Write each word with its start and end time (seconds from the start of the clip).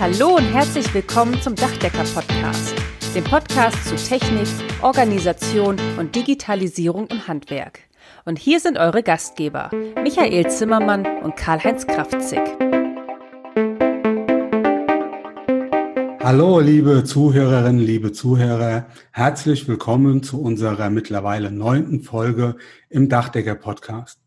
Hallo 0.00 0.36
und 0.36 0.44
herzlich 0.44 0.94
willkommen 0.94 1.42
zum 1.42 1.56
Dachdecker-Podcast, 1.56 2.72
dem 3.16 3.24
Podcast 3.24 3.84
zu 3.84 3.96
Technik, 3.96 4.46
Organisation 4.80 5.74
und 5.98 6.14
Digitalisierung 6.14 7.08
im 7.08 7.26
Handwerk. 7.26 7.80
Und 8.24 8.38
hier 8.38 8.60
sind 8.60 8.78
eure 8.78 9.02
Gastgeber, 9.02 9.72
Michael 10.00 10.48
Zimmermann 10.52 11.04
und 11.24 11.34
Karl-Heinz 11.34 11.84
Kraftzig. 11.88 12.38
Hallo, 16.20 16.60
liebe 16.60 17.02
Zuhörerinnen, 17.02 17.84
liebe 17.84 18.12
Zuhörer. 18.12 18.86
Herzlich 19.10 19.66
willkommen 19.66 20.22
zu 20.22 20.40
unserer 20.40 20.90
mittlerweile 20.90 21.50
neunten 21.50 22.02
Folge 22.02 22.54
im 22.88 23.08
Dachdecker-Podcast. 23.08 24.20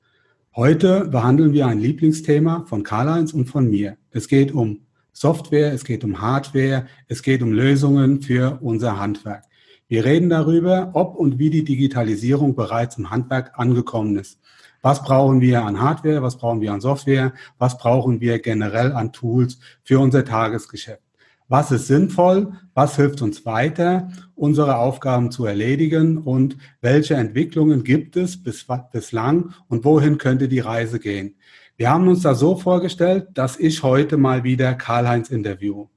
Heute 0.53 1.05
behandeln 1.05 1.53
wir 1.53 1.67
ein 1.67 1.79
Lieblingsthema 1.79 2.65
von 2.67 2.83
Karl-Heinz 2.83 3.31
und 3.31 3.45
von 3.45 3.69
mir. 3.69 3.95
Es 4.09 4.27
geht 4.27 4.51
um 4.51 4.81
Software, 5.13 5.73
es 5.73 5.83
geht 5.83 6.03
um 6.03 6.21
Hardware, 6.21 6.85
es 7.07 7.21
geht 7.21 7.41
um 7.41 7.51
Lösungen 7.51 8.21
für 8.21 8.59
unser 8.61 8.99
Handwerk. 8.99 9.43
Wir 9.87 10.05
reden 10.05 10.29
darüber, 10.29 10.91
ob 10.93 11.15
und 11.15 11.37
wie 11.37 11.49
die 11.49 11.65
Digitalisierung 11.65 12.55
bereits 12.55 12.97
im 12.97 13.09
Handwerk 13.09 13.51
angekommen 13.59 14.17
ist. 14.17 14.39
Was 14.81 15.03
brauchen 15.03 15.41
wir 15.41 15.63
an 15.63 15.81
Hardware, 15.81 16.21
was 16.23 16.37
brauchen 16.37 16.61
wir 16.61 16.71
an 16.71 16.81
Software, 16.81 17.33
was 17.59 17.77
brauchen 17.77 18.21
wir 18.21 18.39
generell 18.39 18.93
an 18.93 19.11
Tools 19.11 19.59
für 19.83 19.99
unser 19.99 20.23
Tagesgeschäft. 20.23 21.03
Was 21.49 21.69
ist 21.71 21.87
sinnvoll, 21.87 22.53
was 22.73 22.95
hilft 22.95 23.21
uns 23.21 23.45
weiter, 23.45 24.09
unsere 24.35 24.77
Aufgaben 24.77 25.31
zu 25.31 25.45
erledigen 25.45 26.19
und 26.19 26.55
welche 26.79 27.15
Entwicklungen 27.15 27.83
gibt 27.83 28.15
es 28.15 28.41
bis, 28.41 28.65
bislang 28.93 29.53
und 29.67 29.83
wohin 29.83 30.17
könnte 30.17 30.47
die 30.47 30.61
Reise 30.61 30.97
gehen. 30.97 31.35
Wir 31.81 31.89
haben 31.89 32.07
uns 32.07 32.21
das 32.21 32.37
so 32.37 32.55
vorgestellt, 32.55 33.29
dass 33.33 33.57
ich 33.57 33.81
heute 33.81 34.17
mal 34.17 34.43
wieder 34.43 34.75
Karl-Heinz 34.75 35.31
interview. 35.31 35.87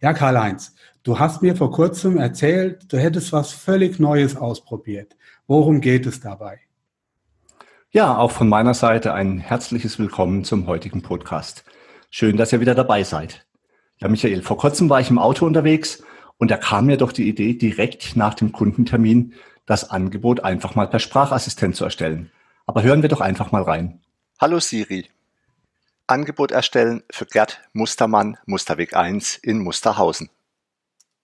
Ja, 0.00 0.12
Karl-Heinz, 0.12 0.74
du 1.04 1.20
hast 1.20 1.42
mir 1.42 1.54
vor 1.54 1.70
kurzem 1.70 2.16
erzählt, 2.16 2.92
du 2.92 2.98
hättest 2.98 3.32
was 3.32 3.52
völlig 3.52 4.00
Neues 4.00 4.34
ausprobiert. 4.34 5.14
Worum 5.46 5.80
geht 5.80 6.06
es 6.06 6.18
dabei? 6.18 6.58
Ja, 7.92 8.18
auch 8.18 8.32
von 8.32 8.48
meiner 8.48 8.74
Seite 8.74 9.14
ein 9.14 9.38
herzliches 9.38 9.96
Willkommen 10.00 10.42
zum 10.42 10.66
heutigen 10.66 11.02
Podcast. 11.02 11.62
Schön, 12.10 12.36
dass 12.36 12.52
ihr 12.52 12.58
wieder 12.58 12.74
dabei 12.74 13.04
seid. 13.04 13.46
Ja, 13.98 14.08
Michael, 14.08 14.42
vor 14.42 14.56
kurzem 14.56 14.90
war 14.90 14.98
ich 14.98 15.10
im 15.10 15.20
Auto 15.20 15.46
unterwegs 15.46 16.02
und 16.36 16.50
da 16.50 16.56
kam 16.56 16.86
mir 16.86 16.96
doch 16.96 17.12
die 17.12 17.28
Idee, 17.28 17.54
direkt 17.54 18.16
nach 18.16 18.34
dem 18.34 18.50
Kundentermin 18.50 19.34
das 19.66 19.88
Angebot 19.88 20.40
einfach 20.40 20.74
mal 20.74 20.88
per 20.88 20.98
Sprachassistent 20.98 21.76
zu 21.76 21.84
erstellen. 21.84 22.32
Aber 22.66 22.82
hören 22.82 23.02
wir 23.02 23.08
doch 23.08 23.20
einfach 23.20 23.52
mal 23.52 23.62
rein. 23.62 24.00
Hallo 24.38 24.60
Siri. 24.60 25.08
Angebot 26.06 26.50
erstellen 26.50 27.02
für 27.10 27.24
Gerd 27.24 27.66
Mustermann, 27.72 28.36
Musterweg 28.44 28.94
1 28.94 29.36
in 29.36 29.60
Musterhausen. 29.60 30.28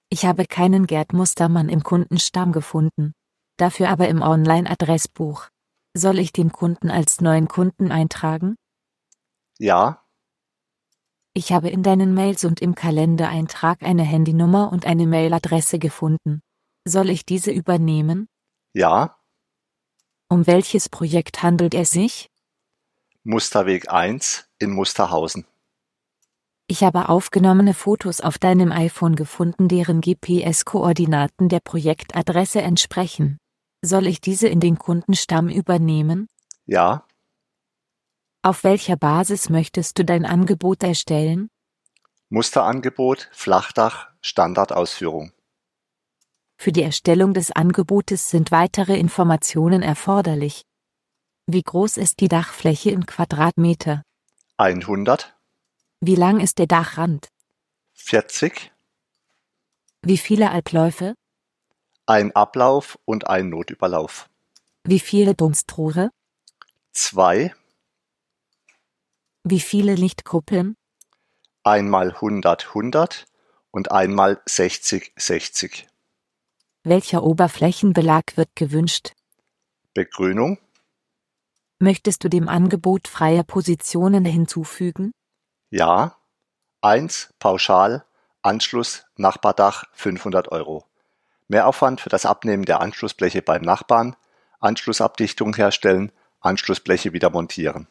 Ich 0.08 0.24
habe 0.24 0.46
keinen 0.46 0.86
Gerd 0.86 1.12
Mustermann 1.12 1.68
im 1.68 1.82
Kundenstamm 1.82 2.52
gefunden, 2.52 3.12
dafür 3.58 3.90
aber 3.90 4.08
im 4.08 4.22
Online-Adressbuch. 4.22 5.48
Soll 5.94 6.18
ich 6.18 6.32
den 6.32 6.52
Kunden 6.52 6.90
als 6.90 7.20
neuen 7.20 7.48
Kunden 7.48 7.92
eintragen? 7.92 8.56
Ja. 9.58 10.02
Ich 11.34 11.52
habe 11.52 11.68
in 11.68 11.82
deinen 11.82 12.14
Mails 12.14 12.46
und 12.46 12.62
im 12.62 12.74
Kalendereintrag 12.74 13.82
eine 13.82 14.04
Handynummer 14.04 14.72
und 14.72 14.86
eine 14.86 15.06
Mailadresse 15.06 15.78
gefunden. 15.78 16.40
Soll 16.88 17.10
ich 17.10 17.26
diese 17.26 17.50
übernehmen? 17.50 18.26
Ja. 18.72 19.18
Um 20.30 20.46
welches 20.46 20.88
Projekt 20.88 21.42
handelt 21.42 21.74
es 21.74 21.90
sich? 21.90 22.31
Musterweg 23.24 23.88
1 23.88 24.48
in 24.58 24.72
Musterhausen. 24.72 25.46
Ich 26.66 26.82
habe 26.82 27.08
aufgenommene 27.08 27.72
Fotos 27.72 28.20
auf 28.20 28.36
deinem 28.36 28.72
iPhone 28.72 29.14
gefunden, 29.14 29.68
deren 29.68 30.00
GPS-Koordinaten 30.00 31.48
der 31.48 31.60
Projektadresse 31.60 32.62
entsprechen. 32.62 33.38
Soll 33.80 34.08
ich 34.08 34.20
diese 34.20 34.48
in 34.48 34.58
den 34.58 34.76
Kundenstamm 34.76 35.48
übernehmen? 35.48 36.26
Ja. 36.66 37.06
Auf 38.42 38.64
welcher 38.64 38.96
Basis 38.96 39.50
möchtest 39.50 40.00
du 40.00 40.04
dein 40.04 40.26
Angebot 40.26 40.82
erstellen? 40.82 41.48
Musterangebot, 42.28 43.28
Flachdach, 43.30 44.08
Standardausführung. 44.20 45.32
Für 46.56 46.72
die 46.72 46.82
Erstellung 46.82 47.34
des 47.34 47.52
Angebotes 47.52 48.30
sind 48.30 48.50
weitere 48.50 48.96
Informationen 48.98 49.82
erforderlich. 49.82 50.62
Wie 51.46 51.62
groß 51.62 51.96
ist 51.96 52.20
die 52.20 52.28
Dachfläche 52.28 52.90
in 52.90 53.04
Quadratmeter? 53.06 54.04
100. 54.58 55.34
Wie 56.00 56.14
lang 56.14 56.40
ist 56.40 56.58
der 56.58 56.66
Dachrand? 56.66 57.28
40. 57.94 58.70
Wie 60.02 60.18
viele 60.18 60.50
Abläufe? 60.50 61.14
Ein 62.06 62.34
Ablauf 62.34 62.98
und 63.04 63.28
ein 63.28 63.48
Notüberlauf. 63.48 64.28
Wie 64.84 65.00
viele 65.00 65.34
Dunstrohre? 65.34 66.10
Zwei. 66.92 67.54
Wie 69.44 69.60
viele 69.60 69.94
Lichtkuppeln? 69.94 70.76
Einmal 71.64 72.12
100 72.12 72.68
100 72.68 73.26
und 73.70 73.90
einmal 73.90 74.40
60 74.46 75.12
60. 75.16 75.88
Welcher 76.84 77.22
Oberflächenbelag 77.22 78.36
wird 78.36 78.54
gewünscht? 78.54 79.12
Begrünung. 79.94 80.58
Möchtest 81.82 82.22
du 82.22 82.28
dem 82.28 82.48
Angebot 82.48 83.08
freie 83.08 83.42
Positionen 83.42 84.24
hinzufügen? 84.24 85.10
Ja. 85.68 86.16
1. 86.80 87.34
Pauschal. 87.40 88.04
Anschluss 88.40 89.04
Nachbardach 89.16 89.86
500 89.92 90.52
Euro. 90.52 90.84
Mehraufwand 91.48 92.00
für 92.00 92.08
das 92.08 92.24
Abnehmen 92.24 92.66
der 92.66 92.80
Anschlussbleche 92.80 93.42
beim 93.42 93.62
Nachbarn, 93.62 94.14
Anschlussabdichtung 94.60 95.56
herstellen, 95.56 96.12
Anschlussbleche 96.38 97.14
wieder 97.14 97.30
montieren. 97.30 97.88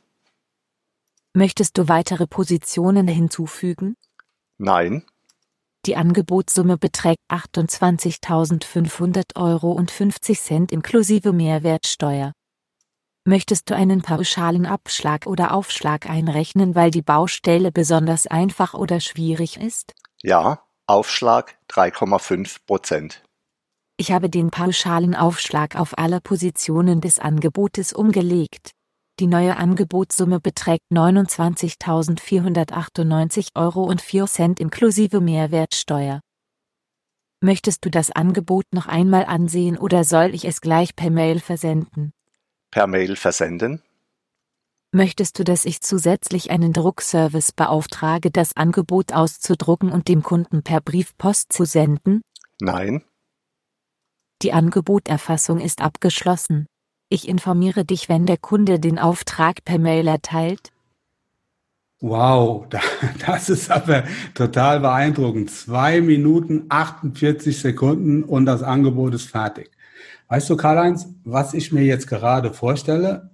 Möchtest 1.34 1.78
du 1.78 1.90
weitere 1.90 2.28
Positionen 2.28 3.10
hinzufügen? 3.10 3.98
Nein. 4.58 5.06
Die 5.86 5.98
Angebotssumme 5.98 6.78
beträgt 6.78 7.20
28.500 7.28 9.36
Euro 9.36 9.74
und 9.74 9.92
50 9.92 10.40
Cent 10.40 10.72
inklusive 10.72 11.34
Mehrwertsteuer. 11.34 12.32
Möchtest 13.24 13.70
du 13.70 13.76
einen 13.76 14.02
pauschalen 14.02 14.66
Abschlag 14.66 15.28
oder 15.28 15.54
Aufschlag 15.54 16.10
einrechnen, 16.10 16.74
weil 16.74 16.90
die 16.90 17.04
Baustelle 17.04 17.72
besonders 17.72 18.26
einfach 18.26 18.74
oder 18.74 19.00
schwierig 19.00 19.58
ist? 19.58 19.94
Ja, 20.24 20.64
Aufschlag 20.88 21.56
3,5 21.70 22.66
Prozent. 22.66 23.24
Ich 23.98 24.12
habe 24.12 24.28
den 24.28 24.50
pauschalen 24.50 25.14
Aufschlag 25.14 25.76
auf 25.76 26.00
alle 26.00 26.20
Positionen 26.20 27.00
des 27.00 27.20
Angebotes 27.20 27.94
umgelegt. 27.94 28.72
Die 29.20 29.28
neue 29.28 29.56
Angebotssumme 29.56 30.40
beträgt 30.40 30.86
29.498 30.92 33.50
Euro 33.54 33.84
und 33.84 34.02
4 34.02 34.26
Cent 34.26 34.60
inklusive 34.60 35.22
Mehrwertsteuer. 35.22 36.22
Möchtest 37.40 37.86
du 37.86 37.92
das 37.92 38.10
Angebot 38.10 38.66
noch 38.74 38.88
einmal 38.88 39.26
ansehen 39.26 39.78
oder 39.78 40.06
soll 40.06 40.34
ich 40.34 40.46
es 40.46 40.60
gleich 40.60 40.96
per 40.96 41.12
Mail 41.12 41.40
versenden? 41.40 42.14
Per 42.72 42.88
Mail 42.88 43.16
versenden? 43.16 43.82
Möchtest 44.94 45.40
du, 45.40 45.44
dass 45.44 45.64
ich 45.64 45.82
zusätzlich 45.82 46.52
einen 46.52 46.74
Druckservice 46.74 47.54
beauftrage, 47.54 48.30
das 48.30 48.58
Angebot 48.58 49.14
auszudrucken 49.14 49.92
und 49.92 50.08
dem 50.10 50.22
Kunden 50.22 50.64
per 50.64 50.82
Briefpost 50.82 51.54
zu 51.54 51.66
senden? 51.66 52.22
Nein. 52.60 53.04
Die 54.42 54.52
Angeboterfassung 54.52 55.60
ist 55.60 55.82
abgeschlossen. 55.82 56.66
Ich 57.08 57.28
informiere 57.28 57.86
dich, 57.86 58.10
wenn 58.10 58.26
der 58.26 58.38
Kunde 58.38 58.80
den 58.80 59.00
Auftrag 59.00 59.64
per 59.64 59.80
Mail 59.80 60.08
erteilt. 60.08 60.72
Wow, 62.02 62.68
das 63.26 63.50
ist 63.50 63.70
aber 63.70 64.04
total 64.34 64.80
beeindruckend. 64.80 65.52
Zwei 65.52 66.02
Minuten 66.02 66.66
48 66.68 67.60
Sekunden 67.60 68.24
und 68.24 68.46
das 68.46 68.64
Angebot 68.64 69.14
ist 69.14 69.30
fertig. 69.30 69.72
Weißt 70.32 70.50
du, 70.50 70.56
Karl-Heinz, 70.56 71.10
was 71.26 71.54
ich 71.54 71.74
mir 71.74 71.84
jetzt 71.84 72.08
gerade 72.08 72.54
vorstelle, 72.54 73.32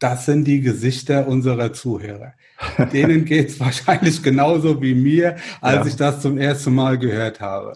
das 0.00 0.26
sind 0.26 0.46
die 0.46 0.60
Gesichter 0.60 1.28
unserer 1.28 1.72
Zuhörer. 1.72 2.32
Denen 2.92 3.24
geht 3.24 3.50
es 3.50 3.60
wahrscheinlich 3.60 4.20
genauso 4.20 4.82
wie 4.82 4.96
mir, 4.96 5.36
als 5.60 5.76
ja. 5.76 5.86
ich 5.86 5.94
das 5.94 6.22
zum 6.22 6.36
ersten 6.36 6.74
Mal 6.74 6.98
gehört 6.98 7.40
habe. 7.40 7.74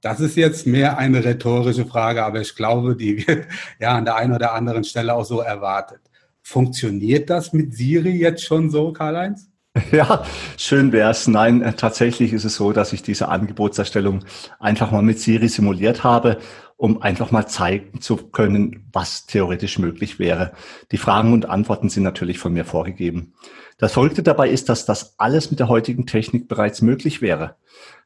Das 0.00 0.20
ist 0.20 0.36
jetzt 0.36 0.66
mehr 0.66 0.96
eine 0.96 1.22
rhetorische 1.22 1.84
Frage, 1.84 2.24
aber 2.24 2.40
ich 2.40 2.56
glaube, 2.56 2.96
die 2.96 3.28
wird 3.28 3.46
ja 3.78 3.96
an 3.96 4.06
der 4.06 4.16
einen 4.16 4.32
oder 4.32 4.54
anderen 4.54 4.84
Stelle 4.84 5.12
auch 5.12 5.26
so 5.26 5.40
erwartet. 5.40 6.00
Funktioniert 6.40 7.28
das 7.28 7.52
mit 7.52 7.74
Siri 7.74 8.12
jetzt 8.12 8.42
schon 8.42 8.70
so, 8.70 8.90
Karl-Heinz? 8.90 9.50
Ja, 9.92 10.24
schön 10.56 10.92
wär's. 10.92 11.28
Nein, 11.28 11.60
äh, 11.60 11.74
tatsächlich 11.74 12.32
ist 12.32 12.44
es 12.44 12.56
so, 12.56 12.72
dass 12.72 12.94
ich 12.94 13.02
diese 13.02 13.28
Angebotserstellung 13.28 14.24
einfach 14.58 14.90
mal 14.90 15.02
mit 15.02 15.20
Siri 15.20 15.48
simuliert 15.48 16.02
habe 16.02 16.38
um 16.78 17.02
einfach 17.02 17.32
mal 17.32 17.46
zeigen 17.46 18.00
zu 18.00 18.16
können, 18.16 18.88
was 18.92 19.26
theoretisch 19.26 19.78
möglich 19.80 20.20
wäre. 20.20 20.52
Die 20.92 20.96
Fragen 20.96 21.32
und 21.32 21.50
Antworten 21.50 21.90
sind 21.90 22.04
natürlich 22.04 22.38
von 22.38 22.52
mir 22.52 22.64
vorgegeben. 22.64 23.34
Das 23.78 23.92
Verrückte 23.92 24.22
dabei 24.22 24.48
ist, 24.48 24.68
dass 24.68 24.86
das 24.86 25.18
alles 25.18 25.50
mit 25.50 25.58
der 25.58 25.68
heutigen 25.68 26.06
Technik 26.06 26.46
bereits 26.46 26.80
möglich 26.80 27.20
wäre. 27.20 27.56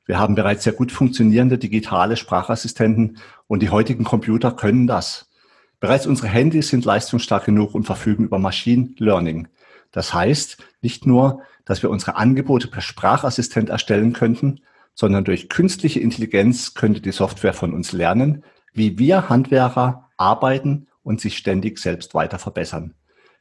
Wir 0.06 0.18
haben 0.18 0.34
bereits 0.34 0.64
sehr 0.64 0.72
gut 0.72 0.90
funktionierende 0.90 1.58
digitale 1.58 2.16
Sprachassistenten 2.16 3.18
und 3.46 3.62
die 3.62 3.68
heutigen 3.68 4.04
Computer 4.04 4.50
können 4.50 4.86
das. 4.86 5.30
Bereits 5.78 6.06
unsere 6.06 6.28
Handys 6.28 6.68
sind 6.68 6.86
leistungsstark 6.86 7.44
genug 7.44 7.74
und 7.74 7.84
verfügen 7.84 8.24
über 8.24 8.38
Machine 8.38 8.94
Learning. 8.96 9.48
Das 9.90 10.14
heißt 10.14 10.56
nicht 10.80 11.06
nur, 11.06 11.42
dass 11.66 11.82
wir 11.82 11.90
unsere 11.90 12.16
Angebote 12.16 12.68
per 12.68 12.80
Sprachassistent 12.80 13.68
erstellen 13.68 14.14
könnten, 14.14 14.60
sondern 14.94 15.24
durch 15.24 15.50
künstliche 15.50 16.00
Intelligenz 16.00 16.72
könnte 16.72 17.02
die 17.02 17.12
Software 17.12 17.54
von 17.54 17.74
uns 17.74 17.92
lernen, 17.92 18.44
wie 18.72 18.98
wir 18.98 19.28
Handwerker 19.28 20.08
arbeiten 20.16 20.86
und 21.02 21.20
sich 21.20 21.36
ständig 21.36 21.78
selbst 21.78 22.14
weiter 22.14 22.38
verbessern. 22.38 22.94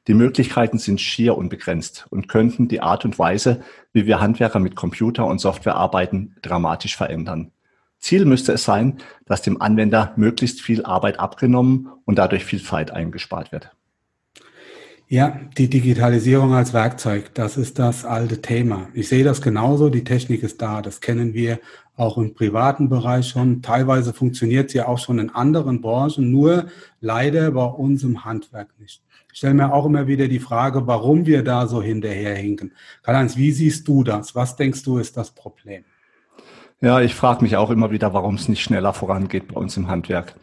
Die 0.08 0.14
Möglichkeiten 0.16 0.80
sind 0.80 1.00
schier 1.00 1.38
unbegrenzt 1.38 2.08
und 2.10 2.28
könnten 2.28 2.68
die 2.68 2.82
Art 2.82 3.06
und 3.06 3.20
Weise, 3.20 3.62
wie 3.94 4.08
wir 4.08 4.20
Handwerker 4.20 4.60
mit 4.60 4.76
Computer 4.76 5.26
und 5.28 5.40
Software 5.40 5.76
arbeiten, 5.76 6.36
dramatisch 6.42 6.98
verändern. 6.98 7.52
Ziel 8.00 8.26
müsste 8.26 8.54
es 8.54 8.64
sein, 8.64 8.98
dass 9.28 9.44
dem 9.44 9.62
Anwender 9.62 10.14
möglichst 10.16 10.62
viel 10.62 10.84
Arbeit 10.84 11.20
abgenommen 11.20 11.90
und 12.06 12.18
dadurch 12.18 12.44
viel 12.44 12.64
Zeit 12.64 12.90
eingespart 12.90 13.52
wird. 13.52 13.70
Ja, 15.12 15.42
die 15.58 15.70
Digitalisierung 15.70 16.54
als 16.54 16.72
Werkzeug, 16.72 17.32
das 17.34 17.58
ist 17.58 17.80
das 17.80 18.06
alte 18.06 18.42
Thema. 18.42 18.88
Ich 18.94 19.10
sehe 19.10 19.26
das 19.26 19.42
genauso, 19.42 19.90
die 19.90 20.06
Technik 20.06 20.42
ist 20.42 20.62
da, 20.62 20.82
das 20.82 21.02
kennen 21.02 21.34
wir 21.34 21.60
auch 21.98 22.18
im 22.18 22.34
privaten 22.34 22.88
Bereich 22.88 23.28
schon. 23.28 23.62
Teilweise 23.62 24.14
funktioniert 24.14 24.70
sie 24.70 24.82
auch 24.82 25.00
schon 25.00 25.20
in 25.20 25.30
anderen 25.30 25.82
Branchen, 25.82 26.32
nur 26.32 26.68
leider 27.02 27.52
bei 27.52 27.66
uns 27.66 28.04
im 28.04 28.24
Handwerk 28.24 28.70
nicht. 28.80 29.04
Ich 29.34 29.40
stelle 29.40 29.54
mir 29.54 29.74
auch 29.74 29.86
immer 29.86 30.08
wieder 30.08 30.30
die 30.30 30.40
Frage, 30.40 30.88
warum 30.88 31.26
wir 31.26 31.44
da 31.44 31.68
so 31.68 31.82
hinterherhinken. 31.82 32.72
Karl-Heinz, 33.04 33.36
wie 33.36 33.52
siehst 33.52 33.86
du 33.90 34.06
das? 34.06 34.34
Was 34.34 34.56
denkst 34.56 34.82
du 34.84 34.98
ist 34.98 35.18
das 35.18 35.32
Problem? 35.32 35.84
Ja, 36.80 37.02
ich 37.02 37.16
frage 37.16 37.42
mich 37.44 37.58
auch 37.58 37.70
immer 37.70 37.92
wieder, 37.92 38.14
warum 38.14 38.36
es 38.36 38.48
nicht 38.48 38.64
schneller 38.64 38.94
vorangeht 38.94 39.50
bei 39.50 39.60
uns 39.60 39.76
im 39.76 39.90
Handwerk. 39.90 40.36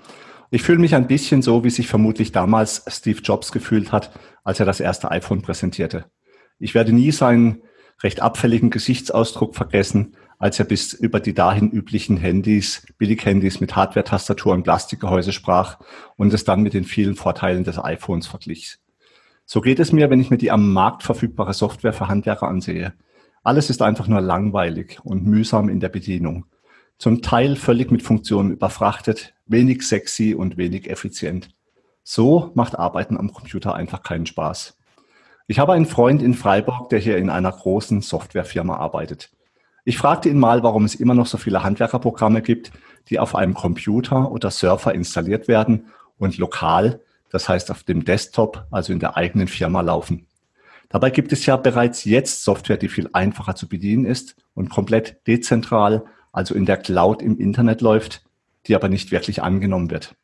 Ich 0.50 0.62
fühle 0.62 0.78
mich 0.78 0.94
ein 0.94 1.06
bisschen 1.06 1.42
so, 1.42 1.62
wie 1.64 1.70
sich 1.70 1.88
vermutlich 1.88 2.32
damals 2.32 2.84
Steve 2.88 3.20
Jobs 3.20 3.52
gefühlt 3.52 3.92
hat, 3.92 4.10
als 4.44 4.60
er 4.60 4.66
das 4.66 4.80
erste 4.80 5.10
iPhone 5.10 5.42
präsentierte. 5.42 6.06
Ich 6.58 6.74
werde 6.74 6.92
nie 6.92 7.12
seinen 7.12 7.62
recht 8.02 8.22
abfälligen 8.22 8.70
Gesichtsausdruck 8.70 9.54
vergessen, 9.54 10.16
als 10.38 10.58
er 10.58 10.64
bis 10.64 10.94
über 10.94 11.20
die 11.20 11.34
dahin 11.34 11.70
üblichen 11.70 12.16
Handys, 12.16 12.86
Billighandys 12.96 13.60
mit 13.60 13.76
Hardware-Tastatur 13.76 14.54
und 14.54 14.62
Plastikgehäuse 14.62 15.32
sprach 15.32 15.80
und 16.16 16.32
es 16.32 16.44
dann 16.44 16.62
mit 16.62 16.74
den 16.74 16.84
vielen 16.84 17.16
Vorteilen 17.16 17.64
des 17.64 17.78
iPhones 17.78 18.26
verglich. 18.26 18.78
So 19.44 19.60
geht 19.60 19.80
es 19.80 19.92
mir, 19.92 20.10
wenn 20.10 20.20
ich 20.20 20.30
mir 20.30 20.38
die 20.38 20.50
am 20.50 20.72
Markt 20.72 21.02
verfügbare 21.02 21.54
Software 21.54 21.92
für 21.92 22.08
Handwerker 22.08 22.48
ansehe. 22.48 22.94
Alles 23.42 23.68
ist 23.68 23.82
einfach 23.82 24.06
nur 24.06 24.20
langweilig 24.20 24.98
und 25.02 25.26
mühsam 25.26 25.68
in 25.68 25.80
der 25.80 25.88
Bedienung. 25.88 26.46
Zum 26.98 27.22
Teil 27.22 27.56
völlig 27.56 27.90
mit 27.90 28.02
Funktionen 28.02 28.52
überfrachtet, 28.52 29.34
wenig 29.48 29.82
sexy 29.82 30.34
und 30.34 30.56
wenig 30.56 30.88
effizient. 30.88 31.50
So 32.02 32.52
macht 32.54 32.78
Arbeiten 32.78 33.16
am 33.16 33.32
Computer 33.32 33.74
einfach 33.74 34.02
keinen 34.02 34.26
Spaß. 34.26 34.76
Ich 35.46 35.58
habe 35.58 35.72
einen 35.72 35.86
Freund 35.86 36.22
in 36.22 36.34
Freiburg, 36.34 36.90
der 36.90 36.98
hier 36.98 37.16
in 37.16 37.30
einer 37.30 37.52
großen 37.52 38.02
Softwarefirma 38.02 38.76
arbeitet. 38.76 39.30
Ich 39.84 39.96
fragte 39.96 40.28
ihn 40.28 40.38
mal, 40.38 40.62
warum 40.62 40.84
es 40.84 40.94
immer 40.94 41.14
noch 41.14 41.26
so 41.26 41.38
viele 41.38 41.62
Handwerkerprogramme 41.62 42.42
gibt, 42.42 42.70
die 43.08 43.18
auf 43.18 43.34
einem 43.34 43.54
Computer 43.54 44.30
oder 44.30 44.50
Surfer 44.50 44.94
installiert 44.94 45.48
werden 45.48 45.86
und 46.18 46.36
lokal, 46.36 47.00
das 47.30 47.48
heißt 47.48 47.70
auf 47.70 47.82
dem 47.84 48.04
Desktop, 48.04 48.66
also 48.70 48.92
in 48.92 49.00
der 49.00 49.16
eigenen 49.16 49.48
Firma 49.48 49.80
laufen. 49.80 50.26
Dabei 50.90 51.10
gibt 51.10 51.32
es 51.32 51.44
ja 51.46 51.56
bereits 51.56 52.04
jetzt 52.04 52.44
Software, 52.44 52.76
die 52.76 52.88
viel 52.88 53.08
einfacher 53.12 53.54
zu 53.54 53.68
bedienen 53.68 54.04
ist 54.04 54.36
und 54.54 54.70
komplett 54.70 55.26
dezentral, 55.26 56.04
also 56.32 56.54
in 56.54 56.66
der 56.66 56.78
Cloud 56.78 57.22
im 57.22 57.38
Internet 57.38 57.80
läuft, 57.80 58.22
die 58.66 58.74
aber 58.74 58.88
nicht 58.88 59.10
wirklich 59.10 59.42
angenommen 59.42 59.90
wird. 59.90 60.14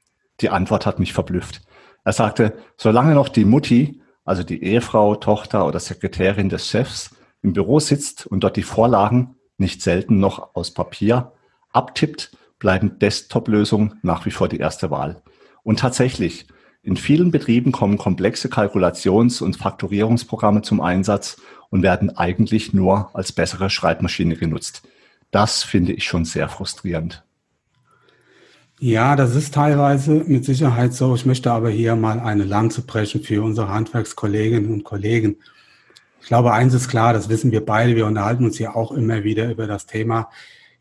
Die 0.41 0.51
Antwort 0.51 0.87
hat 0.87 0.99
mich 0.99 1.13
verblüfft. 1.13 1.63
Er 2.05 2.13
sagte, 2.13 2.55
solange 2.77 3.15
noch 3.15 3.29
die 3.29 3.45
Mutti, 3.45 4.03
also 4.25 4.43
die 4.43 4.63
Ehefrau, 4.63 5.15
Tochter 5.17 5.67
oder 5.67 5.81
Sekretärin 5.81 6.49
des 6.49 6.69
Chefs 6.69 7.15
im 7.43 7.53
Büro 7.53 7.81
sitzt 7.81 8.27
und 8.27 8.41
dort 8.41 8.57
die 8.57 8.63
Vorlagen, 8.63 9.37
nicht 9.57 9.83
selten 9.83 10.19
noch 10.19 10.55
aus 10.55 10.73
Papier, 10.73 11.33
abtippt, 11.73 12.37
bleiben 12.59 12.99
Desktop-Lösungen 12.99 13.99
nach 14.03 14.27
wie 14.27 14.31
vor 14.31 14.49
die 14.49 14.59
erste 14.59 14.91
Wahl. 14.91 15.23
Und 15.63 15.81
tatsächlich, 15.81 16.47
in 16.83 16.97
vielen 16.97 17.31
Betrieben 17.31 17.73
kommen 17.73 17.97
komplexe 17.97 18.49
Kalkulations- 18.49 19.43
und 19.43 19.57
Faktorierungsprogramme 19.57 20.63
zum 20.63 20.81
Einsatz 20.81 21.41
und 21.71 21.83
werden 21.83 22.17
eigentlich 22.17 22.75
nur 22.75 23.11
als 23.15 23.33
bessere 23.33 23.71
Schreibmaschine 23.71 24.37
genutzt. 24.37 24.83
Das 25.31 25.63
finde 25.63 25.93
ich 25.93 26.05
schon 26.05 26.25
sehr 26.25 26.49
frustrierend. 26.49 27.24
Ja, 28.87 29.17
das 29.17 29.35
ist 29.35 29.55
teilweise 29.55 30.13
mit 30.27 30.45
Sicherheit 30.45 30.93
so. 30.93 31.15
Ich 31.15 31.25
möchte 31.25 31.51
aber 31.51 31.71
hier 31.71 31.97
mal 31.97 32.21
eine 32.21 32.45
Lanze 32.45 32.83
brechen 32.83 33.23
für 33.23 33.43
unsere 33.43 33.71
Handwerkskolleginnen 33.71 34.71
und 34.71 34.85
Kollegen. 34.85 35.37
Ich 36.21 36.27
glaube, 36.27 36.53
eins 36.53 36.75
ist 36.75 36.89
klar, 36.89 37.15
das 37.15 37.31
wissen 37.31 37.51
wir 37.51 37.65
beide. 37.65 37.97
Wir 37.97 38.05
unterhalten 38.05 38.45
uns 38.45 38.59
ja 38.59 38.75
auch 38.75 38.93
immer 38.93 39.25
wieder 39.25 39.51
über 39.51 39.67
das 39.67 39.87
Thema. 39.87 40.29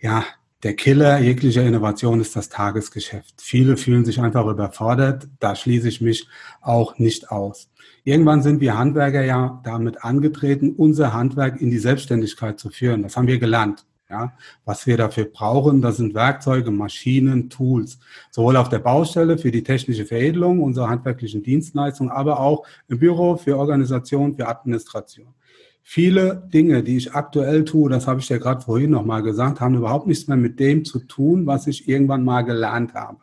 Ja, 0.01 0.25
der 0.63 0.73
Killer 0.73 1.19
jeglicher 1.19 1.63
Innovation 1.63 2.19
ist 2.19 2.35
das 2.35 2.49
Tagesgeschäft. 2.49 3.35
Viele 3.37 3.77
fühlen 3.77 4.03
sich 4.03 4.19
einfach 4.19 4.47
überfordert. 4.47 5.29
Da 5.39 5.55
schließe 5.55 5.87
ich 5.87 6.01
mich 6.01 6.27
auch 6.59 6.99
nicht 6.99 7.31
aus. 7.31 7.69
Irgendwann 8.03 8.43
sind 8.43 8.59
wir 8.59 8.77
Handwerker 8.77 9.23
ja 9.23 9.61
damit 9.63 10.03
angetreten, 10.03 10.73
unser 10.75 11.13
Handwerk 11.13 11.61
in 11.61 11.71
die 11.71 11.79
Selbstständigkeit 11.79 12.59
zu 12.59 12.69
führen. 12.69 13.01
Das 13.01 13.15
haben 13.15 13.27
wir 13.27 13.39
gelernt. 13.39 13.85
Ja, 14.13 14.31
was 14.63 14.85
wir 14.85 14.95
dafür 14.95 15.25
brauchen, 15.25 15.81
das 15.81 15.97
sind 15.97 16.13
Werkzeuge, 16.13 16.69
Maschinen, 16.69 17.49
Tools, 17.49 17.97
sowohl 18.29 18.57
auf 18.57 18.69
der 18.69 18.77
Baustelle 18.77 19.39
für 19.39 19.49
die 19.49 19.63
technische 19.63 20.05
Veredelung 20.05 20.61
unserer 20.61 20.87
handwerklichen 20.87 21.41
Dienstleistungen, 21.41 22.11
aber 22.11 22.39
auch 22.39 22.63
im 22.87 22.99
Büro 22.99 23.37
für 23.37 23.57
Organisation, 23.57 24.35
für 24.35 24.47
Administration. 24.47 25.33
Viele 25.81 26.47
Dinge, 26.53 26.83
die 26.83 26.97
ich 26.97 27.15
aktuell 27.15 27.65
tue, 27.65 27.89
das 27.89 28.05
habe 28.05 28.19
ich 28.19 28.29
ja 28.29 28.37
gerade 28.37 28.61
vorhin 28.61 28.91
nochmal 28.91 29.23
gesagt, 29.23 29.59
haben 29.59 29.73
überhaupt 29.73 30.05
nichts 30.05 30.27
mehr 30.27 30.37
mit 30.37 30.59
dem 30.59 30.85
zu 30.85 30.99
tun, 30.99 31.47
was 31.47 31.65
ich 31.65 31.89
irgendwann 31.89 32.23
mal 32.23 32.43
gelernt 32.43 32.93
habe. 32.93 33.17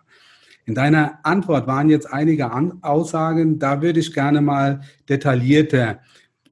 In 0.67 0.75
deiner 0.75 1.21
Antwort 1.23 1.69
waren 1.69 1.89
jetzt 1.89 2.13
einige 2.13 2.51
Aussagen, 2.83 3.61
da 3.61 3.81
würde 3.81 4.01
ich 4.01 4.13
gerne 4.13 4.41
mal 4.41 4.81
detaillierter 5.09 6.01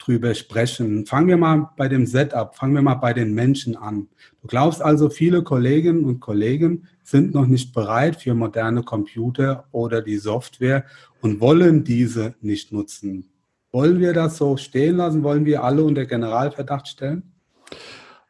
drüber 0.08 0.34
sprechen. 0.34 1.05
Fangen 1.05 1.28
wir 1.28 1.37
mal 1.37 1.70
bei 1.76 1.87
dem 1.88 2.06
Setup, 2.06 2.56
fangen 2.56 2.75
wir 2.75 2.82
mal 2.82 2.94
bei 2.94 3.12
den 3.12 3.34
Menschen 3.34 3.76
an. 3.76 4.08
Du 4.40 4.49
glaubst 4.49 4.81
also, 4.81 5.10
viele 5.10 5.42
Kolleginnen 5.42 6.04
und 6.04 6.21
Kollegen 6.21 6.88
sind 7.02 7.35
noch 7.35 7.47
nicht 7.47 7.75
bereit 7.75 8.16
für 8.16 8.35
moderne 8.35 8.83
Computer 8.83 9.64
oder 9.71 10.00
die 10.00 10.16
Software 10.16 10.85
und 11.21 11.40
wollen 11.40 11.85
diese 11.85 12.35
nicht 12.40 12.73
nutzen. 12.73 13.28
Wollen 13.71 14.00
wir 14.00 14.14
das 14.14 14.38
so 14.38 14.56
stehen 14.56 14.97
lassen? 14.97 15.23
Wollen 15.23 15.44
wir 15.44 15.62
alle 15.62 15.85
unter 15.85 16.06
Generalverdacht 16.06 16.88
stellen? 16.88 17.23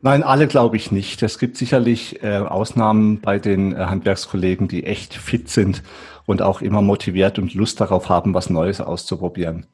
Nein, 0.01 0.23
alle 0.23 0.47
glaube 0.47 0.77
ich 0.77 0.91
nicht. 0.91 1.23
Es 1.23 1.39
gibt 1.39 1.57
sicherlich 1.57 2.23
äh, 2.23 2.39
Ausnahmen 2.39 3.21
bei 3.21 3.39
den 3.39 3.73
äh, 3.73 3.77
Handwerkskollegen, 3.77 4.69
die 4.69 4.85
echt 4.85 5.15
fit 5.15 5.49
sind 5.49 5.83
und 6.27 6.43
auch 6.43 6.61
immer 6.61 6.83
motiviert 6.83 7.39
und 7.39 7.55
Lust 7.55 7.81
darauf 7.81 8.09
haben, 8.09 8.35
was 8.35 8.51
Neues 8.51 8.81
auszuprobieren. 8.81 9.67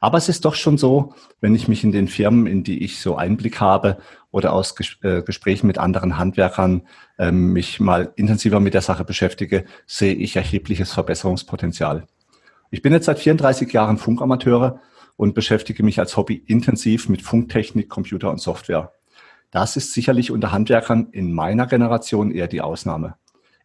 Aber 0.00 0.18
es 0.18 0.28
ist 0.28 0.44
doch 0.44 0.54
schon 0.54 0.78
so, 0.78 1.14
wenn 1.40 1.54
ich 1.54 1.68
mich 1.68 1.84
in 1.84 1.92
den 1.92 2.08
Firmen, 2.08 2.46
in 2.46 2.64
die 2.64 2.82
ich 2.84 3.00
so 3.00 3.16
Einblick 3.16 3.60
habe 3.60 3.98
oder 4.30 4.52
aus 4.52 4.76
Ges 4.76 4.96
äh, 5.02 5.22
Gesprächen 5.22 5.66
mit 5.66 5.78
anderen 5.78 6.18
Handwerkern 6.18 6.82
äh, 7.18 7.32
mich 7.32 7.80
mal 7.80 8.12
intensiver 8.16 8.60
mit 8.60 8.74
der 8.74 8.82
Sache 8.82 9.04
beschäftige, 9.04 9.64
sehe 9.86 10.14
ich 10.14 10.36
erhebliches 10.36 10.92
Verbesserungspotenzial. 10.92 12.06
Ich 12.70 12.82
bin 12.82 12.92
jetzt 12.92 13.06
seit 13.06 13.18
34 13.18 13.72
Jahren 13.72 13.98
Funkamateure 13.98 14.80
und 15.16 15.34
beschäftige 15.34 15.82
mich 15.82 15.98
als 15.98 16.16
Hobby 16.16 16.42
intensiv 16.46 17.08
mit 17.08 17.22
Funktechnik, 17.22 17.88
Computer 17.88 18.30
und 18.30 18.40
Software. 18.40 18.92
Das 19.50 19.76
ist 19.76 19.94
sicherlich 19.94 20.30
unter 20.30 20.52
Handwerkern 20.52 21.08
in 21.10 21.32
meiner 21.32 21.66
Generation 21.66 22.30
eher 22.30 22.48
die 22.48 22.60
Ausnahme. 22.60 23.14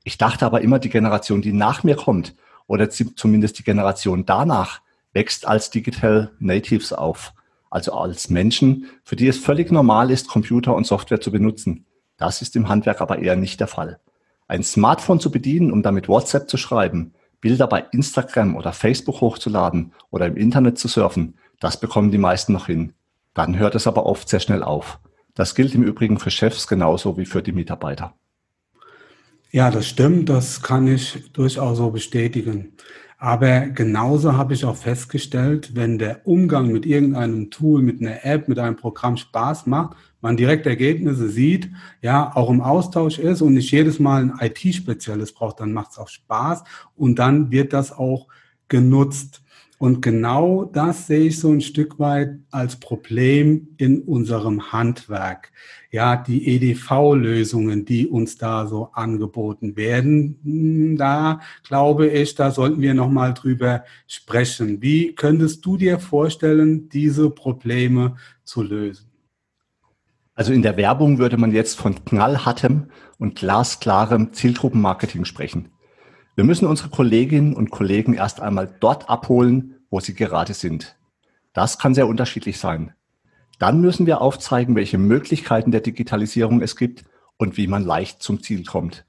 Ich 0.03 0.17
dachte 0.17 0.46
aber 0.46 0.62
immer, 0.62 0.79
die 0.79 0.89
Generation, 0.89 1.41
die 1.41 1.53
nach 1.53 1.84
mir 1.84 1.96
kommt, 1.96 2.36
oder 2.67 2.89
zumindest 2.89 3.60
die 3.60 3.63
Generation 3.63 4.25
danach, 4.25 4.82
wächst 5.13 5.48
als 5.48 5.70
Digital 5.70 6.32
Natives 6.39 6.91
auf, 6.91 7.34
also 7.70 7.93
als 7.93 8.29
Menschen, 8.29 8.88
für 9.03 9.15
die 9.15 9.27
es 9.27 9.38
völlig 9.38 9.72
normal 9.72 10.12
ist, 10.12 10.27
Computer 10.27 10.75
und 10.75 10.86
Software 10.86 11.22
zu 11.22 11.32
benutzen. 11.32 11.86
Das 12.17 12.41
ist 12.41 12.55
im 12.55 12.70
Handwerk 12.70 13.01
aber 13.01 13.20
eher 13.20 13.36
nicht 13.36 13.60
der 13.60 13.67
Fall. 13.67 14.00
Ein 14.48 14.63
Smartphone 14.63 15.20
zu 15.20 15.32
bedienen, 15.32 15.72
um 15.72 15.82
damit 15.82 16.08
WhatsApp 16.08 16.50
zu 16.50 16.58
schreiben, 16.58 17.13
Bilder 17.41 17.67
bei 17.67 17.86
Instagram 17.91 18.55
oder 18.55 18.72
Facebook 18.72 19.22
hochzuladen 19.22 19.93
oder 20.12 20.27
im 20.27 20.38
Internet 20.38 20.77
zu 20.77 20.88
surfen, 20.88 21.38
das 21.60 21.79
bekommen 21.79 22.12
die 22.12 22.17
meisten 22.17 22.53
noch 22.53 22.67
hin. 22.67 22.93
Dann 23.34 23.58
hört 23.58 23.75
es 23.75 23.88
aber 23.88 24.05
oft 24.05 24.29
sehr 24.29 24.39
schnell 24.39 24.63
auf. 24.63 25.00
Das 25.34 25.55
gilt 25.55 25.74
im 25.74 25.84
Übrigen 25.84 26.20
für 26.20 26.29
Chefs 26.29 26.67
genauso 26.67 27.17
wie 27.17 27.25
für 27.25 27.41
die 27.41 27.51
Mitarbeiter. 27.51 28.13
Ja, 29.51 29.72
das 29.72 29.88
stimmt, 29.88 30.29
das 30.29 30.62
kann 30.62 30.88
ich 30.88 31.32
durchaus 31.34 31.77
so 31.77 31.89
bestätigen. 31.91 32.74
Aber 33.24 33.68
genauso 33.68 34.36
habe 34.36 34.53
ich 34.53 34.65
auch 34.65 34.75
festgestellt, 34.75 35.77
wenn 35.77 35.98
der 35.98 36.27
Umgang 36.27 36.74
mit 36.74 36.86
irgendeinem 36.86 37.50
Tool, 37.51 37.82
mit 37.82 38.01
einer 38.01 38.25
App, 38.25 38.50
mit 38.50 38.60
einem 38.60 38.75
Programm 38.75 39.15
Spaß 39.15 39.65
macht, 39.65 39.96
man 40.20 40.36
direkt 40.36 40.65
Ergebnisse 40.65 41.30
sieht, 41.30 41.70
ja, 42.01 42.36
auch 42.36 42.50
im 42.50 42.60
Austausch 42.60 43.20
ist 43.20 43.42
und 43.42 43.53
nicht 43.53 43.72
jedes 43.72 43.98
Mal 43.98 44.24
ein 44.24 44.34
IT-Spezialist 44.42 45.36
braucht, 45.36 45.62
dann 45.62 45.72
macht 45.72 45.92
es 45.92 46.00
auch 46.00 46.10
Spaß 46.10 46.65
und 46.98 47.18
dann 47.18 47.50
wird 47.50 47.72
das 47.72 47.94
auch 47.94 48.27
genutzt. 48.68 49.42
Und 49.80 50.01
genau 50.01 50.65
das 50.65 51.08
sehe 51.08 51.27
ich 51.27 51.39
so 51.39 51.51
ein 51.51 51.62
Stück 51.62 52.00
weit 52.00 52.39
als 52.51 52.77
Problem 52.77 53.70
in 53.77 54.01
unserem 54.01 54.72
Handwerk. 54.72 55.51
Ja, 55.92 56.15
die 56.15 56.48
EDV-Lösungen, 56.48 57.84
die 57.84 58.08
uns 58.08 58.38
da 58.38 58.65
so 58.65 58.92
angeboten 58.94 59.75
werden, 59.75 60.39
hm, 60.44 60.98
da 60.98 61.42
glaube 61.63 62.08
ich, 62.08 62.36
da 62.36 62.51
sollten 62.51 62.82
wir 62.82 62.94
nochmal 62.94 63.34
drüber 63.34 63.84
sprechen. 64.08 64.82
Wie 64.82 65.15
könntest 65.15 65.65
du 65.65 65.75
dir 65.77 66.00
vorstellen, 66.00 66.88
diese 66.89 67.30
Probleme 67.30 68.15
zu 68.44 68.62
lösen? 68.62 69.12
Also 70.36 70.51
in 70.51 70.63
der 70.63 70.77
Werbung 70.77 71.20
würde 71.20 71.38
man 71.38 71.51
jetzt 71.51 71.80
von 71.80 72.06
knallhartem 72.06 72.89
und 73.20 73.36
glasklarem 73.36 74.34
Zielgruppenmarketing 74.34 75.25
sprechen. 75.25 75.70
Wir 76.36 76.44
müssen 76.44 76.68
unsere 76.68 76.90
Kolleginnen 76.90 77.54
und 77.54 77.70
Kollegen 77.70 78.13
erst 78.16 78.42
einmal 78.42 78.74
dort 78.80 79.10
abholen, 79.10 79.75
wo 79.90 80.00
sie 80.00 80.16
gerade 80.16 80.54
sind. 80.54 80.96
Das 81.54 81.78
kann 81.78 81.94
sehr 81.94 82.08
unterschiedlich 82.08 82.58
sein. 82.58 82.94
Dann 83.60 83.82
müssen 83.82 84.08
wir 84.08 84.22
aufzeigen, 84.22 84.75
welche 84.75 84.98
Möglichkeiten 84.98 85.72
der 85.72 85.82
Digitalisierung 85.82 86.62
es 86.62 86.75
gibt 86.75 87.06
und 87.38 87.58
wie 87.58 87.68
man 87.68 87.86
leicht 87.86 88.24
zum 88.24 88.42
Ziel 88.42 88.66
kommt. 88.66 89.06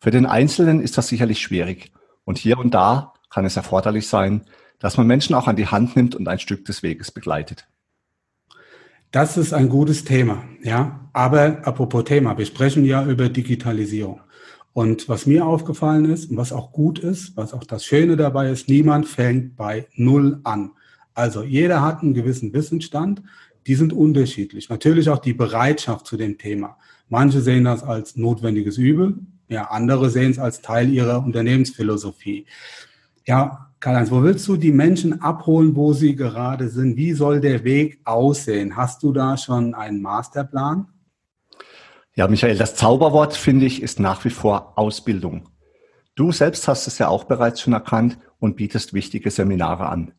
Für 0.00 0.10
den 0.10 0.26
Einzelnen 0.26 0.80
ist 0.80 0.98
das 0.98 1.08
sicherlich 1.08 1.40
schwierig 1.40 1.92
und 2.24 2.36
hier 2.36 2.58
und 2.58 2.74
da 2.74 3.14
kann 3.30 3.44
es 3.46 3.56
erforderlich 3.56 4.08
sein, 4.08 4.42
dass 4.78 4.96
man 4.96 5.06
Menschen 5.06 5.34
auch 5.34 5.46
an 5.46 5.56
die 5.56 5.66
Hand 5.66 5.96
nimmt 5.96 6.14
und 6.14 6.28
ein 6.28 6.38
Stück 6.38 6.64
des 6.66 6.82
Weges 6.82 7.10
begleitet. 7.10 7.66
Das 9.10 9.36
ist 9.36 9.52
ein 9.52 9.68
gutes 9.68 10.04
Thema, 10.04 10.44
ja. 10.62 11.08
Aber 11.12 11.66
apropos 11.66 12.04
Thema, 12.04 12.38
wir 12.38 12.46
sprechen 12.46 12.84
ja 12.84 13.04
über 13.04 13.28
Digitalisierung. 13.28 14.20
Und 14.72 15.08
was 15.08 15.26
mir 15.26 15.46
aufgefallen 15.46 16.04
ist 16.04 16.30
und 16.30 16.36
was 16.36 16.52
auch 16.52 16.72
gut 16.72 17.00
ist, 17.00 17.36
was 17.36 17.52
auch 17.52 17.64
das 17.64 17.84
Schöne 17.84 18.16
dabei 18.16 18.50
ist, 18.50 18.68
niemand 18.68 19.08
fängt 19.08 19.56
bei 19.56 19.86
Null 19.94 20.40
an. 20.44 20.72
Also 21.14 21.42
jeder 21.42 21.82
hat 21.82 22.02
einen 22.02 22.14
gewissen 22.14 22.52
Wissensstand, 22.52 23.22
die 23.66 23.74
sind 23.74 23.92
unterschiedlich. 23.92 24.68
Natürlich 24.68 25.08
auch 25.10 25.18
die 25.18 25.34
Bereitschaft 25.34 26.06
zu 26.06 26.16
dem 26.16 26.38
Thema. 26.38 26.76
Manche 27.08 27.40
sehen 27.40 27.64
das 27.64 27.82
als 27.82 28.16
notwendiges 28.16 28.78
Übel, 28.78 29.18
ja, 29.48 29.64
andere 29.64 30.10
sehen 30.10 30.30
es 30.30 30.38
als 30.38 30.62
Teil 30.62 30.88
ihrer 30.90 31.24
Unternehmensphilosophie. 31.24 32.46
Ja, 33.26 33.70
Karl-Heinz, 33.80 34.10
wo 34.10 34.22
willst 34.22 34.46
du 34.46 34.56
die 34.56 34.72
Menschen 34.72 35.20
abholen, 35.20 35.74
wo 35.74 35.92
sie 35.92 36.14
gerade 36.14 36.68
sind? 36.68 36.96
Wie 36.96 37.12
soll 37.12 37.40
der 37.40 37.64
Weg 37.64 37.98
aussehen? 38.04 38.76
Hast 38.76 39.02
du 39.02 39.12
da 39.12 39.36
schon 39.36 39.74
einen 39.74 40.00
Masterplan? 40.00 40.86
Ja, 42.20 42.28
Michael, 42.28 42.58
das 42.58 42.74
Zauberwort, 42.74 43.34
finde 43.34 43.64
ich, 43.64 43.80
ist 43.80 43.98
nach 43.98 44.26
wie 44.26 44.30
vor 44.30 44.74
Ausbildung. 44.76 45.48
Du 46.14 46.32
selbst 46.32 46.68
hast 46.68 46.86
es 46.86 46.98
ja 46.98 47.08
auch 47.08 47.24
bereits 47.24 47.62
schon 47.62 47.72
erkannt 47.72 48.18
und 48.38 48.56
bietest 48.56 48.92
wichtige 48.92 49.30
Seminare 49.30 49.88
an. 49.88 50.12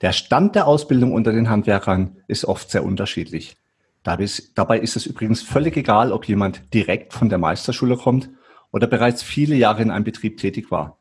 Der 0.00 0.12
Stand 0.12 0.54
der 0.54 0.66
Ausbildung 0.66 1.12
unter 1.12 1.32
den 1.32 1.50
Handwerkern 1.50 2.16
ist 2.28 2.46
oft 2.46 2.70
sehr 2.70 2.82
unterschiedlich. 2.82 3.58
Dabei 4.02 4.78
ist 4.78 4.96
es 4.96 5.04
übrigens 5.04 5.42
völlig 5.42 5.76
egal, 5.76 6.12
ob 6.12 6.26
jemand 6.26 6.72
direkt 6.72 7.12
von 7.12 7.28
der 7.28 7.36
Meisterschule 7.36 7.98
kommt 7.98 8.30
oder 8.72 8.86
bereits 8.86 9.22
viele 9.22 9.54
Jahre 9.54 9.82
in 9.82 9.90
einem 9.90 10.04
Betrieb 10.04 10.38
tätig 10.38 10.70
war. 10.70 10.96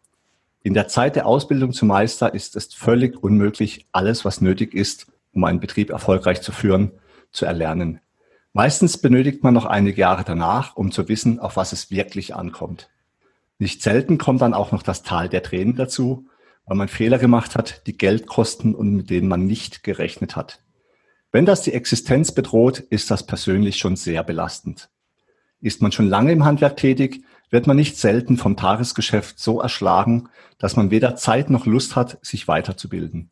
In 0.62 0.74
der 0.74 0.90
Zeit 0.90 1.16
der 1.16 1.26
Ausbildung 1.26 1.72
zum 1.72 1.88
Meister 1.88 2.34
ist 2.34 2.58
es 2.58 2.74
völlig 2.74 3.24
unmöglich, 3.24 3.88
alles, 3.94 4.26
was 4.26 4.42
nötig 4.42 4.74
ist, 4.74 5.08
um 5.32 5.46
einen 5.46 5.62
Betrieb 5.62 5.90
erfolgreich 5.90 6.42
zu 6.42 6.52
führen, 6.52 6.92
zu 7.32 7.46
erlernen. 7.46 8.02
Meistens 8.56 9.00
benötigt 9.00 9.44
man 9.44 9.56
noch 9.56 9.66
einige 9.66 10.00
Jahre 10.00 10.24
danach, 10.24 10.76
um 10.76 10.92
zu 10.92 11.10
wissen, 11.10 11.40
auf 11.40 11.56
was 11.56 11.74
es 11.74 11.90
wirklich 11.90 12.36
ankommt. 12.36 12.90
Nicht 13.58 13.82
selten 13.82 14.20
kommt 14.20 14.42
dann 14.42 14.54
auch 14.54 14.72
noch 14.72 14.84
das 14.84 15.02
Tal 15.02 15.28
der 15.28 15.42
Tränen 15.42 15.76
dazu, 15.76 16.28
weil 16.68 16.78
man 16.78 16.88
Fehler 16.88 17.18
gemacht 17.18 17.56
hat, 17.56 17.86
die 17.88 17.98
Geld 17.98 18.28
kosten 18.28 18.76
und 18.76 18.94
mit 18.94 19.10
denen 19.10 19.28
man 19.28 19.48
nicht 19.48 19.84
gerechnet 19.84 20.36
hat. 20.36 20.60
Wenn 21.32 21.48
das 21.48 21.64
die 21.64 21.74
Existenz 21.74 22.32
bedroht, 22.32 22.80
ist 22.80 23.10
das 23.10 23.26
persönlich 23.26 23.78
schon 23.78 23.96
sehr 23.96 24.24
belastend. 24.24 24.90
Ist 25.60 25.82
man 25.82 25.92
schon 25.92 26.08
lange 26.08 26.32
im 26.32 26.46
Handwerk 26.46 26.78
tätig, 26.78 27.24
wird 27.50 27.66
man 27.66 27.76
nicht 27.76 27.98
selten 27.98 28.38
vom 28.38 28.56
Tagesgeschäft 28.56 29.40
so 29.40 29.62
erschlagen, 29.62 30.30
dass 30.60 30.76
man 30.76 30.92
weder 30.92 31.16
Zeit 31.16 31.50
noch 31.50 31.66
Lust 31.66 31.96
hat, 31.96 32.20
sich 32.22 32.48
weiterzubilden. 32.48 33.32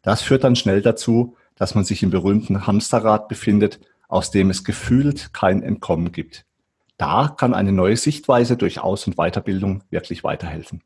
Das 0.00 0.22
führt 0.22 0.44
dann 0.44 0.56
schnell 0.56 0.80
dazu, 0.80 1.36
dass 1.56 1.74
man 1.74 1.84
sich 1.84 2.02
im 2.02 2.10
berühmten 2.10 2.66
Hamsterrad 2.66 3.28
befindet 3.28 3.80
aus 4.12 4.30
dem 4.30 4.50
es 4.50 4.62
gefühlt 4.62 5.32
kein 5.32 5.62
Entkommen 5.62 6.12
gibt. 6.12 6.44
Da 6.98 7.34
kann 7.36 7.54
eine 7.54 7.72
neue 7.72 7.96
Sichtweise 7.96 8.56
durch 8.56 8.80
Aus- 8.80 9.06
und 9.06 9.16
Weiterbildung 9.16 9.82
wirklich 9.90 10.22
weiterhelfen. 10.22 10.82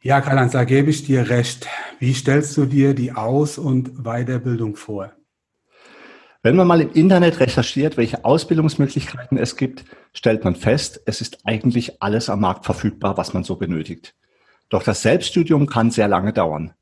Ja, 0.00 0.20
Karl-Heinz, 0.20 0.52
da 0.52 0.64
gebe 0.64 0.90
ich 0.90 1.04
dir 1.04 1.28
recht. 1.28 1.66
Wie 1.98 2.14
stellst 2.14 2.56
du 2.56 2.64
dir 2.64 2.94
die 2.94 3.12
Aus- 3.12 3.58
und 3.58 4.04
Weiterbildung 4.04 4.76
vor? 4.76 5.12
Wenn 6.42 6.56
man 6.56 6.66
mal 6.66 6.80
im 6.80 6.92
Internet 6.92 7.40
recherchiert, 7.40 7.96
welche 7.96 8.24
Ausbildungsmöglichkeiten 8.24 9.38
es 9.38 9.56
gibt, 9.56 9.84
stellt 10.12 10.44
man 10.44 10.56
fest, 10.56 11.00
es 11.06 11.20
ist 11.20 11.46
eigentlich 11.46 12.02
alles 12.02 12.28
am 12.28 12.40
Markt 12.40 12.64
verfügbar, 12.64 13.16
was 13.16 13.34
man 13.34 13.44
so 13.44 13.56
benötigt. 13.56 14.14
Doch 14.70 14.82
das 14.82 15.02
Selbststudium 15.02 15.66
kann 15.66 15.90
sehr 15.90 16.08
lange 16.08 16.32
dauern. 16.32 16.72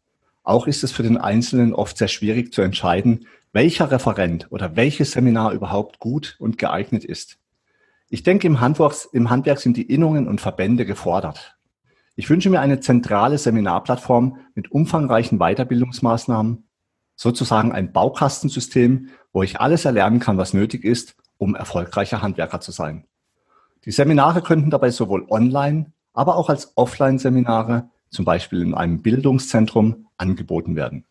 Auch 0.45 0.67
ist 0.67 0.83
es 0.83 0.93
für 0.93 1.03
den 1.03 1.17
Einzelnen 1.17 1.75
oft 1.75 1.99
sehr 1.99 2.09
schwierig 2.09 2.53
zu 2.53 2.63
entscheiden, 2.63 3.27
welcher 3.53 3.91
Referent 3.91 4.51
oder 4.51 4.77
welches 4.77 5.13
Seminar 5.13 5.53
überhaupt 5.53 5.99
gut 5.99 6.37
und 6.39 6.59
geeignet 6.59 7.05
ist. 7.05 7.39
Ich 8.09 8.23
denke, 8.23 8.47
im 8.47 8.61
Handwerk, 8.61 8.95
im 9.13 9.31
Handwerk 9.31 9.59
sind 9.59 9.77
die 9.77 9.91
Innungen 9.91 10.27
und 10.27 10.41
Verbände 10.41 10.85
gefordert. 10.85 11.57
Ich 12.15 12.29
wünsche 12.29 12.51
mir 12.51 12.61
eine 12.61 12.81
zentrale 12.81 13.39
Seminarplattform 13.39 14.39
mit 14.55 14.71
umfangreichen 14.71 15.39
Weiterbildungsmaßnahmen, 15.39 16.65
sozusagen 17.17 17.73
ein 17.73 17.93
Baukastensystem, 17.93 19.09
wo 19.33 19.43
ich 19.43 19.61
alles 19.61 19.85
erlernen 19.85 20.21
kann, 20.21 20.37
was 20.37 20.53
nötig 20.53 20.85
ist, 20.85 21.17
um 21.39 21.55
erfolgreicher 21.55 22.21
Handwerker 22.21 22.61
zu 22.61 22.73
sein. 22.73 23.07
Die 23.85 23.93
Seminare 23.93 24.43
könnten 24.43 24.71
dabei 24.71 24.91
sowohl 24.91 25.27
online, 25.31 25.93
aber 26.13 26.37
auch 26.37 26.49
als 26.49 26.77
Offline-Seminare, 26.77 27.89
zum 28.11 28.25
Beispiel 28.25 28.61
in 28.61 28.75
einem 28.75 29.03
Bildungszentrum, 29.03 30.07
angeboten 30.19 30.77
werden. 30.77 31.07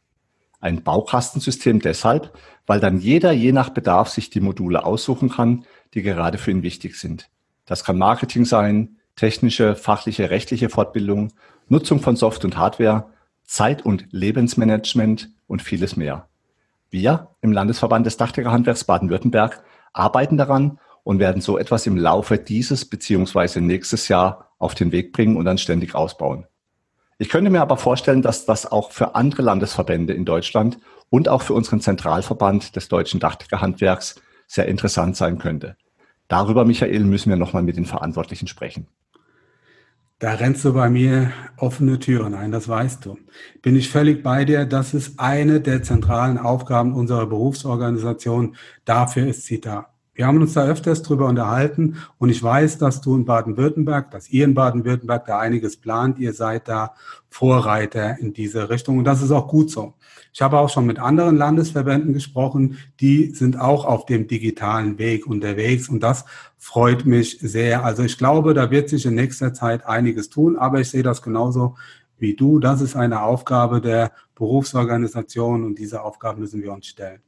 Ein 0.62 0.84
Baukastensystem 0.84 1.80
deshalb, 1.80 2.32
weil 2.68 2.80
dann 2.80 3.00
jeder 3.00 3.32
je 3.32 3.52
nach 3.52 3.70
Bedarf 3.70 4.10
sich 4.10 4.30
die 4.30 4.40
Module 4.40 4.86
aussuchen 4.86 5.30
kann, 5.30 5.66
die 5.94 6.04
gerade 6.04 6.38
für 6.38 6.52
ihn 6.52 6.64
wichtig 6.64 6.98
sind. 6.98 7.30
Das 7.66 7.84
kann 7.84 7.98
Marketing 7.98 8.46
sein, 8.46 8.98
technische, 9.16 9.76
fachliche, 9.76 10.30
rechtliche 10.30 10.70
Fortbildung, 10.70 11.34
Nutzung 11.68 12.00
von 12.00 12.16
Soft 12.16 12.46
und 12.46 12.58
Hardware, 12.58 13.08
Zeit- 13.44 13.86
und 13.86 14.08
Lebensmanagement 14.12 15.30
und 15.48 15.62
vieles 15.62 15.98
mehr. 15.98 16.28
Wir 16.90 17.30
im 17.42 17.52
Landesverband 17.52 18.06
des 18.06 18.18
Dachdeckerhandwerks 18.18 18.84
Baden-Württemberg 18.84 19.64
arbeiten 19.94 20.38
daran 20.38 20.80
und 21.04 21.20
werden 21.20 21.42
so 21.42 21.58
etwas 21.58 21.88
im 21.88 21.98
Laufe 21.98 22.38
dieses 22.38 22.86
beziehungsweise 22.86 23.62
nächstes 23.62 24.08
Jahr 24.08 24.52
auf 24.60 24.76
den 24.76 24.92
Weg 24.92 25.12
bringen 25.12 25.38
und 25.38 25.46
dann 25.46 25.58
ständig 25.58 25.96
ausbauen. 25.96 26.46
Ich 27.22 27.30
könnte 27.30 27.52
mir 27.52 27.62
aber 27.62 27.78
vorstellen, 27.78 28.24
dass 28.24 28.48
das 28.48 28.72
auch 28.72 28.90
für 28.90 29.14
andere 29.14 29.44
Landesverbände 29.44 30.12
in 30.12 30.26
Deutschland 30.26 30.80
und 31.12 31.30
auch 31.30 31.44
für 31.44 31.54
unseren 31.54 31.80
Zentralverband 31.80 32.76
des 32.76 32.88
deutschen 32.88 33.20
Dachdeckerhandwerks 33.20 34.16
sehr 34.48 34.68
interessant 34.68 35.16
sein 35.16 35.38
könnte. 35.38 35.78
Darüber, 36.28 36.66
Michael, 36.66 37.02
müssen 37.02 37.30
wir 37.30 37.38
nochmal 37.38 37.62
mit 37.62 37.78
den 37.78 37.86
Verantwortlichen 37.86 38.48
sprechen. 38.48 38.88
Da 40.18 40.32
rennst 40.34 40.66
du 40.66 40.74
bei 40.74 40.90
mir 40.90 41.32
offene 41.58 42.00
Türen 42.00 42.34
ein, 42.34 42.52
das 42.52 42.68
weißt 42.68 43.06
du. 43.06 43.20
Bin 43.62 43.76
ich 43.76 43.92
völlig 43.92 44.24
bei 44.24 44.44
dir. 44.44 44.66
Das 44.66 44.96
ist 44.96 45.20
eine 45.20 45.62
der 45.62 45.84
zentralen 45.84 46.40
Aufgaben 46.40 46.96
unserer 46.96 47.28
Berufsorganisation. 47.28 48.56
Dafür 48.84 49.28
ist 49.28 49.46
sie 49.46 49.62
da. 49.62 49.91
Wir 50.14 50.28
haben 50.28 50.42
uns 50.42 50.54
da 50.54 50.66
öfters 50.66 51.04
drüber 51.04 51.28
unterhalten 51.28 51.96
und 52.18 52.30
ich 52.30 52.44
weiß, 52.44 52.78
dass 52.78 53.00
du 53.00 53.16
in 53.16 53.24
Baden-Württemberg, 53.24 54.12
dass 54.12 54.30
ihr 54.30 54.44
in 54.44 54.54
Baden-Württemberg 54.54 55.26
da 55.26 55.40
einiges 55.40 55.78
plant. 55.78 56.20
Ihr 56.20 56.34
seid 56.34 56.68
da 56.68 56.96
Vorreiter 57.30 58.20
in 58.20 58.34
diese 58.34 58.70
Richtung 58.70 58.98
und 58.98 59.06
das 59.06 59.22
ist 59.22 59.32
auch 59.32 59.48
gut 59.48 59.72
so. 59.72 59.94
Ich 60.34 60.42
habe 60.42 60.60
auch 60.60 60.70
schon 60.70 60.86
mit 60.86 61.00
anderen 61.00 61.38
Landesverbänden 61.38 62.14
gesprochen, 62.14 62.78
die 63.00 63.34
sind 63.34 63.58
auch 63.58 63.86
auf 63.86 64.06
dem 64.06 64.28
digitalen 64.28 64.98
Weg 64.98 65.28
unterwegs 65.28 65.88
und 65.88 66.02
das 66.04 66.26
freut 66.58 67.06
mich 67.06 67.40
sehr. 67.40 67.86
Also 67.86 68.04
ich 68.04 68.18
glaube, 68.18 68.54
da 68.54 68.70
wird 68.70 68.90
sich 68.90 69.06
in 69.06 69.16
nächster 69.16 69.54
Zeit 69.54 69.86
einiges 69.86 70.30
tun, 70.30 70.58
aber 70.58 70.82
ich 70.82 70.90
sehe 70.90 71.04
das 71.04 71.22
genauso 71.22 71.76
wie 72.18 72.36
du. 72.36 72.60
Das 72.60 72.82
ist 72.82 72.98
eine 72.98 73.24
Aufgabe 73.24 73.80
der 73.80 74.12
Berufsorganisation 74.36 75.64
und 75.64 75.80
diese 75.80 76.02
Aufgabe 76.04 76.42
müssen 76.42 76.62
wir 76.62 76.74
uns 76.74 76.88
stellen. 76.88 77.22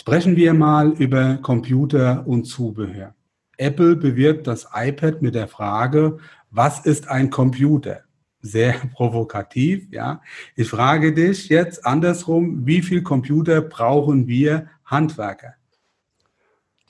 Sprechen 0.00 0.36
wir 0.36 0.54
mal 0.54 0.92
über 0.92 1.38
Computer 1.38 2.22
und 2.24 2.44
Zubehör. 2.44 3.16
Apple 3.56 3.96
bewirbt 3.96 4.46
das 4.46 4.68
iPad 4.72 5.22
mit 5.22 5.34
der 5.34 5.48
Frage, 5.48 6.18
was 6.52 6.86
ist 6.86 7.08
ein 7.08 7.30
Computer? 7.30 8.02
Sehr 8.40 8.74
provokativ, 8.94 9.88
ja. 9.90 10.22
Ich 10.54 10.68
frage 10.68 11.12
dich 11.12 11.48
jetzt 11.48 11.84
andersrum, 11.84 12.64
wie 12.64 12.80
viel 12.80 13.02
Computer 13.02 13.60
brauchen 13.60 14.28
wir 14.28 14.68
Handwerker? 14.84 15.54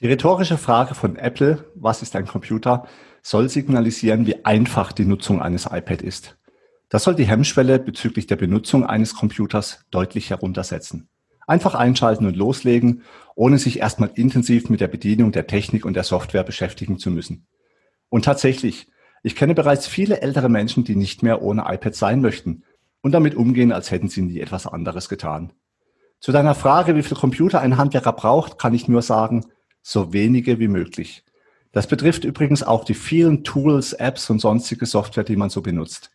Die 0.03 0.07
rhetorische 0.07 0.59
Frage 0.59 0.95
von 0.95 1.17
Apple, 1.17 1.65
was 1.75 2.03
ist 2.03 2.15
ein 2.15 2.27
Computer, 2.27 2.87
soll 3.23 3.49
signalisieren, 3.49 4.27
wie 4.27 4.45
einfach 4.45 4.93
die 4.93 5.07
Nutzung 5.07 5.41
eines 5.41 5.65
iPad 5.65 6.03
ist. 6.03 6.37
Das 6.91 7.05
soll 7.05 7.15
die 7.15 7.27
Hemmschwelle 7.27 7.79
bezüglich 7.79 8.27
der 8.27 8.37
Benutzung 8.37 8.85
eines 8.85 9.15
Computers 9.15 9.87
deutlich 9.91 10.29
heruntersetzen. 10.29 11.09
Einfach 11.49 11.75
einschalten 11.75 12.27
und 12.27 12.37
loslegen, 12.37 13.03
ohne 13.35 13.59
sich 13.59 13.81
erstmal 13.81 14.11
intensiv 14.15 14.69
mit 14.69 14.83
der 14.83 14.89
Bedienung 14.89 15.33
der 15.33 15.47
Technik 15.47 15.87
und 15.87 15.95
der 15.95 16.05
Software 16.05 16.45
beschäftigen 16.45 16.99
zu 16.99 17.11
müssen. 17.11 17.47
Und 18.11 18.27
tatsächlich, 18.27 18.87
ich 19.23 19.35
kenne 19.35 19.55
bereits 19.55 19.87
viele 19.87 20.21
ältere 20.21 20.51
Menschen, 20.51 20.85
die 20.85 20.95
nicht 20.95 21.23
mehr 21.23 21.41
ohne 21.41 21.63
iPad 21.67 21.95
sein 21.95 22.21
möchten 22.21 22.65
und 23.01 23.13
damit 23.13 23.35
umgehen, 23.35 23.73
als 23.73 23.91
hätten 23.91 24.11
sie 24.11 24.21
nie 24.21 24.41
etwas 24.41 24.67
anderes 24.67 25.09
getan. 25.09 25.55
Zu 26.21 26.33
deiner 26.33 26.55
Frage, 26.55 26.97
wie 26.97 27.03
viel 27.03 27.17
Computer 27.17 27.61
ein 27.61 27.79
Handwerker 27.79 28.13
braucht, 28.13 28.59
kann 28.59 28.75
ich 28.75 28.87
nur 28.87 29.01
sagen, 29.01 29.47
so 29.81 30.13
wenige 30.13 30.59
wie 30.59 30.69
möglich. 30.69 31.25
Das 31.73 31.87
betrifft 31.87 32.25
übrigens 32.25 32.63
auch 32.63 32.85
die 32.85 32.95
vielen 32.95 33.43
Tools, 33.43 33.95
Apps 33.95 34.29
und 34.29 34.41
sonstige 34.41 34.85
Software, 34.85 35.25
die 35.25 35.37
man 35.37 35.49
so 35.49 35.63
benutzt. 35.63 36.11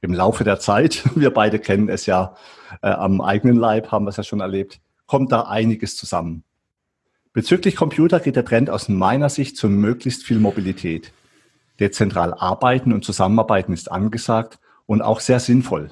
Im 0.00 0.12
Laufe 0.12 0.44
der 0.44 0.58
Zeit, 0.58 1.04
wir 1.14 1.32
beide 1.32 1.58
kennen 1.58 1.88
es 1.88 2.06
ja 2.06 2.36
äh, 2.82 2.88
am 2.88 3.20
eigenen 3.20 3.56
Leib, 3.56 3.90
haben 3.90 4.04
wir 4.04 4.10
es 4.10 4.16
ja 4.16 4.22
schon 4.22 4.40
erlebt, 4.40 4.80
kommt 5.06 5.32
da 5.32 5.42
einiges 5.42 5.96
zusammen. 5.96 6.44
Bezüglich 7.32 7.76
Computer 7.76 8.18
geht 8.20 8.36
der 8.36 8.44
Trend 8.44 8.70
aus 8.70 8.88
meiner 8.88 9.28
Sicht 9.28 9.56
zu 9.56 9.68
möglichst 9.68 10.24
viel 10.24 10.38
Mobilität. 10.38 11.12
Dezentral 11.78 12.32
arbeiten 12.32 12.92
und 12.92 13.04
zusammenarbeiten 13.04 13.74
ist 13.74 13.90
angesagt 13.90 14.58
und 14.86 15.02
auch 15.02 15.20
sehr 15.20 15.40
sinnvoll. 15.40 15.90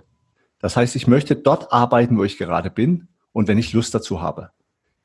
Das 0.59 0.77
heißt, 0.77 0.97
ich 0.97 1.07
möchte 1.07 1.37
dort 1.37 1.73
arbeiten, 1.73 2.17
wo 2.17 2.25
ich 2.25 2.39
gerade 2.39 2.71
bin 2.71 3.09
und 3.33 3.49
wenn 3.49 3.59
ich 3.59 3.75
Lust 3.75 3.95
dazu 3.95 4.23
habe. 4.23 4.51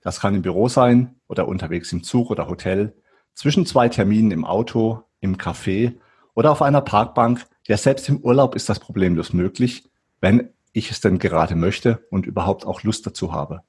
Das 0.01 0.21
kann 0.21 0.35
im 0.35 0.41
Büro 0.41 0.69
sein 0.69 1.15
oder 1.27 1.47
unterwegs 1.47 1.91
im 1.91 2.03
Zug 2.03 2.31
oder 2.31 2.47
Hotel 2.47 2.93
zwischen 3.33 3.65
zwei 3.65 3.89
Terminen 3.89 4.31
im 4.31 4.45
Auto, 4.45 5.03
im 5.19 5.35
Café 5.35 5.95
oder 6.35 6.51
auf 6.51 6.61
einer 6.61 6.81
Parkbank, 6.81 7.45
ja 7.69 7.77
selbst 7.77 8.09
im 8.09 8.17
Urlaub 8.17 8.55
ist 8.55 8.67
das 8.67 8.79
problemlos 8.79 9.31
möglich, 9.31 9.89
wenn 10.19 10.49
ich 10.73 10.91
es 10.91 10.99
denn 10.99 11.19
gerade 11.19 11.55
möchte 11.55 12.05
und 12.09 12.25
überhaupt 12.25 12.65
auch 12.65 12.83
Lust 12.83 13.05
dazu 13.05 13.31
habe. 13.31 13.61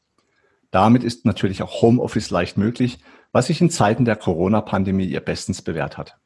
Damit 0.71 1.05
ist 1.05 1.25
natürlich 1.25 1.63
auch 1.63 1.83
Homeoffice 1.83 2.31
leicht 2.31 2.57
möglich, 2.57 2.99
was 3.33 3.47
sich 3.47 3.61
in 3.61 3.71
Zeiten 3.71 4.05
der 4.05 4.17
Corona-Pandemie 4.17 5.05
ihr 5.05 5.21
bestens 5.21 5.63
bewährt 5.63 5.99
hat. 5.99 6.17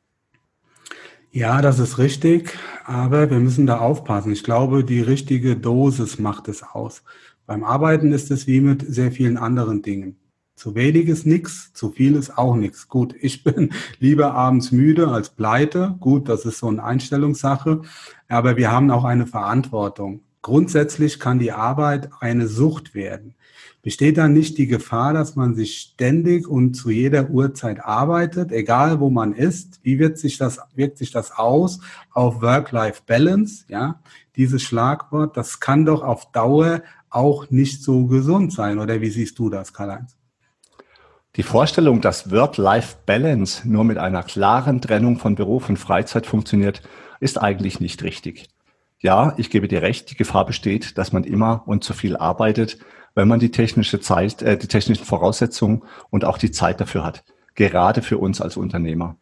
Ja, 1.32 1.60
das 1.62 1.80
ist 1.80 1.98
richtig, 1.98 2.56
aber 2.84 3.28
wir 3.28 3.40
müssen 3.40 3.66
da 3.66 3.78
aufpassen. 3.78 4.32
Ich 4.32 4.44
glaube, 4.44 4.84
die 4.84 5.00
richtige 5.00 5.56
Dosis 5.56 6.18
macht 6.20 6.46
es 6.46 6.62
aus. 6.62 7.02
Beim 7.44 7.64
Arbeiten 7.64 8.12
ist 8.12 8.30
es 8.30 8.46
wie 8.46 8.60
mit 8.60 8.84
sehr 8.86 9.10
vielen 9.10 9.36
anderen 9.36 9.82
Dingen. 9.82 10.16
Zu 10.56 10.75
wenig 10.75 11.08
ist 11.08 11.26
nichts, 11.26 11.73
zu 11.73 11.90
viel 11.90 12.14
ist 12.14 12.38
auch 12.38 12.54
nichts. 12.54 12.88
Gut, 12.88 13.14
ich 13.20 13.42
bin 13.44 13.73
lieber 13.99 14.34
abends 14.34 14.73
müde 14.73 15.08
als 15.08 15.30
pleite. 15.30 15.96
Gut, 16.00 16.28
das 16.28 16.44
ist 16.44 16.58
so 16.58 16.68
eine 16.68 16.82
Einstellungssache. 16.82 17.82
Aber 18.28 18.56
wir 18.56 18.70
haben 18.70 18.90
auch 18.90 19.04
eine 19.04 19.26
Verantwortung. 19.26 20.20
Grundsätzlich 20.42 21.18
kann 21.18 21.38
die 21.38 21.52
Arbeit 21.52 22.11
eine 22.20 22.49
Sucht 22.49 22.94
werden. 22.94 23.34
Besteht 23.82 24.16
dann 24.16 24.32
nicht 24.32 24.56
die 24.56 24.66
Gefahr, 24.66 25.12
dass 25.12 25.37
man 25.37 25.54
sich 25.54 25.78
ständig 25.78 26.49
und 26.49 26.75
zu 26.75 26.90
jeder 26.90 27.30
Uhrzeit 27.30 27.84
arbeitet, 27.84 28.50
egal 28.50 28.99
wo 29.00 29.11
man 29.11 29.34
ist? 29.34 29.80
Wie 29.82 29.99
wird 29.99 30.18
sich 30.18 30.38
das, 30.38 30.58
wirkt 30.75 30.96
sich 30.99 31.11
das 31.11 31.32
aus 31.32 31.80
auf 32.11 32.40
Work-Life-Balance? 32.40 33.64
Ja, 33.68 34.00
dieses 34.37 34.62
Schlagwort, 34.62 35.37
das 35.37 35.61
kann 35.61 35.84
doch 35.84 36.02
auf 36.02 36.30
Dauer 36.32 36.82
auch 37.11 37.50
nicht 37.50 37.82
so 37.82 38.06
gesund 38.06 38.52
sein. 38.52 38.78
Oder 38.78 39.00
wie 39.00 39.11
siehst 39.11 39.38
du 39.38 39.50
das, 39.50 39.73
Karl-Heinz? 39.73 40.16
Die 41.36 41.42
Vorstellung, 41.42 42.00
dass 42.00 42.30
Work-Life-Balance 42.30 43.68
nur 43.68 43.82
mit 43.82 43.98
einer 43.98 44.22
klaren 44.22 44.80
Trennung 44.80 45.18
von 45.18 45.34
Beruf 45.34 45.68
und 45.68 45.78
Freizeit 45.78 46.26
funktioniert, 46.26 46.80
ist 47.18 47.42
eigentlich 47.42 47.80
nicht 47.80 48.04
richtig. 48.04 48.48
Ja, 49.00 49.35
ich 49.37 49.50
gebe 49.50 49.66
dir 49.66 49.82
recht, 49.82 50.12
die 50.12 50.16
Gefahr 50.16 50.46
besteht, 50.46 50.96
dass 50.96 51.12
man 51.12 51.24
immer 51.24 51.64
und 51.66 51.82
zu 51.82 51.92
viel 51.92 52.16
arbeitet, 52.16 52.78
wenn 53.16 53.26
man 53.26 53.40
die 53.40 53.50
technische 53.50 53.98
Zeit, 53.98 54.42
äh, 54.42 54.56
die 54.56 54.68
technischen 54.68 55.04
Voraussetzungen 55.04 55.82
und 56.11 56.24
auch 56.24 56.38
die 56.38 56.52
Zeit 56.52 56.80
dafür 56.80 57.04
hat. 57.04 57.24
Gerade 57.56 58.02
für 58.02 58.18
uns 58.18 58.40
als 58.40 58.56
Unternehmer. 58.56 59.16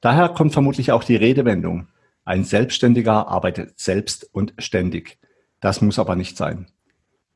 Daher 0.00 0.30
kommt 0.30 0.52
vermutlich 0.52 0.90
auch 0.90 1.04
die 1.04 1.16
Redewendung. 1.16 1.86
Ein 2.24 2.42
Selbstständiger 2.42 3.28
arbeitet 3.28 3.78
selbst 3.78 4.28
und 4.32 4.54
ständig. 4.58 5.18
Das 5.60 5.80
muss 5.80 6.00
aber 6.00 6.16
nicht 6.16 6.36
sein. 6.36 6.66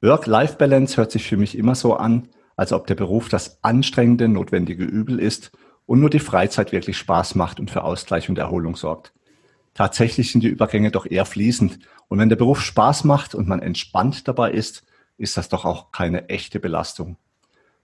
Work-Life-Balance 0.01 0.97
hört 0.97 1.12
sich 1.12 1.25
für 1.25 1.37
mich 1.37 1.57
immer 1.57 1.77
so 1.77 1.95
an, 1.95 2.29
als 2.59 2.73
ob 2.73 2.88
der 2.88 2.97
Beruf 2.97 3.29
das 3.29 3.62
anstrengende, 3.62 4.27
notwendige 4.27 4.83
Übel 4.83 5.21
ist 5.21 5.53
und 5.87 6.01
nur 6.01 6.11
die 6.11 6.18
Freizeit 6.18 6.73
wirklich 6.73 6.99
Spaß 6.99 7.37
macht 7.37 7.61
und 7.61 7.71
für 7.71 7.85
Ausgleich 7.85 8.29
und 8.29 8.37
Erholung 8.37 8.75
sorgt. 8.75 9.12
Tatsächlich 9.75 10.33
sind 10.33 10.42
die 10.42 10.49
Übergänge 10.49 10.90
doch 10.90 11.07
eher 11.07 11.25
fließend. 11.25 11.79
Und 12.09 12.18
wenn 12.18 12.29
der 12.29 12.35
Beruf 12.35 12.61
Spaß 12.61 13.05
macht 13.05 13.37
und 13.37 13.47
man 13.47 13.62
entspannt 13.62 14.27
dabei 14.27 14.51
ist, 14.51 14.85
ist 15.18 15.37
das 15.37 15.49
doch 15.49 15.64
auch 15.64 15.92
keine 15.92 16.29
echte 16.31 16.59
Belastung. 16.59 17.16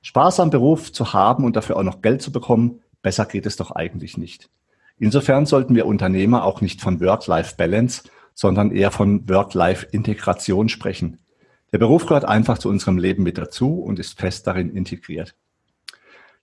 Spaß 0.02 0.40
am 0.40 0.50
Beruf 0.50 0.92
zu 0.92 1.12
haben 1.12 1.44
und 1.44 1.54
dafür 1.54 1.76
auch 1.76 1.84
noch 1.84 2.02
Geld 2.02 2.20
zu 2.20 2.32
bekommen, 2.32 2.80
besser 3.00 3.26
geht 3.26 3.46
es 3.46 3.54
doch 3.54 3.70
eigentlich 3.70 4.18
nicht. 4.18 4.50
Insofern 4.98 5.46
sollten 5.46 5.76
wir 5.76 5.86
Unternehmer 5.86 6.42
auch 6.42 6.60
nicht 6.60 6.80
von 6.80 7.00
Work-Life-Balance, 7.00 8.02
sondern 8.34 8.72
eher 8.72 8.90
von 8.90 9.28
Work-Life-Integration 9.28 10.68
sprechen. 10.68 11.20
Der 11.74 11.80
Beruf 11.80 12.06
gehört 12.06 12.24
einfach 12.24 12.58
zu 12.58 12.68
unserem 12.68 12.98
Leben 12.98 13.24
mit 13.24 13.36
dazu 13.36 13.80
und 13.80 13.98
ist 13.98 14.20
fest 14.20 14.46
darin 14.46 14.70
integriert. 14.76 15.34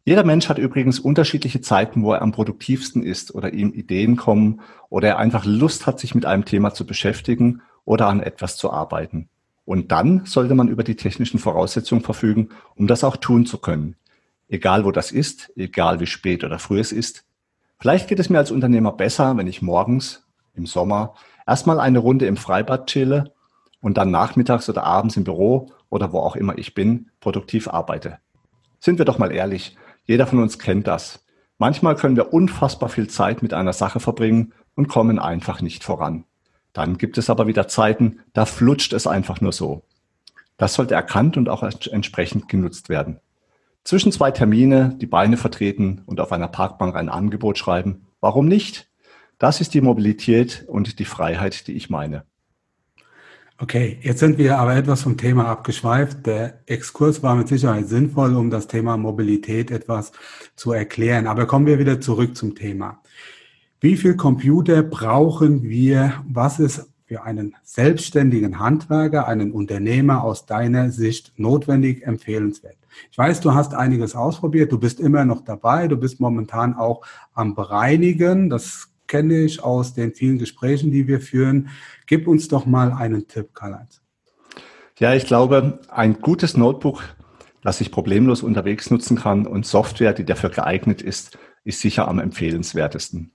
Jeder 0.03 0.25
Mensch 0.25 0.49
hat 0.49 0.57
übrigens 0.57 0.99
unterschiedliche 0.99 1.61
Zeiten, 1.61 2.03
wo 2.03 2.11
er 2.11 2.21
am 2.21 2.33
produktivsten 2.33 3.01
ist 3.01 3.33
oder 3.33 3.53
ihm 3.53 3.71
Ideen 3.71 4.17
kommen 4.17 4.59
oder 4.89 5.07
er 5.07 5.19
einfach 5.19 5.45
Lust 5.45 5.87
hat, 5.87 6.01
sich 6.01 6.13
mit 6.15 6.25
einem 6.25 6.43
Thema 6.43 6.73
zu 6.73 6.85
beschäftigen 6.85 7.61
oder 7.85 8.07
an 8.07 8.19
etwas 8.21 8.57
zu 8.57 8.71
arbeiten. 8.73 9.29
Und 9.63 9.93
dann 9.93 10.25
sollte 10.25 10.53
man 10.53 10.67
über 10.67 10.83
die 10.83 10.97
technischen 10.97 11.39
Voraussetzungen 11.39 12.03
verfügen, 12.03 12.49
um 12.75 12.87
das 12.87 13.05
auch 13.05 13.15
tun 13.15 13.45
zu 13.45 13.57
können. 13.57 13.95
Egal 14.49 14.83
wo 14.83 14.91
das 14.91 15.13
ist, 15.13 15.53
egal 15.55 16.01
wie 16.01 16.07
spät 16.07 16.43
oder 16.43 16.59
früh 16.59 16.81
es 16.81 16.91
ist. 16.91 17.23
Vielleicht 17.79 18.09
geht 18.09 18.19
es 18.19 18.29
mir 18.29 18.39
als 18.39 18.51
Unternehmer 18.51 18.91
besser, 18.91 19.37
wenn 19.37 19.47
ich 19.47 19.61
morgens 19.61 20.27
im 20.55 20.65
Sommer 20.65 21.13
erstmal 21.47 21.79
eine 21.79 21.99
Runde 21.99 22.25
im 22.25 22.35
Freibad 22.35 22.87
chille 22.87 23.31
und 23.81 23.97
dann 23.97 24.11
nachmittags 24.11 24.69
oder 24.69 24.83
abends 24.83 25.17
im 25.17 25.23
Büro 25.23 25.71
oder 25.89 26.13
wo 26.13 26.19
auch 26.19 26.35
immer 26.35 26.57
ich 26.57 26.73
bin, 26.73 27.09
produktiv 27.19 27.67
arbeite. 27.67 28.19
Sind 28.79 28.97
wir 28.97 29.05
doch 29.05 29.17
mal 29.17 29.31
ehrlich, 29.31 29.75
jeder 30.05 30.27
von 30.27 30.39
uns 30.39 30.57
kennt 30.57 30.87
das. 30.87 31.25
Manchmal 31.57 31.95
können 31.95 32.15
wir 32.15 32.33
unfassbar 32.33 32.89
viel 32.89 33.07
Zeit 33.07 33.43
mit 33.43 33.53
einer 33.53 33.73
Sache 33.73 33.99
verbringen 33.99 34.53
und 34.75 34.87
kommen 34.87 35.19
einfach 35.19 35.61
nicht 35.61 35.83
voran. 35.83 36.25
Dann 36.73 36.97
gibt 36.97 37.17
es 37.17 37.29
aber 37.29 37.47
wieder 37.47 37.67
Zeiten, 37.67 38.21
da 38.33 38.45
flutscht 38.45 38.93
es 38.93 39.05
einfach 39.05 39.41
nur 39.41 39.51
so. 39.51 39.83
Das 40.57 40.73
sollte 40.73 40.95
erkannt 40.95 41.37
und 41.37 41.49
auch 41.49 41.63
entsprechend 41.63 42.47
genutzt 42.47 42.89
werden. 42.89 43.19
Zwischen 43.83 44.11
zwei 44.11 44.31
Termine 44.31 44.95
die 44.99 45.07
Beine 45.07 45.37
vertreten 45.37 46.03
und 46.05 46.19
auf 46.19 46.31
einer 46.31 46.47
Parkbank 46.47 46.95
ein 46.95 47.09
Angebot 47.09 47.57
schreiben. 47.57 48.07
Warum 48.19 48.47
nicht? 48.47 48.87
Das 49.39 49.59
ist 49.59 49.73
die 49.73 49.81
Mobilität 49.81 50.65
und 50.67 50.99
die 50.99 51.05
Freiheit, 51.05 51.67
die 51.67 51.73
ich 51.73 51.89
meine. 51.89 52.25
Okay, 53.61 53.99
jetzt 54.01 54.21
sind 54.21 54.39
wir 54.39 54.57
aber 54.57 54.75
etwas 54.75 55.03
vom 55.03 55.17
Thema 55.17 55.47
abgeschweift. 55.47 56.25
Der 56.25 56.61
Exkurs 56.65 57.21
war 57.21 57.35
mit 57.35 57.47
Sicherheit 57.47 57.87
sinnvoll, 57.87 58.35
um 58.35 58.49
das 58.49 58.65
Thema 58.65 58.97
Mobilität 58.97 59.69
etwas 59.69 60.13
zu 60.55 60.71
erklären. 60.71 61.27
Aber 61.27 61.45
kommen 61.45 61.67
wir 61.67 61.77
wieder 61.77 62.01
zurück 62.01 62.35
zum 62.35 62.55
Thema. 62.55 63.03
Wie 63.79 63.97
viel 63.97 64.15
Computer 64.15 64.81
brauchen 64.81 65.61
wir? 65.61 66.23
Was 66.27 66.59
ist 66.59 66.89
für 67.05 67.21
einen 67.21 67.55
selbstständigen 67.61 68.57
Handwerker, 68.57 69.27
einen 69.27 69.51
Unternehmer 69.51 70.23
aus 70.23 70.47
deiner 70.47 70.89
Sicht 70.89 71.31
notwendig, 71.37 72.01
empfehlenswert? 72.01 72.77
Ich 73.11 73.17
weiß, 73.19 73.41
du 73.41 73.53
hast 73.53 73.75
einiges 73.75 74.15
ausprobiert, 74.15 74.71
du 74.71 74.79
bist 74.79 74.99
immer 74.99 75.23
noch 75.23 75.41
dabei, 75.41 75.87
du 75.87 75.97
bist 75.97 76.19
momentan 76.19 76.73
auch 76.73 77.05
am 77.35 77.53
Bereinigen. 77.53 78.49
Das 78.49 78.91
kenne 79.11 79.41
ich 79.41 79.61
aus 79.61 79.93
den 79.93 80.13
vielen 80.13 80.39
Gesprächen, 80.39 80.89
die 80.89 81.05
wir 81.05 81.19
führen. 81.19 81.67
Gib 82.11 82.27
uns 82.27 82.49
doch 82.49 82.65
mal 82.65 82.91
einen 82.91 83.25
Tipp, 83.29 83.53
Karl-Heinz. 83.53 84.01
Ja, 84.99 85.13
ich 85.13 85.25
glaube, 85.25 85.79
ein 85.87 86.19
gutes 86.19 86.57
Notebook, 86.57 87.01
das 87.63 87.79
ich 87.79 87.89
problemlos 87.89 88.43
unterwegs 88.43 88.91
nutzen 88.91 89.15
kann 89.15 89.47
und 89.47 89.65
Software, 89.65 90.11
die 90.11 90.25
dafür 90.25 90.49
geeignet 90.49 91.01
ist, 91.01 91.37
ist 91.63 91.79
sicher 91.79 92.09
am 92.09 92.19
empfehlenswertesten. 92.19 93.31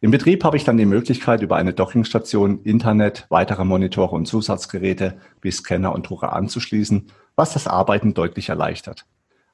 Im 0.00 0.12
Betrieb 0.12 0.44
habe 0.44 0.56
ich 0.56 0.62
dann 0.62 0.76
die 0.76 0.86
Möglichkeit, 0.86 1.42
über 1.42 1.56
eine 1.56 1.72
Dockingstation 1.72 2.62
Internet, 2.62 3.26
weitere 3.30 3.64
Monitore 3.64 4.14
und 4.14 4.26
Zusatzgeräte 4.26 5.18
wie 5.40 5.50
Scanner 5.50 5.92
und 5.92 6.08
Drucker 6.08 6.34
anzuschließen, 6.34 7.08
was 7.34 7.54
das 7.54 7.66
Arbeiten 7.66 8.14
deutlich 8.14 8.48
erleichtert. 8.48 9.06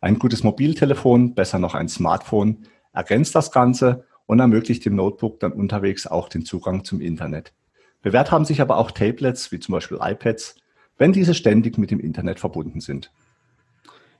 Ein 0.02 0.18
gutes 0.18 0.44
Mobiltelefon, 0.44 1.34
besser 1.34 1.58
noch 1.58 1.74
ein 1.74 1.88
Smartphone, 1.88 2.66
ergänzt 2.92 3.34
das 3.34 3.52
Ganze 3.52 4.04
und 4.26 4.38
ermöglicht 4.38 4.84
dem 4.84 4.96
Notebook 4.96 5.40
dann 5.40 5.52
unterwegs 5.52 6.06
auch 6.06 6.28
den 6.28 6.44
Zugang 6.44 6.84
zum 6.84 7.00
Internet. 7.00 7.54
Bewährt 8.02 8.30
haben 8.30 8.44
sich 8.44 8.60
aber 8.60 8.76
auch 8.78 8.90
Tablets, 8.90 9.52
wie 9.52 9.60
zum 9.60 9.72
Beispiel 9.72 9.98
iPads, 10.00 10.56
wenn 10.98 11.12
diese 11.12 11.34
ständig 11.34 11.78
mit 11.78 11.90
dem 11.90 12.00
Internet 12.00 12.40
verbunden 12.40 12.80
sind. 12.80 13.10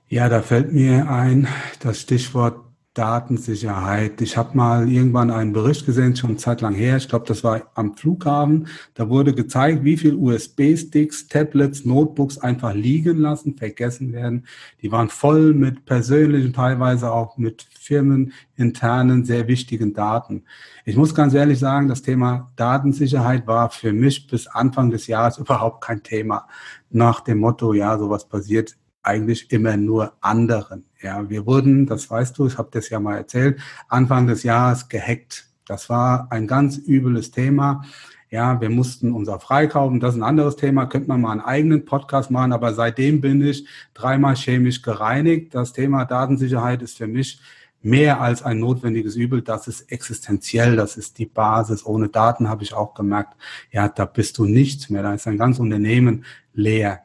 Ja, 0.07 0.29
da 0.29 0.41
fällt 0.41 0.73
mir 0.73 1.09
ein 1.09 1.47
das 1.79 2.01
Stichwort 2.01 2.70
Datensicherheit. 2.93 4.19
Ich 4.19 4.35
habe 4.35 4.57
mal 4.57 4.91
irgendwann 4.91 5.31
einen 5.31 5.53
Bericht 5.53 5.85
gesehen, 5.85 6.13
schon 6.15 6.37
Zeit 6.37 6.59
lang 6.59 6.73
her. 6.73 6.97
Ich 6.97 7.07
glaube, 7.07 7.25
das 7.25 7.41
war 7.41 7.71
am 7.73 7.95
Flughafen. 7.95 8.67
Da 8.95 9.07
wurde 9.07 9.33
gezeigt, 9.33 9.85
wie 9.85 9.95
viel 9.95 10.15
USB-Sticks, 10.15 11.27
Tablets, 11.29 11.85
Notebooks 11.85 12.37
einfach 12.37 12.73
liegen 12.73 13.19
lassen, 13.19 13.55
vergessen 13.55 14.11
werden. 14.11 14.45
Die 14.81 14.91
waren 14.91 15.07
voll 15.07 15.53
mit 15.53 15.85
persönlichen, 15.85 16.51
teilweise 16.51 17.13
auch 17.13 17.37
mit 17.37 17.65
firmeninternen, 17.79 19.23
sehr 19.23 19.47
wichtigen 19.47 19.93
Daten. 19.93 20.43
Ich 20.83 20.97
muss 20.97 21.15
ganz 21.15 21.33
ehrlich 21.33 21.59
sagen, 21.59 21.87
das 21.87 22.01
Thema 22.01 22.51
Datensicherheit 22.57 23.47
war 23.47 23.69
für 23.69 23.93
mich 23.93 24.27
bis 24.27 24.47
Anfang 24.47 24.91
des 24.91 25.07
Jahres 25.07 25.37
überhaupt 25.39 25.81
kein 25.81 26.03
Thema. 26.03 26.45
Nach 26.89 27.21
dem 27.21 27.39
Motto, 27.39 27.73
ja, 27.73 27.97
sowas 27.97 28.27
passiert 28.27 28.75
eigentlich 29.03 29.51
immer 29.51 29.77
nur 29.77 30.13
anderen. 30.21 30.85
Ja, 31.01 31.29
wir 31.29 31.45
wurden, 31.45 31.85
das 31.85 32.09
weißt 32.09 32.37
du, 32.37 32.47
ich 32.47 32.57
habe 32.57 32.69
das 32.71 32.89
ja 32.89 32.99
mal 32.99 33.17
erzählt, 33.17 33.59
Anfang 33.87 34.27
des 34.27 34.43
Jahres 34.43 34.89
gehackt. 34.89 35.47
Das 35.65 35.89
war 35.89 36.27
ein 36.31 36.47
ganz 36.47 36.77
übles 36.77 37.31
Thema. 37.31 37.83
Ja, 38.29 38.61
wir 38.61 38.69
mussten 38.69 39.11
unser 39.11 39.39
freikaufen. 39.39 39.99
Das 39.99 40.13
ist 40.13 40.19
ein 40.21 40.23
anderes 40.23 40.55
Thema. 40.55 40.85
Könnte 40.85 41.09
man 41.09 41.21
mal 41.21 41.31
einen 41.31 41.41
eigenen 41.41 41.83
Podcast 41.83 42.31
machen. 42.31 42.53
Aber 42.53 42.73
seitdem 42.73 43.19
bin 43.19 43.41
ich 43.41 43.67
dreimal 43.93 44.35
chemisch 44.35 44.81
gereinigt. 44.81 45.53
Das 45.53 45.73
Thema 45.73 46.05
Datensicherheit 46.05 46.81
ist 46.81 46.97
für 46.97 47.07
mich 47.07 47.41
mehr 47.81 48.21
als 48.21 48.41
ein 48.41 48.59
notwendiges 48.59 49.15
Übel. 49.15 49.41
Das 49.41 49.67
ist 49.67 49.91
existenziell. 49.91 50.77
Das 50.77 50.95
ist 50.95 51.17
die 51.17 51.25
Basis. 51.25 51.85
Ohne 51.85 52.07
Daten 52.07 52.47
habe 52.47 52.63
ich 52.63 52.73
auch 52.73 52.93
gemerkt. 52.93 53.33
Ja, 53.71 53.89
da 53.89 54.05
bist 54.05 54.37
du 54.37 54.45
nichts 54.45 54.89
mehr. 54.89 55.03
Da 55.03 55.13
ist 55.13 55.27
ein 55.27 55.37
ganz 55.37 55.59
Unternehmen 55.59 56.23
leer. 56.53 57.01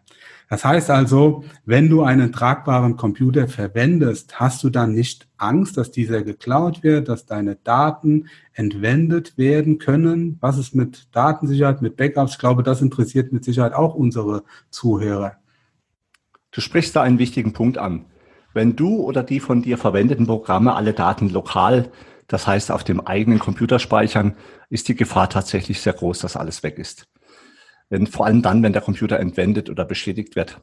Das 0.48 0.64
heißt 0.64 0.90
also, 0.90 1.44
wenn 1.64 1.88
du 1.88 2.04
einen 2.04 2.30
tragbaren 2.30 2.96
Computer 2.96 3.48
verwendest, 3.48 4.38
hast 4.38 4.62
du 4.62 4.70
dann 4.70 4.92
nicht 4.92 5.26
Angst, 5.38 5.76
dass 5.76 5.90
dieser 5.90 6.22
geklaut 6.22 6.84
wird, 6.84 7.08
dass 7.08 7.26
deine 7.26 7.56
Daten 7.56 8.28
entwendet 8.52 9.36
werden 9.36 9.78
können? 9.78 10.38
Was 10.40 10.56
ist 10.56 10.74
mit 10.74 11.08
Datensicherheit, 11.10 11.82
mit 11.82 11.96
Backups? 11.96 12.32
Ich 12.32 12.38
glaube, 12.38 12.62
das 12.62 12.80
interessiert 12.80 13.32
mit 13.32 13.44
Sicherheit 13.44 13.72
auch 13.72 13.94
unsere 13.94 14.44
Zuhörer. 14.70 15.32
Du 16.52 16.60
sprichst 16.60 16.94
da 16.94 17.02
einen 17.02 17.18
wichtigen 17.18 17.52
Punkt 17.52 17.76
an. 17.76 18.06
Wenn 18.54 18.76
du 18.76 19.00
oder 19.00 19.24
die 19.24 19.40
von 19.40 19.62
dir 19.62 19.78
verwendeten 19.78 20.26
Programme 20.26 20.74
alle 20.74 20.92
Daten 20.92 21.28
lokal, 21.28 21.90
das 22.28 22.46
heißt 22.46 22.70
auf 22.70 22.84
dem 22.84 23.00
eigenen 23.00 23.40
Computer 23.40 23.80
speichern, 23.80 24.36
ist 24.70 24.88
die 24.88 24.94
Gefahr 24.94 25.28
tatsächlich 25.28 25.80
sehr 25.80 25.92
groß, 25.92 26.20
dass 26.20 26.36
alles 26.36 26.62
weg 26.62 26.78
ist 26.78 27.08
wenn, 27.88 28.06
vor 28.06 28.26
allem 28.26 28.42
dann, 28.42 28.62
wenn 28.62 28.72
der 28.72 28.82
Computer 28.82 29.18
entwendet 29.18 29.70
oder 29.70 29.84
beschädigt 29.84 30.36
wird. 30.36 30.60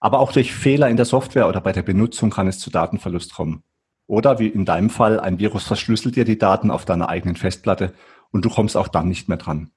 Aber 0.00 0.18
auch 0.20 0.32
durch 0.32 0.54
Fehler 0.54 0.88
in 0.88 0.96
der 0.96 1.06
Software 1.06 1.48
oder 1.48 1.60
bei 1.60 1.72
der 1.72 1.82
Benutzung 1.82 2.30
kann 2.30 2.48
es 2.48 2.58
zu 2.58 2.70
Datenverlust 2.70 3.34
kommen. 3.34 3.62
Oder 4.06 4.38
wie 4.38 4.48
in 4.48 4.64
deinem 4.64 4.90
Fall, 4.90 5.18
ein 5.18 5.38
Virus 5.38 5.64
verschlüsselt 5.64 6.16
dir 6.16 6.24
die 6.24 6.38
Daten 6.38 6.70
auf 6.70 6.84
deiner 6.84 7.08
eigenen 7.08 7.36
Festplatte 7.36 7.94
und 8.30 8.44
du 8.44 8.50
kommst 8.50 8.76
auch 8.76 8.88
dann 8.88 9.08
nicht 9.08 9.28
mehr 9.28 9.38
dran. 9.38 9.70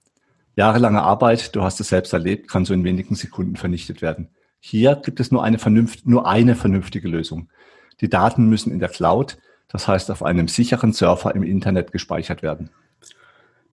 Jahrelange 0.56 1.02
Arbeit, 1.02 1.56
du 1.56 1.62
hast 1.62 1.80
es 1.80 1.90
selbst 1.90 2.14
erlebt, 2.14 2.50
kann 2.50 2.66
so 2.66 2.74
in 2.74 2.84
wenigen 2.84 3.16
Sekunden 3.16 3.56
vernichtet 3.56 4.02
werden. 4.02 4.30
Hier 4.60 4.96
gibt 4.96 5.20
es 5.20 5.32
nur 5.32 5.44
eine, 5.44 5.60
vernünft, 5.60 6.08
nur 6.08 6.28
eine 6.28 6.56
vernünftige 6.56 7.08
Lösung. 7.08 7.50
Die 8.02 8.10
Daten 8.10 8.50
müssen 8.50 8.72
in 8.72 8.80
der 8.80 8.90
Cloud, 8.90 9.38
das 9.68 9.88
heißt 9.88 10.10
auf 10.12 10.24
einem 10.24 10.48
sicheren 10.48 10.94
Server 10.94 11.36
im 11.36 11.44
Internet 11.44 11.92
gespeichert 11.92 12.42
werden. 12.42 12.70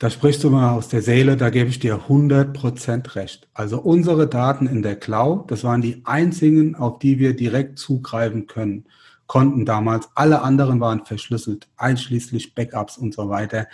Da 0.04 0.10
sprichst 0.10 0.44
du 0.44 0.50
mal 0.50 0.74
aus 0.74 0.88
der 0.88 1.00
Seele, 1.00 1.38
da 1.38 1.48
gebe 1.48 1.70
ich 1.70 1.78
dir 1.78 1.98
100% 2.10 3.14
recht. 3.14 3.48
Also 3.54 3.80
unsere 3.80 4.28
Daten 4.28 4.66
in 4.66 4.82
der 4.82 4.96
Cloud, 4.96 5.50
das 5.50 5.64
waren 5.64 5.80
die 5.80 6.02
einzigen, 6.04 6.74
auf 6.74 6.98
die 6.98 7.18
wir 7.18 7.34
direkt 7.34 7.78
zugreifen 7.78 8.46
können, 8.46 8.84
konnten 9.26 9.64
damals. 9.64 10.10
Alle 10.14 10.42
anderen 10.42 10.78
waren 10.78 11.06
verschlüsselt, 11.06 11.68
einschließlich 11.78 12.54
Backups 12.54 12.98
und 12.98 13.14
so 13.14 13.30
weiter. 13.30 13.66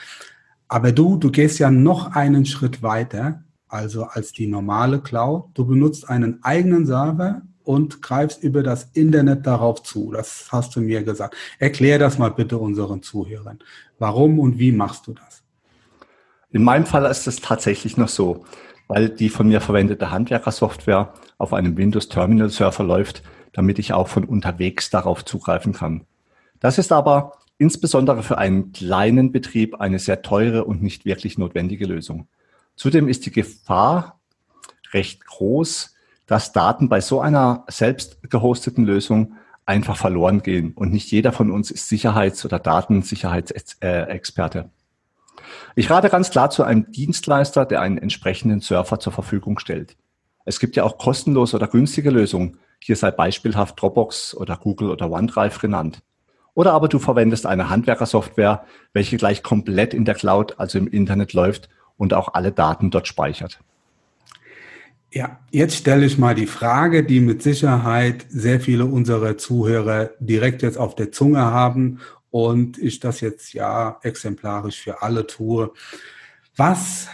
Aber 0.69 0.93
du, 0.93 1.17
du 1.17 1.33
gehst 1.33 1.59
ja 1.59 1.69
noch 1.69 2.15
einen 2.15 2.47
Schritt 2.47 2.81
weiter, 2.81 3.43
also 3.67 4.05
als 4.05 4.31
die 4.31 4.47
normale 4.47 5.01
Cloud. 5.01 5.47
Du 5.55 5.67
benutzt 5.67 6.09
einen 6.09 6.45
eigenen 6.45 6.87
Server 6.87 7.43
und 7.65 8.03
greifst 8.03 8.45
über 8.45 8.63
das 8.63 8.85
Internet 8.93 9.49
darauf 9.49 9.83
zu. 9.83 10.13
Das 10.13 10.47
hast 10.53 10.77
du 10.77 10.81
mir 10.81 11.03
gesagt. 11.03 11.35
Erklär 11.59 11.99
das 11.99 12.19
mal 12.19 12.31
bitte 12.31 12.57
unseren 12.57 13.03
Zuhörern. 13.03 13.59
Warum 13.99 14.39
und 14.39 14.61
wie 14.61 14.71
machst 14.71 15.09
du 15.09 15.15
das? 15.15 15.40
In 16.53 16.65
meinem 16.65 16.87
Fall 16.87 17.05
ist 17.05 17.27
es 17.27 17.41
tatsächlich 17.41 17.97
noch 17.97 18.09
so, 18.09 18.45
weil 18.89 19.09
die 19.09 19.29
von 19.29 19.49
mir 19.49 19.61
verwendete 19.61 20.11
Handwerkersoftware 20.11 21.15
auf 21.39 21.53
einem 21.53 21.77
Windows 21.77 22.09
Terminal 22.09 22.51
Server 22.51 22.83
läuft, 22.83 23.23
damit 23.53 23.79
ich 23.79 23.93
auch 23.93 24.09
von 24.09 24.25
unterwegs 24.25 24.91
darauf 24.91 25.25
zugreifen 25.25 25.73
kann. 25.73 26.07
Das 26.59 26.79
ist 26.79 26.91
aber 26.91 27.33
insbesondere 27.57 28.23
für 28.23 28.39
einen 28.39 28.73
kleinen 28.73 29.33
Betrieb 29.33 29.81
eine 29.81 29.99
sehr 29.99 30.23
teure 30.23 30.65
und 30.65 30.83
nicht 30.83 31.05
wirklich 31.05 31.39
notwendige 31.39 31.87
Lösung. 31.87 32.27
Zudem 32.75 33.09
ist 33.09 33.27
die 33.27 33.33
Gefahr 33.33 34.19
recht 34.93 35.25
groß, 35.27 35.95
dass 36.27 36.53
Daten 36.53 36.89
bei 36.89 37.01
so 37.01 37.21
einer 37.21 37.65
selbst 37.69 38.19
gehosteten 38.29 38.85
Lösung 38.85 39.35
einfach 39.67 39.97
verloren 39.97 40.43
gehen. 40.43 40.73
Und 40.75 40.93
nicht 40.93 41.13
jeder 41.13 41.33
von 41.33 41.51
uns 41.51 41.71
ist 41.71 41.89
Sicherheits- 41.89 42.45
oder 42.45 42.59
Datensicherheitsexperte. 42.59 44.71
Ich 45.77 45.91
rate 45.91 46.09
ganz 46.09 46.31
klar 46.31 46.51
zu 46.51 46.65
einem 46.65 46.91
Dienstleister, 46.91 47.67
der 47.67 47.81
einen 47.81 47.99
entsprechenden 47.99 48.61
Surfer 48.61 48.99
zur 48.99 49.13
Verfügung 49.13 49.59
stellt. 49.59 49.97
Es 50.45 50.59
gibt 50.59 50.77
ja 50.77 50.85
auch 50.85 50.99
kostenlose 50.99 51.57
oder 51.57 51.69
günstige 51.69 52.11
Lösungen. 52.11 52.59
Hier 52.83 52.97
sei 52.97 53.11
beispielhaft 53.11 53.81
Dropbox 53.81 54.35
oder 54.35 54.57
Google 54.57 54.91
oder 54.91 55.11
OneDrive 55.11 55.59
genannt. 55.59 56.03
Oder 56.55 56.73
aber 56.73 56.89
du 56.89 56.99
verwendest 56.99 57.47
eine 57.47 57.71
Handwerkersoftware, 57.71 58.65
welche 58.93 59.17
gleich 59.17 59.43
komplett 59.43 59.95
in 59.95 60.05
der 60.05 60.15
Cloud, 60.15 60.59
also 60.59 60.79
im 60.79 60.89
Internet 60.89 61.33
läuft 61.33 61.69
und 61.97 62.15
auch 62.15 62.35
alle 62.35 62.53
Daten 62.53 62.91
dort 62.91 63.07
speichert. 63.07 63.61
Ja, 65.13 65.41
jetzt 65.51 65.75
stelle 65.77 66.07
ich 66.07 66.19
mal 66.19 66.37
die 66.37 66.47
Frage, 66.47 67.03
die 67.03 67.21
mit 67.21 67.43
Sicherheit 67.43 68.27
sehr 68.29 68.61
viele 68.61 68.85
unserer 68.85 69.37
Zuhörer 69.37 70.11
direkt 70.21 70.63
jetzt 70.63 70.79
auf 70.79 70.95
der 70.95 71.11
Zunge 71.11 71.41
haben 71.41 71.99
und 72.31 72.79
ich 72.79 73.01
das 73.01 73.21
jetzt 73.21 73.53
ja 73.53 73.99
exemplarisch 74.03 74.81
für 74.81 75.03
alle 75.03 75.27
tue. 75.27 75.73
Was 76.57 77.09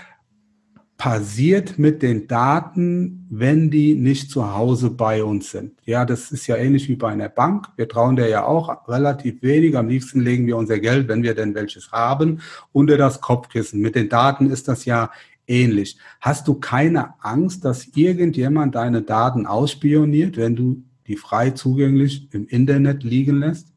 passiert 0.96 1.78
mit 1.78 2.02
den 2.02 2.26
Daten, 2.26 3.26
wenn 3.30 3.70
die 3.70 3.94
nicht 3.94 4.30
zu 4.30 4.54
Hause 4.54 4.90
bei 4.90 5.22
uns 5.22 5.50
sind? 5.50 5.78
Ja, 5.84 6.04
das 6.04 6.32
ist 6.32 6.46
ja 6.46 6.56
ähnlich 6.56 6.88
wie 6.88 6.96
bei 6.96 7.08
einer 7.08 7.28
Bank. 7.28 7.68
Wir 7.76 7.88
trauen 7.88 8.16
der 8.16 8.28
ja 8.28 8.44
auch 8.44 8.88
relativ 8.88 9.42
wenig. 9.42 9.76
Am 9.76 9.88
liebsten 9.88 10.20
legen 10.20 10.46
wir 10.46 10.56
unser 10.56 10.78
Geld, 10.78 11.08
wenn 11.08 11.22
wir 11.22 11.34
denn 11.34 11.54
welches 11.54 11.92
haben, 11.92 12.40
unter 12.72 12.96
das 12.96 13.20
Kopfkissen. 13.20 13.80
Mit 13.80 13.94
den 13.94 14.08
Daten 14.08 14.50
ist 14.50 14.68
das 14.68 14.84
ja 14.84 15.10
ähnlich. 15.46 15.98
Hast 16.20 16.48
du 16.48 16.54
keine 16.54 17.22
Angst, 17.22 17.64
dass 17.64 17.88
irgendjemand 17.94 18.74
deine 18.74 19.02
Daten 19.02 19.46
ausspioniert, 19.46 20.36
wenn 20.36 20.56
du 20.56 20.82
die 21.06 21.16
frei 21.16 21.50
zugänglich 21.50 22.28
im 22.32 22.46
Internet 22.46 23.04
liegen 23.04 23.38
lässt? 23.38 23.75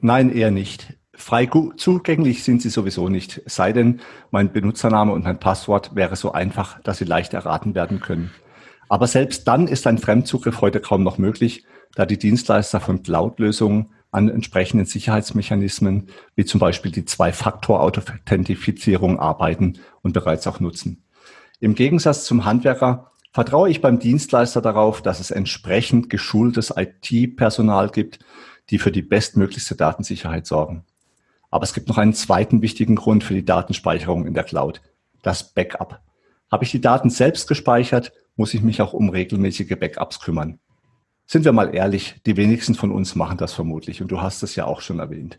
Nein, 0.00 0.30
eher 0.30 0.50
nicht. 0.50 0.94
Frei 1.14 1.48
zugänglich 1.76 2.42
sind 2.44 2.62
sie 2.62 2.70
sowieso 2.70 3.08
nicht, 3.08 3.42
sei 3.46 3.72
denn, 3.72 4.00
mein 4.30 4.52
Benutzername 4.52 5.12
und 5.12 5.24
mein 5.24 5.40
Passwort 5.40 5.96
wäre 5.96 6.14
so 6.14 6.30
einfach, 6.30 6.80
dass 6.82 6.98
sie 6.98 7.04
leicht 7.04 7.34
erraten 7.34 7.74
werden 7.74 7.98
können. 7.98 8.30
Aber 8.88 9.08
selbst 9.08 9.48
dann 9.48 9.66
ist 9.66 9.88
ein 9.88 9.98
Fremdzugriff 9.98 10.60
heute 10.60 10.78
kaum 10.80 11.02
noch 11.02 11.18
möglich, 11.18 11.64
da 11.96 12.06
die 12.06 12.18
Dienstleister 12.18 12.78
von 12.78 13.02
Cloud-Lösungen 13.02 13.90
an 14.12 14.28
entsprechenden 14.28 14.86
Sicherheitsmechanismen, 14.86 16.06
wie 16.36 16.44
zum 16.44 16.60
Beispiel 16.60 16.92
die 16.92 17.04
Zwei-Faktor-Authentifizierung 17.04 19.18
arbeiten 19.18 19.80
und 20.02 20.12
bereits 20.12 20.46
auch 20.46 20.60
nutzen. 20.60 21.02
Im 21.60 21.74
Gegensatz 21.74 22.24
zum 22.24 22.44
Handwerker 22.44 23.10
vertraue 23.32 23.68
ich 23.68 23.80
beim 23.80 23.98
Dienstleister 23.98 24.62
darauf, 24.62 25.02
dass 25.02 25.18
es 25.18 25.32
entsprechend 25.32 26.08
geschultes 26.08 26.72
IT-Personal 26.74 27.90
gibt, 27.90 28.20
die 28.70 28.78
für 28.78 28.92
die 28.92 29.02
bestmöglichste 29.02 29.76
Datensicherheit 29.76 30.46
sorgen. 30.46 30.84
Aber 31.50 31.64
es 31.64 31.72
gibt 31.72 31.88
noch 31.88 31.98
einen 31.98 32.14
zweiten 32.14 32.62
wichtigen 32.62 32.96
Grund 32.96 33.24
für 33.24 33.34
die 33.34 33.44
Datenspeicherung 33.44 34.26
in 34.26 34.34
der 34.34 34.44
Cloud, 34.44 34.80
das 35.22 35.54
Backup. 35.54 36.00
Habe 36.50 36.64
ich 36.64 36.70
die 36.70 36.80
Daten 36.80 37.10
selbst 37.10 37.48
gespeichert, 37.48 38.12
muss 38.36 38.54
ich 38.54 38.62
mich 38.62 38.80
auch 38.82 38.92
um 38.92 39.08
regelmäßige 39.08 39.78
Backups 39.78 40.20
kümmern. 40.20 40.58
Sind 41.26 41.44
wir 41.44 41.52
mal 41.52 41.74
ehrlich, 41.74 42.16
die 42.24 42.36
wenigsten 42.36 42.74
von 42.74 42.90
uns 42.90 43.14
machen 43.14 43.36
das 43.36 43.52
vermutlich 43.52 44.00
und 44.00 44.10
du 44.10 44.22
hast 44.22 44.42
es 44.42 44.56
ja 44.56 44.64
auch 44.64 44.80
schon 44.80 44.98
erwähnt. 44.98 45.38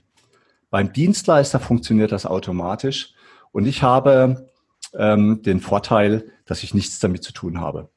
Beim 0.69 0.93
Dienstleister 0.93 1.59
funktioniert 1.59 2.11
das 2.11 2.27
automatisch 2.27 3.13
und 3.51 3.65
ich 3.65 3.81
habe 3.81 4.51
ähm, 4.93 5.41
den 5.41 5.61
Vorteil, 5.61 6.31
dass 6.45 6.63
ich 6.63 6.73
nichts 6.73 6.99
damit 6.99 7.23
zu 7.23 7.33
tun 7.33 7.59
habe. 7.59 7.89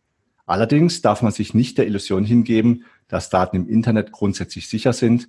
Allerdings 0.46 1.02
darf 1.02 1.22
man 1.22 1.32
sich 1.32 1.54
nicht 1.54 1.78
der 1.78 1.86
Illusion 1.86 2.24
hingeben, 2.24 2.84
dass 3.12 3.28
Daten 3.28 3.56
im 3.56 3.68
Internet 3.68 4.10
grundsätzlich 4.10 4.68
sicher 4.68 4.94
sind. 4.94 5.28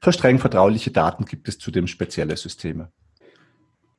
Für 0.00 0.12
streng 0.12 0.38
vertrauliche 0.38 0.90
Daten 0.90 1.26
gibt 1.26 1.46
es 1.46 1.58
zudem 1.58 1.86
spezielle 1.86 2.36
Systeme. 2.36 2.90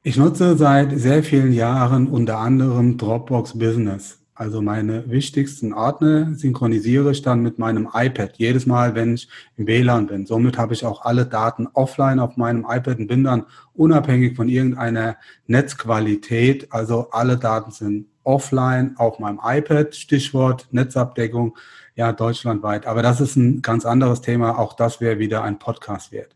Ich 0.01 0.17
nutze 0.17 0.57
seit 0.57 0.97
sehr 0.97 1.23
vielen 1.23 1.53
Jahren 1.53 2.07
unter 2.07 2.39
anderem 2.39 2.97
Dropbox 2.97 3.59
Business. 3.59 4.19
Also 4.33 4.61
meine 4.61 5.09
wichtigsten 5.11 5.73
Ordner 5.73 6.33
synchronisiere 6.33 7.11
ich 7.11 7.21
dann 7.21 7.41
mit 7.41 7.59
meinem 7.59 7.89
iPad 7.93 8.37
jedes 8.37 8.65
Mal, 8.65 8.95
wenn 8.95 9.15
ich 9.15 9.27
im 9.57 9.67
WLAN 9.67 10.07
bin. 10.07 10.25
Somit 10.25 10.57
habe 10.57 10.73
ich 10.73 10.85
auch 10.85 11.03
alle 11.03 11.25
Daten 11.25 11.67
offline 11.73 12.19
auf 12.19 12.37
meinem 12.37 12.65
iPad 12.67 12.99
und 12.99 13.07
bin 13.07 13.25
dann 13.25 13.43
unabhängig 13.73 14.37
von 14.37 14.47
irgendeiner 14.47 15.17
Netzqualität. 15.45 16.71
Also 16.71 17.09
alle 17.11 17.37
Daten 17.37 17.71
sind 17.71 18.07
offline 18.23 18.95
auf 18.97 19.19
meinem 19.19 19.41
iPad. 19.43 19.93
Stichwort 19.93 20.67
Netzabdeckung, 20.71 21.57
ja, 21.99 22.13
deutschlandweit. 22.13 22.87
Aber 22.87 23.03
das 23.03 23.19
ist 23.19 23.35
ein 23.35 23.61
ganz 23.61 23.85
anderes 23.85 24.21
Thema. 24.21 24.57
Auch 24.57 24.71
das 24.71 25.01
wäre 25.01 25.19
wieder 25.19 25.43
ein 25.43 25.59
Podcast 25.59 26.13
wert. 26.13 26.33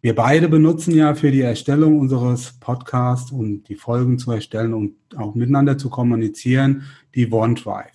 Wir 0.00 0.16
beide 0.16 0.48
benutzen 0.48 0.96
ja 0.96 1.14
für 1.14 1.30
die 1.30 1.42
Erstellung 1.42 2.00
unseres 2.00 2.54
Podcasts 2.58 3.30
und 3.30 3.68
die 3.68 3.76
Folgen 3.76 4.18
zu 4.18 4.32
erstellen 4.32 4.74
und 4.74 4.96
auch 5.16 5.36
miteinander 5.36 5.78
zu 5.78 5.90
kommunizieren, 5.90 6.82
die 7.14 7.32
OneDrive. 7.32 7.92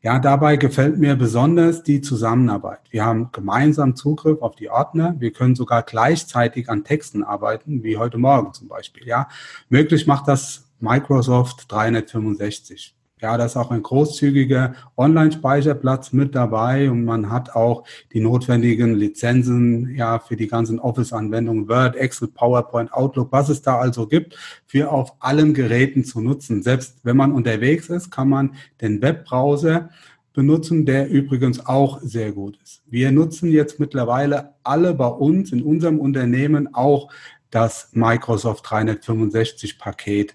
Ja, 0.00 0.20
dabei 0.20 0.56
gefällt 0.56 0.96
mir 0.96 1.16
besonders 1.16 1.82
die 1.82 2.00
Zusammenarbeit. 2.02 2.82
Wir 2.90 3.04
haben 3.04 3.30
gemeinsam 3.32 3.96
Zugriff 3.96 4.40
auf 4.40 4.54
die 4.54 4.70
Ordner. 4.70 5.16
Wir 5.18 5.32
können 5.32 5.56
sogar 5.56 5.82
gleichzeitig 5.82 6.70
an 6.70 6.84
Texten 6.84 7.24
arbeiten, 7.24 7.82
wie 7.82 7.96
heute 7.96 8.18
Morgen 8.18 8.54
zum 8.54 8.68
Beispiel. 8.68 9.08
Ja, 9.08 9.28
möglich 9.70 10.06
macht 10.06 10.28
das 10.28 10.70
Microsoft 10.78 11.64
365. 11.72 12.94
Ja, 13.20 13.38
da 13.38 13.44
ist 13.44 13.56
auch 13.56 13.70
ein 13.70 13.82
großzügiger 13.82 14.74
Online-Speicherplatz 14.96 16.12
mit 16.12 16.34
dabei 16.34 16.90
und 16.90 17.04
man 17.04 17.30
hat 17.30 17.54
auch 17.54 17.84
die 18.12 18.20
notwendigen 18.20 18.96
Lizenzen 18.96 19.94
ja 19.94 20.18
für 20.18 20.34
die 20.36 20.48
ganzen 20.48 20.80
Office-Anwendungen 20.80 21.68
Word, 21.68 21.94
Excel, 21.94 22.28
PowerPoint, 22.28 22.92
Outlook, 22.92 23.30
was 23.30 23.48
es 23.48 23.62
da 23.62 23.78
also 23.78 24.08
gibt, 24.08 24.36
für 24.66 24.90
auf 24.90 25.14
allen 25.20 25.54
Geräten 25.54 26.04
zu 26.04 26.20
nutzen. 26.20 26.62
Selbst 26.62 26.98
wenn 27.04 27.16
man 27.16 27.30
unterwegs 27.30 27.88
ist, 27.88 28.10
kann 28.10 28.28
man 28.28 28.56
den 28.80 29.00
Webbrowser 29.00 29.90
benutzen, 30.32 30.84
der 30.84 31.08
übrigens 31.08 31.64
auch 31.64 32.00
sehr 32.02 32.32
gut 32.32 32.58
ist. 32.62 32.82
Wir 32.86 33.12
nutzen 33.12 33.48
jetzt 33.48 33.78
mittlerweile 33.78 34.54
alle 34.64 34.92
bei 34.92 35.06
uns 35.06 35.52
in 35.52 35.62
unserem 35.62 36.00
Unternehmen 36.00 36.74
auch 36.74 37.10
das 37.50 37.90
Microsoft 37.92 38.68
365 38.68 39.78
Paket. 39.78 40.34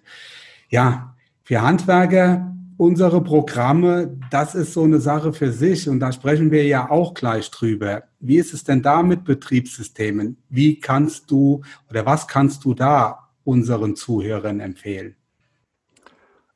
Ja, 0.69 1.15
für 1.43 1.61
Handwerker 1.61 2.55
unsere 2.79 3.21
Programme, 3.21 4.17
das 4.31 4.55
ist 4.55 4.71
so 4.71 4.83
eine 4.83 5.01
Sache 5.01 5.33
für 5.33 5.51
sich 5.51 5.89
und 5.89 5.99
da 5.99 6.13
sprechen 6.13 6.49
wir 6.49 6.65
ja 6.65 6.89
auch 6.89 7.13
gleich 7.13 7.51
drüber. 7.51 8.03
Wie 8.21 8.37
ist 8.37 8.53
es 8.53 8.63
denn 8.63 8.81
da 8.81 9.03
mit 9.03 9.25
Betriebssystemen? 9.25 10.37
Wie 10.47 10.79
kannst 10.79 11.29
du 11.29 11.61
oder 11.89 12.05
was 12.05 12.29
kannst 12.29 12.63
du 12.63 12.73
da 12.73 13.31
unseren 13.43 13.97
Zuhörern 13.97 14.61
empfehlen? 14.61 15.17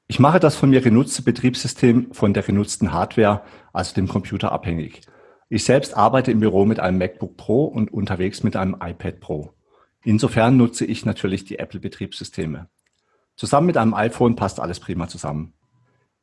Ich 0.07 0.17
mache 0.17 0.39
das 0.39 0.55
von 0.55 0.69
mir 0.69 0.79
genutzte 0.79 1.23
Betriebssystem 1.23 2.13
von 2.13 2.33
der 2.33 2.43
genutzten 2.43 2.93
Hardware, 2.93 3.41
also 3.73 3.93
dem 3.93 4.07
Computer, 4.07 4.53
abhängig. 4.53 5.01
Ich 5.49 5.65
selbst 5.65 5.97
arbeite 5.97 6.31
im 6.31 6.39
Büro 6.39 6.63
mit 6.63 6.79
einem 6.79 6.99
MacBook 6.99 7.35
Pro 7.35 7.65
und 7.65 7.91
unterwegs 7.91 8.43
mit 8.43 8.55
einem 8.55 8.77
iPad 8.81 9.19
Pro. 9.19 9.53
Insofern 10.05 10.55
nutze 10.55 10.85
ich 10.85 11.05
natürlich 11.05 11.43
die 11.43 11.59
Apple-Betriebssysteme. 11.59 12.69
Zusammen 13.35 13.67
mit 13.67 13.75
einem 13.75 13.93
iPhone 13.93 14.37
passt 14.37 14.61
alles 14.61 14.79
prima 14.79 15.09
zusammen. 15.09 15.53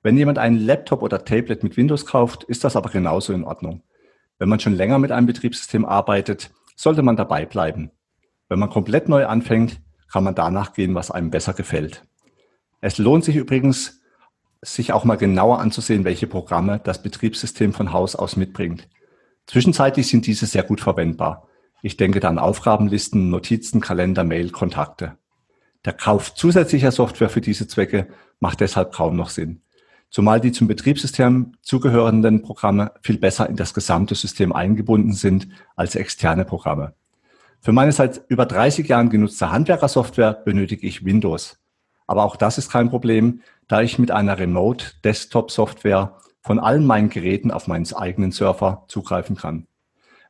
Wenn 0.02 0.16
jemand 0.16 0.38
einen 0.38 0.58
Laptop 0.58 1.02
oder 1.02 1.24
Tablet 1.24 1.62
mit 1.62 1.76
Windows 1.76 2.06
kauft, 2.06 2.44
ist 2.44 2.64
das 2.64 2.74
aber 2.74 2.88
genauso 2.88 3.34
in 3.34 3.44
Ordnung. 3.44 3.82
Wenn 4.38 4.48
man 4.48 4.58
schon 4.58 4.74
länger 4.74 4.98
mit 4.98 5.12
einem 5.12 5.26
Betriebssystem 5.26 5.84
arbeitet, 5.84 6.50
sollte 6.74 7.02
man 7.02 7.16
dabei 7.16 7.44
bleiben. 7.44 7.90
Wenn 8.48 8.58
man 8.58 8.70
komplett 8.70 9.10
neu 9.10 9.26
anfängt, 9.26 9.80
kann 10.10 10.24
man 10.24 10.34
danach 10.34 10.72
gehen, 10.72 10.94
was 10.94 11.10
einem 11.10 11.30
besser 11.30 11.52
gefällt. 11.52 12.04
Es 12.80 12.96
lohnt 12.96 13.24
sich 13.24 13.36
übrigens, 13.36 14.00
sich 14.62 14.94
auch 14.94 15.04
mal 15.04 15.16
genauer 15.16 15.58
anzusehen, 15.58 16.04
welche 16.04 16.26
Programme 16.26 16.80
das 16.82 17.02
Betriebssystem 17.02 17.74
von 17.74 17.92
Haus 17.92 18.16
aus 18.16 18.36
mitbringt. 18.36 18.88
Zwischenzeitlich 19.46 20.08
sind 20.08 20.26
diese 20.26 20.46
sehr 20.46 20.62
gut 20.62 20.80
verwendbar. 20.80 21.46
Ich 21.82 21.98
denke 21.98 22.20
da 22.20 22.28
an 22.28 22.38
Aufgabenlisten, 22.38 23.28
Notizen, 23.28 23.82
Kalender, 23.82 24.24
Mail, 24.24 24.50
Kontakte. 24.50 25.18
Der 25.84 25.92
Kauf 25.92 26.34
zusätzlicher 26.34 26.90
Software 26.90 27.30
für 27.30 27.40
diese 27.42 27.68
Zwecke 27.68 28.08
macht 28.38 28.60
deshalb 28.60 28.92
kaum 28.92 29.16
noch 29.16 29.28
Sinn 29.28 29.62
zumal 30.10 30.40
die 30.40 30.52
zum 30.52 30.68
Betriebssystem 30.68 31.52
zugehörenden 31.62 32.42
Programme 32.42 32.92
viel 33.02 33.18
besser 33.18 33.48
in 33.48 33.56
das 33.56 33.72
gesamte 33.72 34.14
System 34.14 34.52
eingebunden 34.52 35.12
sind 35.12 35.48
als 35.76 35.94
externe 35.94 36.44
Programme. 36.44 36.94
Für 37.60 37.72
meine 37.72 37.92
seit 37.92 38.22
über 38.28 38.46
30 38.46 38.88
Jahren 38.88 39.10
genutzte 39.10 39.50
Handwerkersoftware 39.50 40.32
benötige 40.32 40.86
ich 40.86 41.04
Windows. 41.04 41.58
Aber 42.06 42.24
auch 42.24 42.36
das 42.36 42.58
ist 42.58 42.72
kein 42.72 42.90
Problem, 42.90 43.40
da 43.68 43.82
ich 43.82 43.98
mit 43.98 44.10
einer 44.10 44.38
Remote 44.38 44.86
Desktop 45.04 45.50
Software 45.50 46.16
von 46.42 46.58
allen 46.58 46.84
meinen 46.84 47.08
Geräten 47.08 47.52
auf 47.52 47.68
meinen 47.68 47.86
eigenen 47.94 48.32
Server 48.32 48.84
zugreifen 48.88 49.36
kann. 49.36 49.68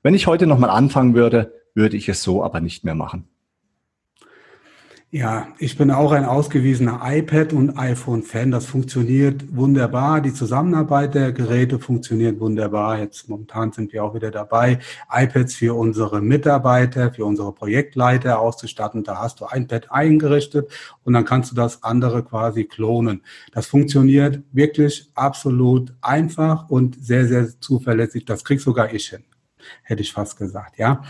Wenn 0.03 0.15
ich 0.15 0.27
heute 0.27 0.47
nochmal 0.47 0.71
anfangen 0.71 1.15
würde, 1.15 1.55
würde 1.75 1.97
ich 1.97 2.09
es 2.09 2.23
so 2.23 2.45
aber 2.45 2.61
nicht 2.61 2.85
mehr 2.85 2.95
machen. 2.95 3.30
Ja, 5.13 5.49
ich 5.59 5.77
bin 5.77 5.91
auch 5.91 6.13
ein 6.13 6.25
ausgewiesener 6.25 7.01
iPad- 7.03 7.53
und 7.53 7.77
iPhone-Fan. 7.77 8.53
Das 8.53 8.67
funktioniert 8.67 9.57
wunderbar. 9.57 10.21
Die 10.21 10.33
Zusammenarbeit 10.33 11.17
der 11.17 11.33
Geräte 11.33 11.81
funktioniert 11.81 12.39
wunderbar. 12.39 12.97
Jetzt 13.01 13.29
momentan 13.29 13.73
sind 13.73 13.93
wir 13.93 14.05
auch 14.05 14.15
wieder 14.15 14.31
dabei, 14.31 14.79
iPads 15.13 15.57
für 15.57 15.75
unsere 15.77 16.21
Mitarbeiter, 16.21 17.13
für 17.13 17.25
unsere 17.25 17.53
Projektleiter 17.53 18.39
auszustatten. 18.39 19.03
Da 19.03 19.19
hast 19.19 19.41
du 19.41 19.47
ein 19.47 19.67
Pad 19.67 19.91
eingerichtet 19.91 20.71
und 21.03 21.15
dann 21.15 21.25
kannst 21.25 21.51
du 21.51 21.57
das 21.57 21.83
andere 21.83 22.23
quasi 22.23 22.63
klonen. 22.63 23.25
Das 23.51 23.67
funktioniert 23.67 24.45
wirklich 24.53 25.11
absolut 25.17 25.93
einfach 26.03 26.71
und 26.71 27.05
sehr, 27.05 27.27
sehr 27.27 27.49
zuverlässig. 27.59 28.27
Das 28.27 28.45
krieg 28.45 28.61
sogar 28.61 28.95
ich 28.95 29.09
hin, 29.09 29.25
hätte 29.83 30.03
ich 30.03 30.13
fast 30.13 30.39
gesagt, 30.39 30.79
ja. 30.79 31.03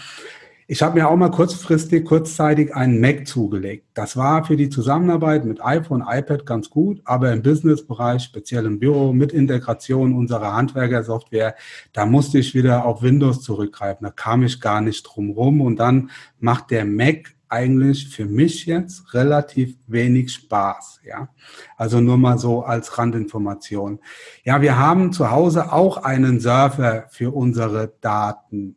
Ich 0.73 0.83
habe 0.83 1.01
mir 1.01 1.11
auch 1.11 1.17
mal 1.17 1.33
kurzfristig, 1.33 2.05
kurzzeitig 2.05 2.77
einen 2.77 3.01
Mac 3.01 3.27
zugelegt. 3.27 3.89
Das 3.95 4.17
war 4.17 4.45
für 4.45 4.57
die 4.57 4.69
Zusammenarbeit 4.69 5.45
mit 5.45 5.61
iPhone, 5.61 6.05
iPad 6.07 6.47
ganz 6.47 6.71
gut, 6.71 7.03
aber 7.05 7.33
im 7.33 7.43
Businessbereich, 7.43 8.23
speziell 8.23 8.67
im 8.67 8.79
Büro, 8.79 9.13
mit 9.13 9.33
Integration 9.33 10.15
unserer 10.15 10.55
Handwerkersoftware, 10.55 11.57
da 11.93 12.07
musste 12.07 12.39
ich 12.39 12.55
wieder 12.55 12.85
auf 12.85 13.03
Windows 13.03 13.43
zurückgreifen. 13.43 14.05
Da 14.05 14.13
kam 14.13 14.45
ich 14.45 14.61
gar 14.61 14.81
nicht 14.81 15.03
drum 15.03 15.31
rum. 15.31 15.61
Und 15.61 15.81
dann 15.81 16.11
macht 16.39 16.71
der 16.71 16.85
Mac 16.85 17.35
eigentlich 17.49 18.09
für 18.09 18.27
mich 18.27 18.65
jetzt 18.67 19.13
relativ 19.13 19.77
wenig 19.89 20.33
Spaß, 20.33 21.01
ja. 21.05 21.31
Also 21.79 22.01
nur 22.01 22.17
mal 22.17 22.39
so 22.39 22.63
als 22.63 22.97
Randinformation. 22.97 23.99
Ja, 24.45 24.63
wir 24.63 24.79
haben 24.79 25.13
zu 25.13 25.33
Hause 25.33 25.73
auch 25.73 25.97
einen 25.97 26.39
Server 26.39 27.07
für 27.11 27.35
unsere 27.35 27.93
Daten 28.01 28.77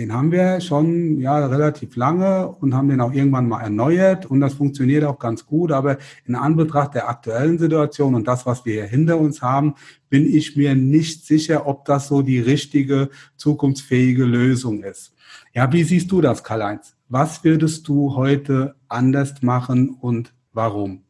den 0.00 0.14
haben 0.14 0.32
wir 0.32 0.62
schon 0.62 1.20
ja 1.20 1.46
relativ 1.46 1.94
lange 1.94 2.48
und 2.48 2.74
haben 2.74 2.88
den 2.88 3.02
auch 3.02 3.12
irgendwann 3.12 3.46
mal 3.46 3.60
erneuert 3.60 4.24
und 4.24 4.40
das 4.40 4.54
funktioniert 4.54 5.04
auch 5.04 5.18
ganz 5.18 5.44
gut. 5.44 5.72
Aber 5.72 5.98
in 6.24 6.34
Anbetracht 6.34 6.94
der 6.94 7.10
aktuellen 7.10 7.58
Situation 7.58 8.14
und 8.14 8.26
das, 8.26 8.46
was 8.46 8.64
wir 8.64 8.72
hier 8.72 8.86
hinter 8.86 9.18
uns 9.18 9.42
haben, 9.42 9.74
bin 10.08 10.24
ich 10.24 10.56
mir 10.56 10.74
nicht 10.74 11.26
sicher, 11.26 11.66
ob 11.66 11.84
das 11.84 12.08
so 12.08 12.22
die 12.22 12.40
richtige 12.40 13.10
zukunftsfähige 13.36 14.24
Lösung 14.24 14.84
ist. 14.84 15.12
Ja, 15.52 15.70
wie 15.70 15.84
siehst 15.84 16.10
du 16.10 16.22
das, 16.22 16.42
Karl-Heinz? 16.42 16.96
Was 17.10 17.44
würdest 17.44 17.86
du 17.86 18.16
heute 18.16 18.76
anders 18.88 19.42
machen 19.42 19.90
und 20.00 20.32
warum? 20.54 21.02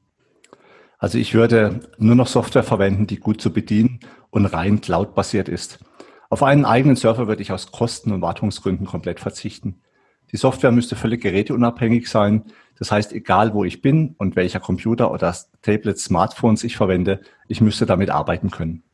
Also 0.98 1.16
ich 1.16 1.33
würde 1.33 1.79
nur 1.96 2.16
noch 2.16 2.26
Software 2.26 2.64
verwenden, 2.64 3.07
die 3.07 3.20
gut 3.20 3.40
zu 3.40 3.53
bedienen 3.53 4.00
und 4.31 4.46
rein 4.46 4.81
cloud-basiert 4.81 5.48
ist. 5.48 5.79
Auf 6.30 6.44
einen 6.44 6.64
eigenen 6.64 6.94
Server 6.94 7.26
würde 7.26 7.42
ich 7.42 7.50
aus 7.50 7.72
Kosten- 7.72 8.12
und 8.12 8.22
Wartungsgründen 8.22 8.86
komplett 8.86 9.18
verzichten. 9.18 9.80
Die 10.30 10.36
Software 10.36 10.70
müsste 10.70 10.94
völlig 10.94 11.20
geräteunabhängig 11.20 12.08
sein. 12.08 12.44
Das 12.78 12.92
heißt, 12.92 13.12
egal 13.12 13.52
wo 13.52 13.64
ich 13.64 13.82
bin 13.82 14.14
und 14.16 14.36
welcher 14.36 14.60
Computer 14.60 15.10
oder 15.10 15.36
Tablet, 15.62 15.98
Smartphones 15.98 16.62
ich 16.62 16.76
verwende, 16.76 17.20
ich 17.48 17.60
müsste 17.60 17.84
damit 17.84 18.10
arbeiten 18.10 18.52
können. 18.52 18.84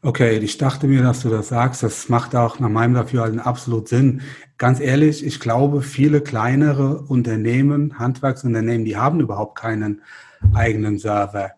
Okay, 0.00 0.38
ich 0.38 0.56
dachte 0.56 0.86
mir, 0.86 1.02
dass 1.02 1.20
du 1.20 1.28
das 1.28 1.48
sagst. 1.48 1.82
Das 1.82 2.08
macht 2.08 2.34
auch 2.34 2.60
nach 2.60 2.70
meinem 2.70 2.94
Dafürhalten 2.94 3.38
absolut 3.38 3.88
Sinn. 3.88 4.22
Ganz 4.56 4.80
ehrlich, 4.80 5.24
ich 5.24 5.38
glaube, 5.38 5.82
viele 5.82 6.22
kleinere 6.22 7.02
Unternehmen, 7.02 7.98
Handwerksunternehmen, 7.98 8.86
die 8.86 8.96
haben 8.96 9.20
überhaupt 9.20 9.58
keinen 9.58 10.00
eigenen 10.54 10.98
Server. 10.98 11.50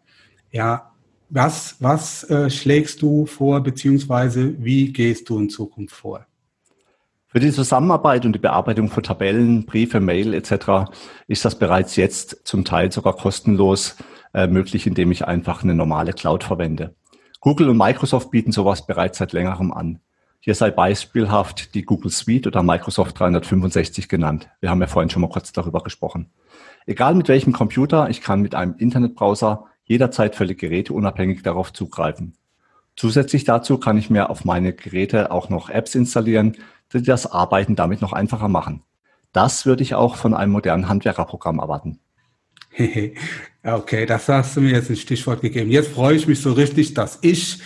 Ja, 0.51 0.93
was, 1.31 1.77
was 1.81 2.25
äh, 2.31 2.51
schlägst 2.51 3.03
du 3.03 3.27
vor, 3.27 3.61
beziehungsweise 3.61 4.55
wie 4.63 4.93
gehst 4.93 5.29
du 5.29 5.39
in 5.39 5.51
Zukunft 5.51 5.95
vor? 5.95 6.27
Für 7.27 7.41
die 7.41 7.53
Zusammenarbeit 7.53 8.25
und 8.25 8.33
die 8.33 8.39
Bearbeitung 8.39 8.89
von 8.89 9.03
Tabellen, 9.03 9.67
Briefe, 9.67 10.01
Mail 10.01 10.33
etc. 10.33 10.91
ist 11.27 11.45
das 11.45 11.59
bereits 11.59 11.97
jetzt 11.97 12.41
zum 12.45 12.65
Teil 12.65 12.91
sogar 12.91 13.15
kostenlos 13.15 13.97
äh, 14.33 14.47
möglich, 14.47 14.87
indem 14.87 15.13
ich 15.13 15.27
einfach 15.27 15.63
eine 15.63 15.75
normale 15.75 16.15
Cloud 16.15 16.45
verwende. 16.45 16.95
Google 17.41 17.69
und 17.69 17.77
Microsoft 17.77 18.31
bieten 18.31 18.51
sowas 18.51 18.87
bereits 18.87 19.19
seit 19.19 19.33
längerem 19.33 19.73
an. 19.73 20.01
Hier 20.41 20.55
sei 20.55 20.71
beispielhaft 20.71 21.75
die 21.75 21.83
Google 21.83 22.11
Suite 22.11 22.47
oder 22.47 22.63
Microsoft 22.63 23.19
365 23.19 24.09
genannt. 24.09 24.49
Wir 24.61 24.71
haben 24.71 24.81
ja 24.81 24.87
vorhin 24.87 25.11
schon 25.11 25.23
mal 25.23 25.29
kurz 25.29 25.53
darüber 25.53 25.83
gesprochen. 25.83 26.31
Egal 26.87 27.15
mit 27.15 27.29
welchem 27.29 27.53
Computer, 27.53 28.09
ich 28.09 28.23
kann 28.23 28.41
mit 28.41 28.55
einem 28.55 28.75
Internetbrowser 28.79 29.67
jederzeit 29.89 30.37
völlig 30.37 30.59
geräteunabhängig 30.59 31.43
darauf 31.43 31.73
zugreifen. 31.73 32.35
Zusätzlich 32.95 33.45
dazu 33.45 33.79
kann 33.79 33.99
ich 33.99 34.11
mir 34.11 34.31
auf 34.31 34.45
meine 34.45 34.73
Geräte 34.73 35.31
auch 35.33 35.49
noch 35.49 35.71
Apps 35.71 35.95
installieren, 35.95 36.57
die 36.93 37.03
das 37.03 37.31
Arbeiten 37.31 37.75
damit 37.75 38.01
noch 38.01 38.13
einfacher 38.13 38.49
machen. 38.49 38.83
Das 39.33 39.67
würde 39.67 39.83
ich 39.83 39.95
auch 39.95 40.17
von 40.17 40.35
einem 40.35 40.53
modernen 40.53 40.89
Handwerkerprogramm 40.89 41.59
erwarten. 41.59 41.99
okay, 43.63 44.07
das 44.07 44.29
hast 44.29 44.57
du 44.57 44.61
mir 44.61 44.73
jetzt 44.73 44.91
ein 44.91 44.97
Stichwort 44.97 45.41
gegeben. 45.41 45.71
Jetzt 45.71 45.93
freue 45.93 46.17
ich 46.17 46.27
mich 46.27 46.41
so 46.41 46.53
richtig, 46.53 46.95
dass 46.95 47.19
ich 47.23 47.61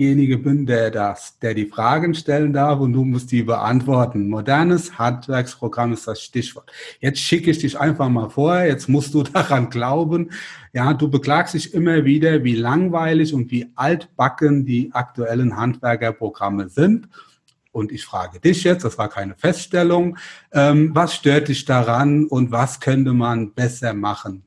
derjenige 0.00 0.38
bin, 0.38 0.64
der 0.64 0.90
das, 0.90 1.38
der 1.40 1.52
die 1.52 1.66
Fragen 1.66 2.14
stellen 2.14 2.54
darf 2.54 2.80
und 2.80 2.94
du 2.94 3.04
musst 3.04 3.30
die 3.32 3.42
beantworten. 3.42 4.30
Modernes 4.30 4.98
Handwerksprogramm 4.98 5.92
ist 5.92 6.08
das 6.08 6.22
Stichwort. 6.22 6.72
Jetzt 7.00 7.20
schicke 7.20 7.50
ich 7.50 7.58
dich 7.58 7.78
einfach 7.78 8.08
mal 8.08 8.30
vor. 8.30 8.60
Jetzt 8.60 8.88
musst 8.88 9.12
du 9.12 9.22
daran 9.34 9.68
glauben. 9.68 10.30
Ja, 10.72 10.94
du 10.94 11.10
beklagst 11.10 11.54
dich 11.54 11.74
immer 11.74 12.04
wieder, 12.06 12.42
wie 12.44 12.54
langweilig 12.54 13.34
und 13.34 13.50
wie 13.50 13.70
altbacken 13.74 14.64
die 14.64 14.90
aktuellen 14.92 15.56
Handwerkerprogramme 15.56 16.70
sind. 16.70 17.08
Und 17.70 17.92
ich 17.92 18.04
frage 18.04 18.40
dich 18.40 18.64
jetzt, 18.64 18.84
das 18.84 18.96
war 18.96 19.08
keine 19.08 19.34
Feststellung, 19.36 20.16
ähm, 20.52 20.90
was 20.94 21.14
stört 21.14 21.48
dich 21.48 21.66
daran 21.66 22.24
und 22.24 22.50
was 22.50 22.80
könnte 22.80 23.12
man 23.12 23.52
besser 23.52 23.92
machen? 23.92 24.44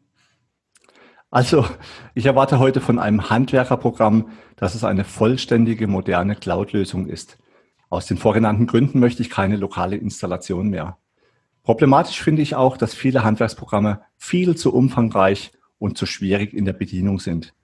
Also, 1.34 1.66
ich 2.14 2.28
erwarte 2.28 2.60
heute 2.60 2.80
von 2.80 3.00
einem 3.00 3.32
Handwerkerprogramm, 3.32 4.30
dass 4.56 4.76
es 4.76 4.84
eine 4.84 5.04
vollständige 5.04 5.88
moderne 5.88 6.36
Cloud-Lösung 6.36 7.08
ist. 7.08 7.40
Aus 7.90 8.06
den 8.06 8.18
vorgenannten 8.18 8.68
Gründen 8.68 9.00
möchte 9.00 9.24
ich 9.24 9.32
keine 9.32 9.56
lokale 9.56 9.96
Installation 9.96 10.70
mehr. 10.70 11.00
Problematisch 11.64 12.22
finde 12.22 12.44
ich 12.44 12.54
auch, 12.54 12.78
dass 12.78 12.94
viele 12.94 13.24
Handwerksprogramme 13.24 14.02
viel 14.16 14.56
zu 14.56 14.76
umfangreich 14.76 15.54
und 15.80 15.98
zu 15.98 16.06
schwierig 16.06 16.54
in 16.54 16.66
der 16.66 16.74
Bedienung 16.74 17.20
sind. 17.20 17.56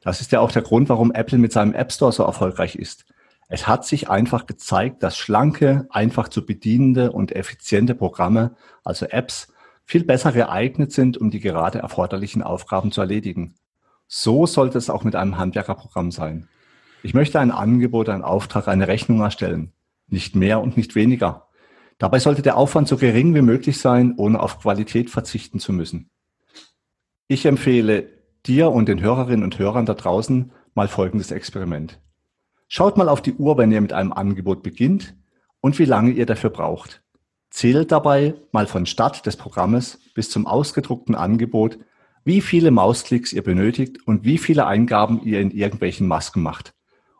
Das 0.00 0.22
ist 0.22 0.32
ja 0.32 0.40
auch 0.40 0.50
der 0.50 0.62
Grund, 0.62 0.88
warum 0.88 1.12
Apple 1.12 1.36
mit 1.36 1.52
seinem 1.52 1.74
App 1.74 1.92
Store 1.92 2.12
so 2.12 2.22
erfolgreich 2.22 2.76
ist. 2.76 3.04
Es 3.50 3.68
hat 3.68 3.84
sich 3.84 4.08
einfach 4.08 4.46
gezeigt, 4.46 5.02
dass 5.02 5.18
schlanke, 5.18 5.86
einfach 5.90 6.28
zu 6.30 6.46
bedienende 6.46 7.12
und 7.12 7.36
effiziente 7.36 7.94
Programme, 7.94 8.56
also 8.84 9.04
Apps, 9.04 9.52
viel 9.88 10.04
besser 10.04 10.32
geeignet 10.32 10.92
sind, 10.92 11.16
um 11.16 11.30
die 11.30 11.40
gerade 11.40 11.78
erforderlichen 11.78 12.42
Aufgaben 12.42 12.92
zu 12.92 13.00
erledigen. 13.00 13.54
So 14.06 14.44
sollte 14.44 14.76
es 14.76 14.90
auch 14.90 15.02
mit 15.02 15.16
einem 15.16 15.38
Handwerkerprogramm 15.38 16.10
sein. 16.10 16.46
Ich 17.02 17.14
möchte 17.14 17.40
ein 17.40 17.50
Angebot, 17.50 18.10
einen 18.10 18.22
Auftrag, 18.22 18.68
eine 18.68 18.86
Rechnung 18.86 19.22
erstellen. 19.22 19.72
Nicht 20.06 20.36
mehr 20.36 20.60
und 20.60 20.76
nicht 20.76 20.94
weniger. 20.94 21.48
Dabei 21.96 22.18
sollte 22.18 22.42
der 22.42 22.58
Aufwand 22.58 22.86
so 22.86 22.98
gering 22.98 23.34
wie 23.34 23.40
möglich 23.40 23.78
sein, 23.78 24.12
ohne 24.18 24.40
auf 24.40 24.60
Qualität 24.60 25.08
verzichten 25.08 25.58
zu 25.58 25.72
müssen. 25.72 26.10
Ich 27.26 27.46
empfehle 27.46 28.10
dir 28.44 28.70
und 28.70 28.90
den 28.90 29.00
Hörerinnen 29.00 29.42
und 29.42 29.58
Hörern 29.58 29.86
da 29.86 29.94
draußen 29.94 30.52
mal 30.74 30.88
folgendes 30.88 31.30
Experiment. 31.30 31.98
Schaut 32.68 32.98
mal 32.98 33.08
auf 33.08 33.22
die 33.22 33.32
Uhr, 33.32 33.56
wenn 33.56 33.72
ihr 33.72 33.80
mit 33.80 33.94
einem 33.94 34.12
Angebot 34.12 34.62
beginnt 34.62 35.16
und 35.62 35.78
wie 35.78 35.86
lange 35.86 36.10
ihr 36.10 36.26
dafür 36.26 36.50
braucht. 36.50 37.02
Zählt 37.50 37.92
dabei 37.92 38.34
mal 38.52 38.66
von 38.66 38.86
Start 38.86 39.24
des 39.26 39.36
Programmes 39.36 39.98
bis 40.14 40.30
zum 40.30 40.46
ausgedruckten 40.46 41.14
Angebot, 41.14 41.78
wie 42.24 42.40
viele 42.40 42.70
Mausklicks 42.70 43.32
ihr 43.32 43.42
benötigt 43.42 44.06
und 44.06 44.24
wie 44.24 44.38
viele 44.38 44.66
Eingaben 44.66 45.22
ihr 45.22 45.40
in 45.40 45.50
irgendwelchen 45.50 46.06
Masken 46.06 46.42
macht. 46.42 46.74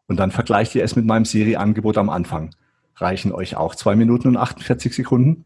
Und 0.07 0.19
dann 0.19 0.31
vergleicht 0.31 0.75
ihr 0.75 0.85
es 0.85 0.97
mit 0.97 1.07
meinem 1.07 1.25
Siri-Angebot 1.25 1.99
am 1.99 2.11
Anfang. 2.11 2.55
Reichen 2.97 3.33
euch 3.33 3.57
auch 3.57 3.75
zwei 3.75 3.97
Minuten 3.97 4.29
und 4.29 4.37
48 4.37 4.95
Sekunden? 4.95 5.45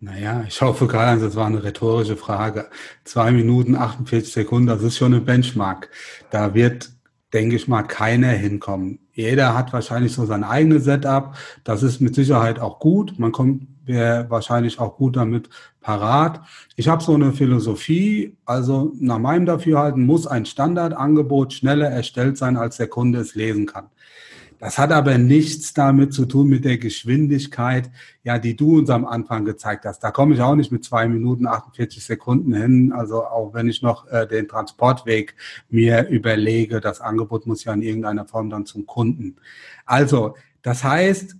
Naja, 0.00 0.44
ich 0.46 0.60
hoffe 0.60 0.88
gerade, 0.88 1.20
das 1.20 1.36
war 1.36 1.46
eine 1.46 1.62
rhetorische 1.62 2.16
Frage. 2.16 2.68
Zwei 3.04 3.30
Minuten, 3.30 3.76
48 3.76 4.32
Sekunden, 4.32 4.66
das 4.66 4.82
ist 4.82 4.96
schon 4.96 5.14
eine 5.14 5.22
Benchmark. 5.22 5.90
Da 6.30 6.54
wird 6.54 6.90
denke 7.32 7.56
ich 7.56 7.68
mal, 7.68 7.82
keiner 7.82 8.28
hinkommen. 8.28 8.98
Jeder 9.12 9.56
hat 9.56 9.72
wahrscheinlich 9.72 10.12
so 10.12 10.26
sein 10.26 10.44
eigenes 10.44 10.84
Setup. 10.84 11.34
Das 11.64 11.82
ist 11.82 12.00
mit 12.00 12.14
Sicherheit 12.14 12.58
auch 12.58 12.78
gut. 12.78 13.18
Man 13.18 13.32
kommt 13.32 13.66
wahrscheinlich 13.86 14.78
auch 14.78 14.96
gut 14.96 15.16
damit 15.16 15.48
parat. 15.80 16.40
Ich 16.76 16.88
habe 16.88 17.02
so 17.02 17.14
eine 17.14 17.32
Philosophie, 17.32 18.36
also 18.44 18.92
nach 18.98 19.18
meinem 19.18 19.46
Dafürhalten 19.46 20.06
muss 20.06 20.26
ein 20.26 20.46
Standardangebot 20.46 21.52
schneller 21.52 21.88
erstellt 21.88 22.38
sein, 22.38 22.56
als 22.56 22.76
der 22.76 22.88
Kunde 22.88 23.18
es 23.20 23.34
lesen 23.34 23.66
kann. 23.66 23.86
Das 24.62 24.78
hat 24.78 24.92
aber 24.92 25.18
nichts 25.18 25.74
damit 25.74 26.14
zu 26.14 26.24
tun 26.24 26.48
mit 26.48 26.64
der 26.64 26.78
Geschwindigkeit, 26.78 27.90
ja, 28.22 28.38
die 28.38 28.54
du 28.54 28.78
uns 28.78 28.90
am 28.90 29.04
Anfang 29.04 29.44
gezeigt 29.44 29.84
hast. 29.84 30.04
Da 30.04 30.12
komme 30.12 30.34
ich 30.36 30.40
auch 30.40 30.54
nicht 30.54 30.70
mit 30.70 30.84
zwei 30.84 31.08
Minuten 31.08 31.48
48 31.48 32.04
Sekunden 32.04 32.54
hin. 32.54 32.92
Also 32.92 33.24
auch 33.24 33.54
wenn 33.54 33.68
ich 33.68 33.82
noch 33.82 34.06
äh, 34.06 34.24
den 34.24 34.46
Transportweg 34.46 35.34
mir 35.68 36.06
überlege, 36.06 36.80
das 36.80 37.00
Angebot 37.00 37.44
muss 37.44 37.64
ja 37.64 37.72
in 37.72 37.82
irgendeiner 37.82 38.24
Form 38.24 38.50
dann 38.50 38.64
zum 38.64 38.86
Kunden. 38.86 39.34
Also, 39.84 40.36
das 40.62 40.84
heißt, 40.84 41.34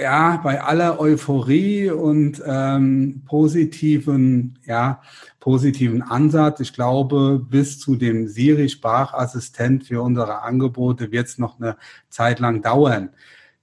ja, 0.00 0.40
bei 0.42 0.62
aller 0.62 1.00
Euphorie 1.00 1.90
und 1.90 2.42
ähm, 2.46 3.22
positiven, 3.26 4.58
ja, 4.64 5.00
positiven 5.40 6.02
Ansatz, 6.02 6.60
ich 6.60 6.72
glaube, 6.72 7.44
bis 7.48 7.78
zu 7.78 7.96
dem 7.96 8.28
Siri-Sprachassistent 8.28 9.84
für 9.84 10.02
unsere 10.02 10.42
Angebote 10.42 11.10
wird 11.10 11.26
es 11.26 11.38
noch 11.38 11.60
eine 11.60 11.76
Zeit 12.10 12.38
lang 12.38 12.62
dauern. 12.62 13.10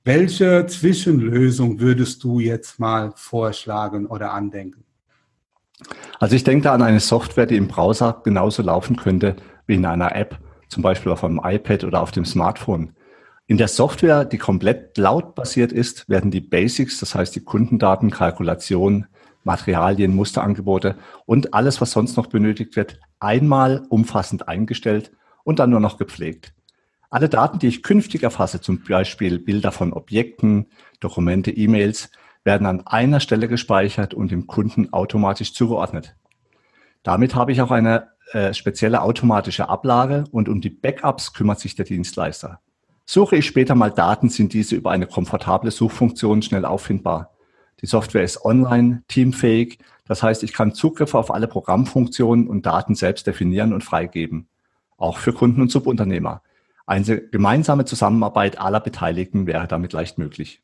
Welche 0.03 0.65
Zwischenlösung 0.67 1.79
würdest 1.79 2.23
du 2.23 2.39
jetzt 2.39 2.79
mal 2.79 3.11
vorschlagen 3.15 4.05
oder 4.05 4.33
andenken? 4.33 4.83
Also 6.19 6.35
ich 6.35 6.43
denke 6.43 6.65
da 6.65 6.73
an 6.73 6.81
eine 6.81 6.99
Software, 6.99 7.45
die 7.45 7.57
im 7.57 7.67
Browser 7.67 8.21
genauso 8.23 8.61
laufen 8.61 8.95
könnte 8.95 9.35
wie 9.67 9.75
in 9.75 9.85
einer 9.85 10.15
App, 10.15 10.37
zum 10.69 10.83
Beispiel 10.83 11.11
auf 11.11 11.23
einem 11.23 11.41
iPad 11.43 11.83
oder 11.83 12.01
auf 12.01 12.11
dem 12.11 12.25
Smartphone. 12.25 12.93
In 13.47 13.57
der 13.57 13.67
Software, 13.67 14.25
die 14.25 14.39
komplett 14.39 14.95
cloud-basiert 14.95 15.71
ist, 15.71 16.09
werden 16.09 16.31
die 16.31 16.41
Basics, 16.41 16.99
das 16.99 17.13
heißt 17.13 17.35
die 17.35 17.43
Kundendaten, 17.43 18.09
Kalkulation, 18.09 19.05
Materialien, 19.43 20.15
Musterangebote 20.15 20.95
und 21.27 21.53
alles, 21.53 21.79
was 21.79 21.91
sonst 21.91 22.17
noch 22.17 22.25
benötigt 22.25 22.75
wird, 22.75 22.99
einmal 23.19 23.85
umfassend 23.89 24.47
eingestellt 24.47 25.11
und 25.43 25.59
dann 25.59 25.69
nur 25.69 25.79
noch 25.79 25.99
gepflegt. 25.99 26.55
Alle 27.11 27.29
Daten, 27.29 27.59
die 27.59 27.67
ich 27.67 27.83
künftig 27.83 28.23
erfasse, 28.23 28.61
zum 28.61 28.83
Beispiel 28.83 29.37
Bilder 29.37 29.71
von 29.71 29.93
Objekten, 29.93 30.65
Dokumente, 30.99 31.51
E-Mails, 31.51 32.09
werden 32.43 32.65
an 32.65 32.87
einer 32.87 33.19
Stelle 33.19 33.47
gespeichert 33.47 34.15
und 34.15 34.31
dem 34.31 34.47
Kunden 34.47 34.91
automatisch 34.91 35.53
zugeordnet. 35.53 36.15
Damit 37.03 37.35
habe 37.35 37.51
ich 37.51 37.61
auch 37.61 37.71
eine 37.71 38.07
äh, 38.31 38.55
spezielle 38.55 39.03
automatische 39.03 39.69
Ablage 39.69 40.23
und 40.31 40.49
um 40.49 40.61
die 40.61 40.71
Backups 40.71 41.33
kümmert 41.33 41.59
sich 41.59 41.75
der 41.75 41.85
Dienstleister. 41.85 42.59
Suche 43.05 43.37
ich 43.37 43.45
später 43.45 43.75
mal 43.75 43.91
Daten, 43.91 44.29
sind 44.29 44.53
diese 44.53 44.75
über 44.75 44.91
eine 44.91 45.05
komfortable 45.05 45.71
Suchfunktion 45.71 46.41
schnell 46.41 46.65
auffindbar. 46.65 47.31
Die 47.81 47.85
Software 47.85 48.23
ist 48.23 48.43
online, 48.43 49.03
teamfähig, 49.07 49.79
das 50.07 50.23
heißt, 50.23 50.43
ich 50.43 50.53
kann 50.53 50.73
Zugriffe 50.73 51.17
auf 51.17 51.31
alle 51.31 51.47
Programmfunktionen 51.47 52.47
und 52.47 52.65
Daten 52.65 52.95
selbst 52.95 53.27
definieren 53.27 53.73
und 53.73 53.83
freigeben. 53.83 54.47
Auch 54.97 55.17
für 55.17 55.33
Kunden 55.33 55.61
und 55.61 55.71
Subunternehmer. 55.71 56.41
Eine 56.85 57.19
gemeinsame 57.19 57.85
Zusammenarbeit 57.85 58.59
aller 58.59 58.79
Beteiligten 58.79 59.47
wäre 59.47 59.67
damit 59.67 59.93
leicht 59.93 60.17
möglich. 60.17 60.61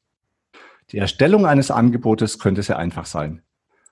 Die 0.91 0.97
Erstellung 0.97 1.45
eines 1.45 1.71
Angebotes 1.71 2.37
könnte 2.37 2.63
sehr 2.63 2.77
einfach 2.77 3.05
sein. 3.05 3.41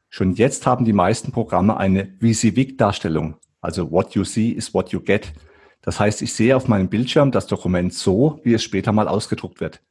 Schon 0.09 0.33
jetzt 0.33 0.65
haben 0.65 0.85
die 0.85 0.93
meisten 0.93 1.31
Programme 1.31 1.77
eine 1.77 2.13
VisiVig-Darstellung, 2.19 3.35
also 3.61 3.91
What 3.91 4.15
you 4.15 4.23
see 4.23 4.49
is 4.49 4.73
what 4.73 4.91
you 4.91 4.99
get, 4.99 5.33
das 5.81 5.99
heißt, 5.99 6.21
ich 6.21 6.33
sehe 6.33 6.55
auf 6.55 6.67
meinem 6.67 6.89
Bildschirm 6.89 7.31
das 7.31 7.47
Dokument 7.47 7.93
so, 7.93 8.39
wie 8.43 8.53
es 8.53 8.63
später 8.63 8.91
mal 8.91 9.07
ausgedruckt 9.07 9.61
wird. 9.61 9.81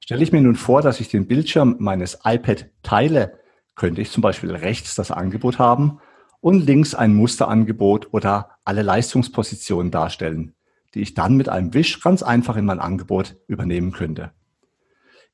Stelle 0.00 0.22
ich 0.22 0.32
mir 0.32 0.40
nun 0.40 0.56
vor, 0.56 0.82
dass 0.82 1.00
ich 1.00 1.08
den 1.08 1.26
Bildschirm 1.26 1.76
meines 1.78 2.18
iPad 2.24 2.66
teile, 2.82 3.38
könnte 3.74 4.00
ich 4.00 4.10
zum 4.10 4.22
Beispiel 4.22 4.50
rechts 4.50 4.94
das 4.94 5.10
Angebot 5.10 5.58
haben 5.58 6.00
und 6.40 6.66
links 6.66 6.94
ein 6.94 7.14
Musterangebot 7.14 8.08
oder 8.12 8.50
alle 8.64 8.82
Leistungspositionen 8.82 9.90
darstellen, 9.90 10.54
die 10.94 11.00
ich 11.00 11.14
dann 11.14 11.36
mit 11.36 11.48
einem 11.48 11.74
Wisch 11.74 12.00
ganz 12.00 12.22
einfach 12.22 12.56
in 12.56 12.64
mein 12.64 12.80
Angebot 12.80 13.36
übernehmen 13.46 13.92
könnte. 13.92 14.32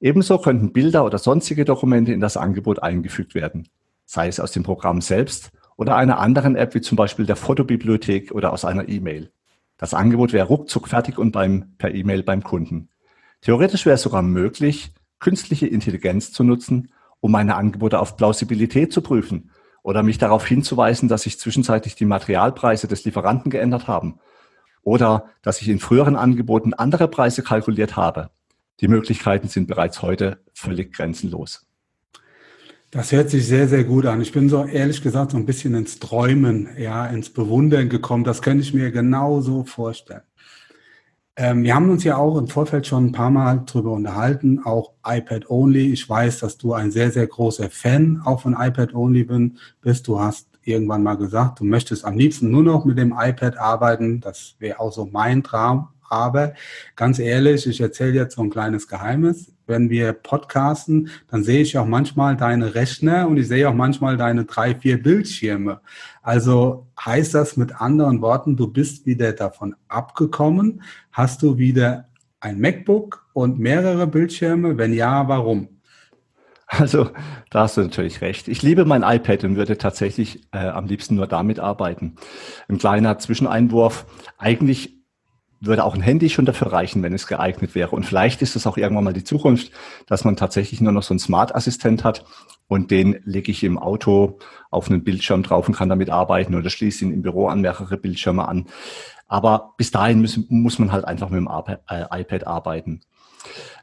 Ebenso 0.01 0.39
könnten 0.39 0.73
Bilder 0.73 1.05
oder 1.05 1.19
sonstige 1.19 1.65
Dokumente 1.65 2.13
in 2.13 2.21
das 2.21 2.37
Angebot 2.37 2.83
eingefügt 2.83 3.35
werden, 3.35 3.69
sei 4.05 4.29
es 4.29 4.41
aus 4.41 4.53
dem 4.53 4.63
Programm 4.63 5.01
selbst 5.01 5.51
oder 5.77 5.97
einer 5.97 6.19
anderen 6.19 6.57
App 6.57 6.75
wie 6.75 6.81
zum 6.81 6.97
Beispiel 6.97 7.27
der 7.27 7.37
Fotobibliothek 7.37 8.33
oder 8.33 8.53
aus 8.53 8.65
einer 8.65 8.89
E-Mail. 8.89 9.31
Das 9.77 9.95
Angebot 9.95 10.33
wäre 10.33 10.47
ruckzuck 10.47 10.89
fertig 10.89 11.19
und 11.19 11.33
beim, 11.33 11.75
per 11.79 11.95
E-Mail 11.95 12.23
beim 12.23 12.43
Kunden. 12.43 12.91
Theoretisch 13.41 13.87
wäre 13.87 13.97
es 13.97 14.03
sogar 14.03 14.23
möglich, 14.23 14.93
künstliche 15.19 15.67
Intelligenz 15.67 16.33
zu 16.33 16.45
nutzen, 16.45 16.93
um 17.21 17.33
meine 17.33 17.57
Angebote 17.57 17.99
auf 17.99 18.17
Plausibilität 18.17 18.93
zu 18.93 19.03
prüfen 19.03 19.51
oder 19.83 20.03
mich 20.03 20.19
darauf 20.19 20.47
hinzuweisen, 20.47 21.09
dass 21.09 21.23
sich 21.23 21.39
zwischenzeitlich 21.39 21.95
die 21.95 22.05
Materialpreise 22.05 22.89
des 22.89 23.05
Lieferanten 23.05 23.51
geändert 23.51 23.89
haben 23.89 24.19
oder 24.83 25.31
dass 25.43 25.61
ich 25.61 25.69
in 25.69 25.79
früheren 25.79 26.17
Angeboten 26.17 26.75
andere 26.75 27.09
Preise 27.09 27.43
kalkuliert 27.43 27.97
habe. 27.97 28.31
Die 28.81 28.89
Möglichkeiten 28.89 29.49
sind 29.49 29.67
bereits 29.67 30.03
heute 30.03 30.43
völlig 30.53 30.93
grenzenlos. 30.93 31.67
Das 32.95 33.11
hört 33.11 33.29
sich 33.29 33.49
sehr, 33.49 33.67
sehr 33.67 33.83
gut 33.83 34.07
an. 34.07 34.21
Ich 34.21 34.31
bin 34.31 34.49
so 34.49 34.65
ehrlich 34.65 35.03
gesagt 35.03 35.33
so 35.33 35.37
ein 35.37 35.47
bisschen 35.47 35.75
ins 35.75 35.99
Träumen, 35.99 36.69
ja, 36.79 37.07
ins 37.07 37.29
Bewundern 37.29 37.89
gekommen. 37.89 38.23
Das 38.23 38.41
könnte 38.41 38.63
ich 38.63 38.73
mir 38.73 38.93
genauso 38.93 39.65
vorstellen. 39.65 40.23
Ähm, 41.35 41.65
wir 41.65 41.75
haben 41.75 41.91
uns 41.91 42.05
ja 42.05 42.17
auch 42.17 42.39
im 42.39 42.47
Vorfeld 42.47 42.87
schon 42.87 43.07
ein 43.07 43.13
paar 43.13 43.31
Mal 43.31 43.65
drüber 43.67 43.91
unterhalten, 43.91 44.61
auch 44.65 44.93
iPad 45.05 45.51
Only. 45.51 45.93
Ich 45.93 46.09
weiß, 46.09 46.39
dass 46.39 46.57
du 46.57 46.73
ein 46.73 46.93
sehr, 46.93 47.11
sehr 47.11 47.27
großer 47.27 47.69
Fan 47.69 48.23
auch 48.25 48.43
von 48.43 48.53
iPad 48.57 48.95
Only 48.95 49.27
bist. 49.81 50.07
Du 50.07 50.21
hast 50.21 50.47
irgendwann 50.63 51.03
mal 51.03 51.17
gesagt, 51.17 51.59
du 51.59 51.65
möchtest 51.65 52.05
am 52.05 52.17
liebsten 52.17 52.53
nur 52.53 52.63
noch 52.63 52.85
mit 52.85 52.97
dem 52.97 53.13
iPad 53.19 53.59
arbeiten. 53.59 54.21
Das 54.21 54.55
wäre 54.61 54.79
auch 54.79 54.93
so 54.93 55.05
mein 55.05 55.43
Traum. 55.43 55.89
Aber 56.09 56.55
ganz 56.95 57.19
ehrlich, 57.19 57.67
ich 57.67 57.81
erzähle 57.81 58.13
jetzt 58.13 58.37
so 58.37 58.43
ein 58.43 58.51
kleines 58.51 58.87
Geheimnis. 58.87 59.54
Wenn 59.67 59.91
wir 59.91 60.13
podcasten, 60.13 61.09
dann 61.31 61.43
sehe 61.43 61.63
ich 61.63 61.79
auch 61.79 61.87
manchmal 61.87 62.37
deine 62.37 62.75
Rechner 62.75 63.29
und 63.29 63.37
ich 63.39 63.49
sehe 63.49 63.69
auch 63.69 63.75
manchmal 63.75 64.17
deine 64.17 64.45
drei, 64.45 64.75
vier 64.75 65.03
Bildschirme. 65.03 65.81
Also 66.23 66.87
heißt 67.05 67.35
das 67.35 67.57
mit 67.57 67.81
anderen 67.81 68.21
Worten, 68.21 68.57
du 68.57 68.67
bist 68.67 69.07
wieder 69.07 69.33
davon 69.33 69.75
abgekommen? 69.89 70.83
Hast 71.13 71.43
du 71.43 71.59
wieder 71.59 72.09
ein 72.41 72.61
MacBook 72.61 73.27
und 73.33 73.59
mehrere 73.59 74.07
Bildschirme? 74.07 74.77
Wenn 74.77 74.93
ja, 74.93 75.27
warum? 75.29 75.69
Also, 76.67 77.11
da 77.51 77.63
hast 77.63 77.77
du 77.77 77.83
natürlich 77.83 78.21
recht. 78.21 78.49
Ich 78.49 78.63
liebe 78.63 78.85
mein 78.85 79.03
iPad 79.03 79.45
und 79.45 79.57
würde 79.57 79.79
tatsächlich 79.79 80.43
äh, 80.53 80.59
am 80.59 80.87
liebsten 80.87 81.15
nur 81.15 81.27
damit 81.27 81.61
arbeiten. 81.61 82.17
Ein 82.69 82.79
kleiner 82.79 83.19
Zwischeneinwurf. 83.19 84.07
Eigentlich 84.39 85.04
würde 85.65 85.85
auch 85.85 85.95
ein 85.95 86.01
Handy 86.01 86.31
schon 86.31 86.45
dafür 86.45 86.73
reichen, 86.73 87.03
wenn 87.03 87.13
es 87.13 87.27
geeignet 87.27 87.75
wäre. 87.75 87.91
Und 87.91 88.05
vielleicht 88.05 88.43
ist 88.43 88.57
es 88.57 88.67
auch 88.67 88.77
irgendwann 88.77 89.05
mal 89.05 89.13
die 89.13 89.25
Zukunft, 89.25 89.71
dass 90.07 90.25
man 90.25 90.37
tatsächlich 90.37 90.81
nur 90.81 90.93
noch 90.93 91.03
so 91.03 91.13
einen 91.13 91.19
Smart-Assistent 91.19 92.05
hat 92.05 92.25
und 92.69 92.91
den 92.91 93.21
lege 93.25 93.53
ich 93.53 93.63
im 93.65 93.79
Auto 93.79 94.39
auf 94.71 94.91
einen 94.91 95.05
Bildschirm 95.05 95.43
drauf 95.43 95.69
und 95.69 95.77
kann 95.77 95.89
damit 95.89 96.11
arbeiten 96.11 96.55
oder 96.55 96.71
schließe 96.71 97.05
ihn 97.05 97.13
im 97.13 97.23
Büro 97.23 97.49
an 97.49 97.61
mehrere 97.61 97.97
Bildschirme 97.97 98.49
an. 98.49 98.67
Aber 99.27 99.75
bis 99.77 99.91
dahin 99.91 100.21
muss, 100.21 100.39
muss 100.49 100.79
man 100.79 100.93
halt 100.93 101.05
einfach 101.05 101.31
mit 101.31 101.39
dem 101.39 101.49
iPad 101.49 102.43
äh, 102.43 102.47
arbeiten. 102.47 103.01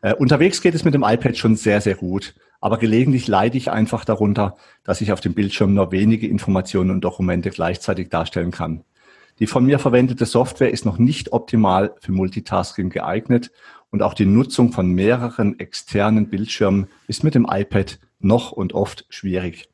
Äh, 0.01 0.15
unterwegs 0.15 0.61
geht 0.61 0.75
es 0.75 0.83
mit 0.83 0.93
dem 0.93 1.03
iPad 1.03 1.37
schon 1.37 1.55
sehr, 1.55 1.81
sehr 1.81 1.95
gut. 1.95 2.35
Aber 2.59 2.77
gelegentlich 2.77 3.27
leide 3.27 3.57
ich 3.57 3.71
einfach 3.71 4.05
darunter, 4.05 4.55
dass 4.83 5.01
ich 5.01 5.11
auf 5.11 5.19
dem 5.19 5.33
Bildschirm 5.33 5.73
nur 5.73 5.91
wenige 5.91 6.27
Informationen 6.27 6.91
und 6.91 7.01
Dokumente 7.01 7.49
gleichzeitig 7.49 8.09
darstellen 8.09 8.51
kann. 8.51 8.83
Die 9.41 9.47
von 9.47 9.65
mir 9.65 9.79
verwendete 9.79 10.27
Software 10.27 10.69
ist 10.69 10.85
noch 10.85 10.99
nicht 10.99 11.33
optimal 11.33 11.95
für 11.99 12.11
Multitasking 12.11 12.91
geeignet 12.91 13.49
und 13.89 14.03
auch 14.03 14.13
die 14.13 14.27
Nutzung 14.27 14.71
von 14.71 14.91
mehreren 14.91 15.59
externen 15.59 16.29
Bildschirmen 16.29 16.89
ist 17.07 17.23
mit 17.23 17.33
dem 17.33 17.47
iPad 17.49 17.97
noch 18.19 18.51
und 18.51 18.73
oft 18.73 19.07
schwierig. 19.09 19.67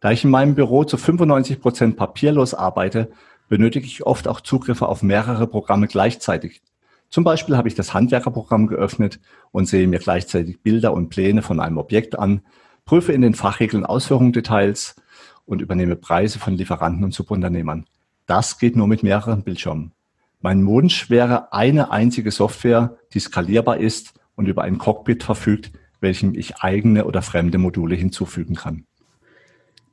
Da 0.00 0.12
ich 0.12 0.24
in 0.24 0.30
meinem 0.30 0.54
Büro 0.54 0.84
zu 0.84 0.96
95 0.96 1.60
Prozent 1.60 1.98
papierlos 1.98 2.54
arbeite, 2.54 3.12
benötige 3.50 3.84
ich 3.84 4.06
oft 4.06 4.28
auch 4.28 4.40
Zugriffe 4.40 4.88
auf 4.88 5.02
mehrere 5.02 5.46
Programme 5.46 5.88
gleichzeitig. 5.88 6.62
Zum 7.10 7.22
Beispiel 7.22 7.58
habe 7.58 7.68
ich 7.68 7.74
das 7.74 7.92
Handwerkerprogramm 7.92 8.66
geöffnet 8.66 9.20
und 9.50 9.66
sehe 9.66 9.88
mir 9.88 9.98
gleichzeitig 9.98 10.62
Bilder 10.62 10.94
und 10.94 11.10
Pläne 11.10 11.42
von 11.42 11.60
einem 11.60 11.76
Objekt 11.76 12.18
an, 12.18 12.40
prüfe 12.86 13.12
in 13.12 13.20
den 13.20 13.34
Fachregeln 13.34 13.84
Ausführungsdetails 13.84 14.96
und 15.44 15.60
übernehme 15.60 15.96
Preise 15.96 16.38
von 16.38 16.54
Lieferanten 16.54 17.04
und 17.04 17.12
Subunternehmern. 17.12 17.84
Das 18.32 18.56
geht 18.56 18.76
nur 18.76 18.88
mit 18.88 19.02
mehreren 19.02 19.42
Bildschirmen. 19.42 19.92
Mein 20.40 20.66
Wunsch 20.66 21.10
wäre 21.10 21.52
eine 21.52 21.90
einzige 21.90 22.30
Software, 22.30 22.96
die 23.12 23.20
skalierbar 23.20 23.76
ist 23.76 24.14
und 24.36 24.48
über 24.48 24.62
ein 24.62 24.78
Cockpit 24.78 25.22
verfügt, 25.22 25.70
welchem 26.00 26.34
ich 26.34 26.56
eigene 26.56 27.04
oder 27.04 27.20
fremde 27.20 27.58
Module 27.58 27.94
hinzufügen 27.94 28.54
kann. 28.54 28.86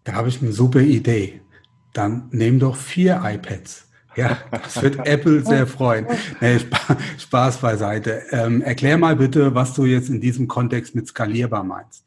Da 0.06 0.14
habe 0.14 0.30
ich 0.30 0.42
eine 0.42 0.54
super 0.54 0.80
Idee. 0.80 1.42
Dann 1.92 2.30
nehm 2.32 2.60
doch 2.60 2.78
vier 2.78 3.22
iPads. 3.26 3.90
Ja, 4.16 4.38
das 4.52 4.82
wird 4.82 5.00
Apple 5.06 5.44
sehr 5.44 5.68
freuen. 5.68 6.08
Nee, 6.40 6.60
Spaß 7.18 7.58
beiseite. 7.58 8.24
Ähm, 8.32 8.62
erklär 8.62 8.98
mal 8.98 9.18
bitte, 9.18 9.54
was 9.54 9.74
du 9.74 9.84
jetzt 9.84 10.08
in 10.08 10.22
diesem 10.22 10.48
Kontext 10.48 10.96
mit 10.96 11.10
skalierbar 11.10 11.66
meinst. 11.66 12.06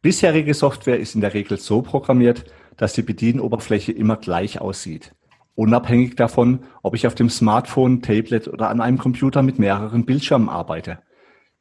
Bisherige 0.00 0.54
Software 0.54 0.98
ist 0.98 1.14
in 1.14 1.20
der 1.20 1.34
Regel 1.34 1.58
so 1.58 1.82
programmiert, 1.82 2.46
dass 2.78 2.94
die 2.94 3.02
Bedienoberfläche 3.02 3.92
immer 3.92 4.16
gleich 4.16 4.58
aussieht 4.58 5.12
unabhängig 5.54 6.16
davon, 6.16 6.60
ob 6.82 6.94
ich 6.94 7.06
auf 7.06 7.14
dem 7.14 7.30
Smartphone, 7.30 8.02
Tablet 8.02 8.48
oder 8.48 8.68
an 8.68 8.80
einem 8.80 8.98
Computer 8.98 9.42
mit 9.42 9.58
mehreren 9.58 10.04
Bildschirmen 10.04 10.48
arbeite. 10.48 10.98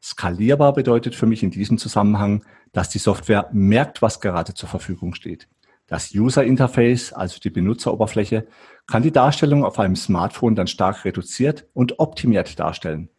Skalierbar 0.02 0.74
bedeutet 0.74 1.16
für 1.16 1.26
mich 1.26 1.44
in 1.44 1.52
diesem 1.52 1.78
Zusammenhang, 1.78 2.44
dass 2.74 2.90
die 2.90 3.00
Software 3.00 3.50
merkt, 3.54 4.02
was 4.02 4.20
gerade 4.20 4.54
zur 4.54 4.68
Verfügung 4.68 5.14
steht. 5.14 5.48
Das 5.88 6.14
User 6.14 6.44
Interface, 6.44 7.14
also 7.14 7.40
die 7.40 7.50
Benutzeroberfläche, 7.50 8.48
kann 8.88 9.04
die 9.04 9.12
Darstellung 9.12 9.64
auf 9.64 9.80
einem 9.80 9.96
Smartphone 9.96 10.56
dann 10.56 10.68
stark 10.68 11.06
reduziert 11.06 11.68
und 11.74 12.00
optimiert 12.00 12.60
darstellen. 12.60 13.10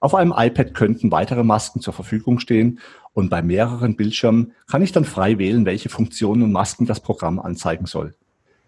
Auf 0.00 0.14
einem 0.14 0.32
iPad 0.34 0.72
könnten 0.72 1.10
weitere 1.10 1.44
Masken 1.44 1.80
zur 1.80 1.92
Verfügung 1.92 2.38
stehen 2.38 2.80
und 3.12 3.28
bei 3.28 3.42
mehreren 3.42 3.96
Bildschirmen 3.96 4.52
kann 4.66 4.82
ich 4.82 4.92
dann 4.92 5.04
frei 5.04 5.38
wählen, 5.38 5.66
welche 5.66 5.90
Funktionen 5.90 6.42
und 6.42 6.52
Masken 6.52 6.86
das 6.86 7.00
Programm 7.00 7.38
anzeigen 7.38 7.84
soll. 7.84 8.14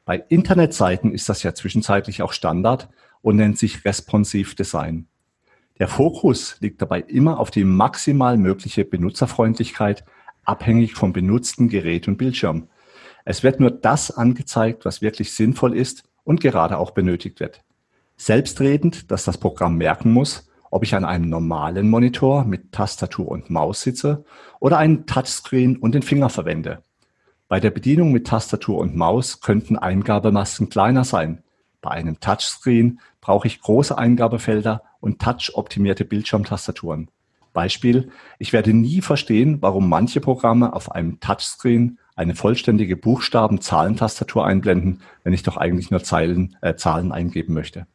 Bei 0.05 0.17
Internetseiten 0.29 1.13
ist 1.13 1.29
das 1.29 1.43
ja 1.43 1.55
zwischenzeitlich 1.55 2.23
auch 2.23 2.33
Standard 2.33 2.89
und 3.21 3.37
nennt 3.37 3.59
sich 3.59 3.85
Responsive 3.85 4.57
Design. 4.57 5.07
Der 5.79 5.89
Fokus 5.89 6.57
liegt 6.61 6.83
dabei 6.83 7.01
immer 7.01 7.39
auf 7.39 7.51
die 7.51 7.65
maximal 7.65 8.37
mögliche 8.37 8.85
Benutzerfreundlichkeit, 8.85 10.05
abhängig 10.45 10.95
vom 10.95 11.13
benutzten 11.13 11.69
Gerät 11.69 12.09
und 12.09 12.19
Bildschirm. 12.19 12.69
Es 13.25 13.43
wird 13.43 13.61
nur 13.61 13.71
das 13.71 14.11
angezeigt, 14.11 14.85
was 14.85 15.03
wirklich 15.03 15.33
sinnvoll 15.33 15.77
ist 15.77 16.05
und 16.25 16.41
gerade 16.41 16.79
auch 16.79 16.91
benötigt 16.91 17.41
wird. 17.41 17.63
Selbstredend, 18.17 19.11
dass 19.11 19.25
das 19.25 19.39
Programm 19.39 19.77
merken 19.77 20.13
muss, 20.13 20.49
ob 20.71 20.83
ich 20.85 20.95
an 20.95 21.05
einem 21.05 21.29
normalen 21.29 21.89
Monitor 21.89 22.45
mit 22.45 22.73
Tastatur 22.73 23.29
und 23.29 23.51
Maus 23.51 23.83
sitze 23.83 24.25
oder 24.59 24.79
einen 24.79 25.07
Touchscreen 25.07 25.77
und 25.77 25.95
den 25.95 26.03
Finger 26.03 26.29
verwende. 26.29 26.83
Bei 27.53 27.61
der 27.61 27.71
Bedienung 27.71 28.13
mit 28.13 28.29
Tastatur 28.29 28.79
und 28.79 28.97
Maus 28.97 29.43
könnten 29.43 29.77
Eingabemasken 29.77 30.71
kleiner 30.71 31.05
sein. 31.05 31.43
Bei 31.83 31.91
einem 31.91 32.19
Touchscreen 32.19 32.99
brauche 33.21 33.47
ich 33.47 33.61
große 33.61 33.99
Eingabefelder 33.99 34.81
und 35.01 35.21
touch-optimierte 35.21 36.07
Bildschirmtastaturen. 36.07 37.11
Beispiel, 37.53 38.09
ich 38.39 38.55
werde 38.55 38.73
nie 38.73 39.03
verstehen, 39.03 39.59
warum 39.61 39.91
manche 39.91 40.23
Programme 40.23 40.73
auf 40.73 40.93
einem 40.93 41.21
Touchscreen 41.21 41.99
eine 42.17 42.35
vollständige 42.35 42.97
Buchstaben-Zahlentastatur 42.97 44.47
einblenden, 44.47 45.03
wenn 45.23 45.35
ich 45.35 45.43
doch 45.43 45.59
eigentlich 45.59 45.91
nur 45.91 46.03
Zeilen, 46.03 46.57
äh, 46.63 46.77
Zahlen 46.77 47.13
eingeben 47.13 47.53
möchte. 47.53 47.87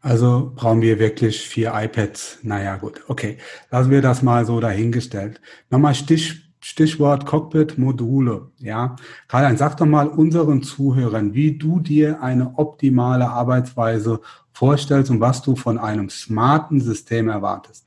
Also 0.00 0.52
brauchen 0.56 0.80
wir 0.80 0.98
wirklich 0.98 1.42
vier 1.42 1.74
iPads. 1.74 2.38
Naja, 2.44 2.76
gut, 2.76 3.02
okay. 3.08 3.36
Lassen 3.70 3.90
wir 3.90 4.00
das 4.00 4.22
mal 4.22 4.46
so 4.46 4.58
dahingestellt. 4.58 5.42
Nochmal 5.68 5.94
Stich, 5.94 6.49
Stichwort 6.60 7.26
Cockpit-Module. 7.26 8.50
Ja, 8.58 8.96
Karl, 9.28 9.56
sag 9.56 9.76
doch 9.78 9.86
mal 9.86 10.08
unseren 10.08 10.62
Zuhörern, 10.62 11.34
wie 11.34 11.56
du 11.56 11.80
dir 11.80 12.22
eine 12.22 12.58
optimale 12.58 13.30
Arbeitsweise 13.30 14.20
vorstellst 14.52 15.10
und 15.10 15.20
was 15.20 15.42
du 15.42 15.56
von 15.56 15.78
einem 15.78 16.10
smarten 16.10 16.80
System 16.80 17.28
erwartest. 17.28 17.86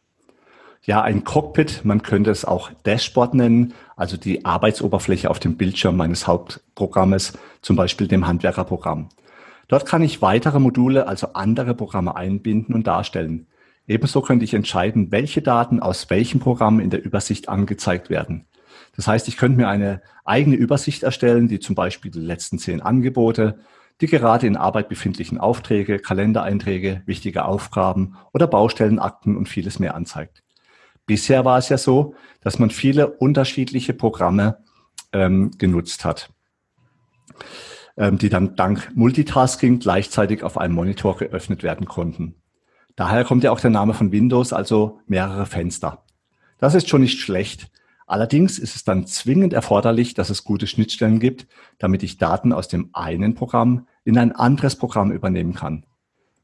Ja, 0.85 1.01
ein 1.01 1.23
Cockpit, 1.23 1.85
man 1.85 2.01
könnte 2.01 2.29
es 2.29 2.43
auch 2.43 2.69
Dashboard 2.83 3.35
nennen, 3.35 3.73
also 3.95 4.17
die 4.17 4.43
Arbeitsoberfläche 4.43 5.29
auf 5.29 5.39
dem 5.39 5.55
Bildschirm 5.55 5.95
meines 5.95 6.27
Hauptprogrammes, 6.27 7.37
zum 7.61 7.77
Beispiel 7.77 8.07
dem 8.09 8.27
Handwerkerprogramm. 8.27 9.07
Dort 9.69 9.85
kann 9.85 10.01
ich 10.01 10.21
weitere 10.21 10.59
Module, 10.59 11.07
also 11.07 11.27
andere 11.33 11.73
Programme 11.73 12.17
einbinden 12.17 12.75
und 12.75 12.85
darstellen. 12.85 13.47
Ebenso 13.87 14.21
könnte 14.21 14.43
ich 14.43 14.53
entscheiden, 14.53 15.11
welche 15.11 15.41
Daten 15.41 15.79
aus 15.79 16.09
welchem 16.09 16.39
Programm 16.39 16.81
in 16.81 16.89
der 16.89 17.05
Übersicht 17.05 17.47
angezeigt 17.47 18.09
werden. 18.09 18.45
Das 18.95 19.07
heißt, 19.07 19.27
ich 19.27 19.37
könnte 19.37 19.57
mir 19.57 19.67
eine 19.67 20.01
eigene 20.25 20.55
Übersicht 20.55 21.03
erstellen, 21.03 21.47
die 21.47 21.59
zum 21.59 21.75
Beispiel 21.75 22.11
die 22.11 22.19
letzten 22.19 22.59
zehn 22.59 22.81
Angebote, 22.81 23.59
die 24.01 24.07
gerade 24.07 24.47
in 24.47 24.57
Arbeit 24.57 24.89
befindlichen 24.89 25.37
Aufträge, 25.37 25.99
Kalendereinträge, 25.99 27.03
wichtige 27.05 27.45
Aufgaben 27.45 28.15
oder 28.33 28.47
Baustellenakten 28.47 29.37
und 29.37 29.49
vieles 29.49 29.79
mehr 29.79 29.95
anzeigt. 29.95 30.43
Bisher 31.05 31.45
war 31.45 31.57
es 31.57 31.69
ja 31.69 31.77
so, 31.77 32.15
dass 32.41 32.59
man 32.59 32.69
viele 32.69 33.07
unterschiedliche 33.07 33.93
Programme 33.93 34.57
ähm, 35.11 35.51
genutzt 35.57 36.05
hat, 36.05 36.29
ähm, 37.97 38.17
die 38.17 38.29
dann 38.29 38.55
dank 38.55 38.91
Multitasking 38.95 39.79
gleichzeitig 39.79 40.43
auf 40.43 40.57
einem 40.57 40.75
Monitor 40.75 41.17
geöffnet 41.17 41.61
werden 41.63 41.85
konnten. 41.85 42.35
Daher 42.95 43.25
kommt 43.25 43.43
ja 43.43 43.51
auch 43.51 43.59
der 43.59 43.71
Name 43.71 43.93
von 43.93 44.11
Windows, 44.11 44.53
also 44.53 44.99
mehrere 45.07 45.45
Fenster. 45.45 46.03
Das 46.59 46.75
ist 46.75 46.87
schon 46.87 47.01
nicht 47.01 47.19
schlecht, 47.19 47.69
Allerdings 48.05 48.59
ist 48.59 48.75
es 48.75 48.83
dann 48.83 49.07
zwingend 49.07 49.53
erforderlich, 49.53 50.13
dass 50.13 50.29
es 50.29 50.43
gute 50.43 50.67
Schnittstellen 50.67 51.19
gibt, 51.19 51.47
damit 51.77 52.03
ich 52.03 52.17
Daten 52.17 52.51
aus 52.53 52.67
dem 52.67 52.89
einen 52.93 53.35
Programm 53.35 53.87
in 54.03 54.17
ein 54.17 54.33
anderes 54.33 54.75
Programm 54.75 55.11
übernehmen 55.11 55.53
kann. 55.53 55.85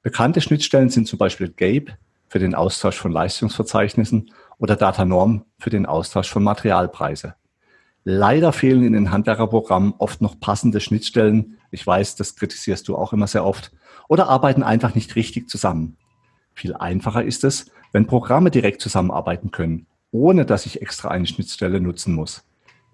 Bekannte 0.02 0.42
Schnittstellen 0.42 0.90
sind 0.90 1.08
zum 1.08 1.20
Beispiel 1.20 1.50
Gape, 1.50 1.98
für 2.30 2.40
den 2.40 2.56
Austausch 2.56 2.98
von 2.98 3.12
Leistungsverzeichnissen 3.12 4.32
oder 4.60 4.76
Datanorm 4.76 5.46
für 5.58 5.72
den 5.72 5.86
Austausch 5.86 6.30
von 6.30 6.44
Materialpreise. 6.44 7.36
Leider 8.04 8.54
fehlen 8.54 8.84
in 8.84 8.94
den 8.94 9.12
Handwerkerprogrammen 9.12 9.96
oft 9.98 10.22
noch 10.22 10.40
passende 10.40 10.80
Schnittstellen. 10.80 11.58
Ich 11.72 11.86
weiß, 11.86 12.16
das 12.16 12.36
kritisierst 12.36 12.88
du 12.88 12.96
auch 12.96 13.14
immer 13.14 13.28
sehr 13.28 13.46
oft. 13.46 13.72
Oder 14.08 14.30
arbeiten 14.30 14.64
einfach 14.64 14.96
nicht 14.96 15.16
richtig 15.16 15.50
zusammen. 15.50 15.98
Viel 16.54 16.76
einfacher 16.76 17.24
ist 17.24 17.44
es, 17.44 17.72
wenn 17.92 18.08
Programme 18.08 18.52
direkt 18.52 18.82
zusammenarbeiten 18.82 19.52
können, 19.52 19.88
ohne 20.12 20.46
dass 20.46 20.66
ich 20.66 20.82
extra 20.82 21.10
eine 21.10 21.28
Schnittstelle 21.28 21.82
nutzen 21.82 22.14
muss. 22.14 22.44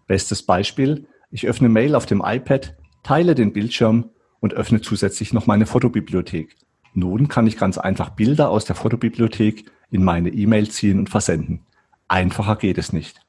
Bestes 0.07 0.43
Beispiel, 0.43 1.07
ich 1.31 1.47
öffne 1.47 1.69
Mail 1.69 1.95
auf 1.95 2.05
dem 2.05 2.21
iPad, 2.25 2.75
teile 3.03 3.35
den 3.35 3.53
Bildschirm 3.53 4.09
und 4.39 4.53
öffne 4.53 4.81
zusätzlich 4.81 5.33
noch 5.33 5.47
meine 5.47 5.65
Fotobibliothek. 5.65 6.55
Nun 6.93 7.27
kann 7.27 7.47
ich 7.47 7.57
ganz 7.57 7.77
einfach 7.77 8.11
Bilder 8.11 8.49
aus 8.49 8.65
der 8.65 8.75
Fotobibliothek 8.75 9.65
in 9.91 10.03
meine 10.03 10.29
E-Mail 10.29 10.69
ziehen 10.69 10.99
und 10.99 11.09
versenden. 11.09 11.65
Einfacher 12.07 12.55
geht 12.55 12.77
es 12.77 12.93
nicht. 12.93 13.21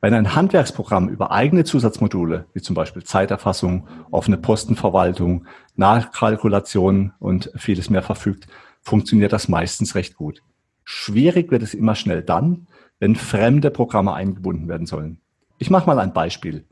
Wenn 0.00 0.14
ein 0.14 0.36
Handwerksprogramm 0.36 1.08
über 1.08 1.32
eigene 1.32 1.64
Zusatzmodule, 1.64 2.46
wie 2.52 2.62
zum 2.62 2.76
Beispiel 2.76 3.02
Zeiterfassung, 3.02 3.88
offene 4.10 4.36
Postenverwaltung, 4.36 5.46
Nachkalkulation 5.74 7.12
und 7.18 7.50
vieles 7.56 7.90
mehr 7.90 8.02
verfügt, 8.02 8.46
funktioniert 8.80 9.32
das 9.32 9.48
meistens 9.48 9.96
recht 9.96 10.16
gut. 10.16 10.42
Schwierig 10.84 11.50
wird 11.50 11.62
es 11.62 11.74
immer 11.74 11.96
schnell 11.96 12.22
dann, 12.22 12.68
wenn 13.00 13.16
fremde 13.16 13.70
Programme 13.70 14.14
eingebunden 14.14 14.68
werden 14.68 14.86
sollen. 14.86 15.20
Ich 15.58 15.70
mache 15.70 15.86
mal 15.86 15.98
ein 15.98 16.12
Beispiel. 16.12 16.64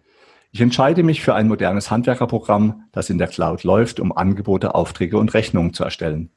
Ich 0.52 0.60
entscheide 0.60 1.02
mich 1.02 1.20
für 1.20 1.34
ein 1.34 1.48
modernes 1.48 1.90
Handwerkerprogramm, 1.90 2.84
das 2.92 3.10
in 3.10 3.18
der 3.18 3.28
Cloud 3.28 3.64
läuft, 3.64 4.00
um 4.00 4.16
Angebote, 4.16 4.74
Aufträge 4.74 5.18
und 5.18 5.34
Rechnungen 5.34 5.74
zu 5.74 5.84
erstellen. 5.84 6.30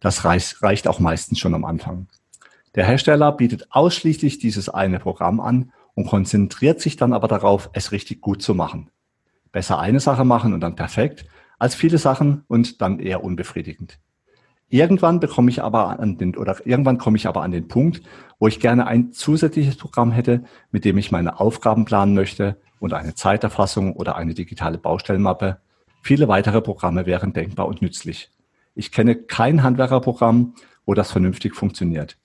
Das 0.00 0.24
reicht 0.24 0.88
auch 0.88 0.98
meistens 0.98 1.38
schon 1.38 1.54
am 1.54 1.64
Anfang. 1.64 2.08
Der 2.74 2.86
Hersteller 2.86 3.32
bietet 3.32 3.66
ausschließlich 3.70 4.38
dieses 4.38 4.68
eine 4.68 4.98
Programm 4.98 5.40
an 5.40 5.72
und 5.94 6.06
konzentriert 6.06 6.80
sich 6.80 6.96
dann 6.96 7.12
aber 7.12 7.28
darauf, 7.28 7.70
es 7.72 7.92
richtig 7.92 8.20
gut 8.20 8.42
zu 8.42 8.54
machen. 8.54 8.90
Besser 9.52 9.78
eine 9.78 10.00
Sache 10.00 10.24
machen 10.24 10.54
und 10.54 10.60
dann 10.60 10.76
perfekt, 10.76 11.26
als 11.58 11.74
viele 11.74 11.98
Sachen 11.98 12.44
und 12.48 12.80
dann 12.80 13.00
eher 13.00 13.22
unbefriedigend. 13.22 13.98
Irgendwann 14.72 15.18
bekomme 15.18 15.50
ich 15.50 15.62
aber 15.62 15.98
an 15.98 16.16
den, 16.16 16.36
oder 16.36 16.64
irgendwann 16.64 16.96
komme 16.96 17.16
ich 17.16 17.26
aber 17.26 17.42
an 17.42 17.50
den 17.50 17.66
Punkt, 17.66 18.02
wo 18.38 18.46
ich 18.46 18.60
gerne 18.60 18.86
ein 18.86 19.12
zusätzliches 19.12 19.76
Programm 19.76 20.12
hätte, 20.12 20.44
mit 20.70 20.84
dem 20.84 20.96
ich 20.96 21.10
meine 21.10 21.40
Aufgaben 21.40 21.84
planen 21.84 22.14
möchte 22.14 22.56
und 22.78 22.94
eine 22.94 23.14
Zeiterfassung 23.16 23.94
oder 23.94 24.14
eine 24.14 24.32
digitale 24.32 24.78
Baustellenmappe. 24.78 25.58
Viele 26.02 26.28
weitere 26.28 26.60
Programme 26.60 27.04
wären 27.04 27.32
denkbar 27.32 27.66
und 27.66 27.82
nützlich. 27.82 28.30
Ich 28.76 28.92
kenne 28.92 29.16
kein 29.16 29.64
Handwerkerprogramm, 29.64 30.54
wo 30.86 30.94
das 30.94 31.10
vernünftig 31.10 31.56
funktioniert. 31.56 32.16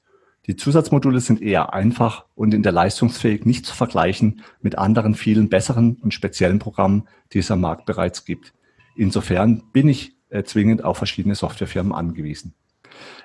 Die 0.46 0.56
Zusatzmodule 0.56 1.22
sind 1.22 1.42
eher 1.42 1.74
einfach 1.74 2.26
und 2.36 2.54
in 2.54 2.62
der 2.62 2.72
Leistungsfähig 2.72 3.46
nicht 3.46 3.66
zu 3.66 3.74
vergleichen 3.74 4.42
mit 4.62 4.78
anderen 4.78 5.16
vielen 5.16 5.50
besseren 5.50 5.98
und 6.04 6.14
speziellen 6.14 6.60
Programmen, 6.60 7.08
die 7.34 7.40
es 7.40 7.50
am 7.50 7.62
Markt 7.62 7.88
bereits 7.88 8.24
gibt. 8.24 8.54
Insofern 8.96 9.64
bin 9.74 9.88
ich 9.88 10.15
äh, 10.36 10.44
zwingend 10.44 10.84
auf 10.84 10.98
verschiedene 10.98 11.36
Softwarefirmen 11.36 11.94
angewiesen. 11.94 12.54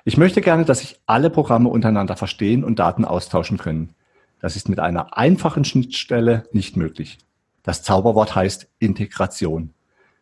Ich 0.03 0.17
möchte 0.17 0.41
gerne, 0.41 0.65
dass 0.65 0.79
sich 0.79 0.99
alle 1.05 1.29
Programme 1.29 1.69
untereinander 1.69 2.15
verstehen 2.15 2.63
und 2.63 2.79
Daten 2.79 3.05
austauschen 3.05 3.57
können. 3.57 3.93
Das 4.39 4.55
ist 4.55 4.69
mit 4.69 4.79
einer 4.79 5.17
einfachen 5.17 5.65
Schnittstelle 5.65 6.45
nicht 6.51 6.77
möglich. 6.77 7.19
Das 7.63 7.83
Zauberwort 7.83 8.35
heißt 8.35 8.67
Integration. 8.79 9.73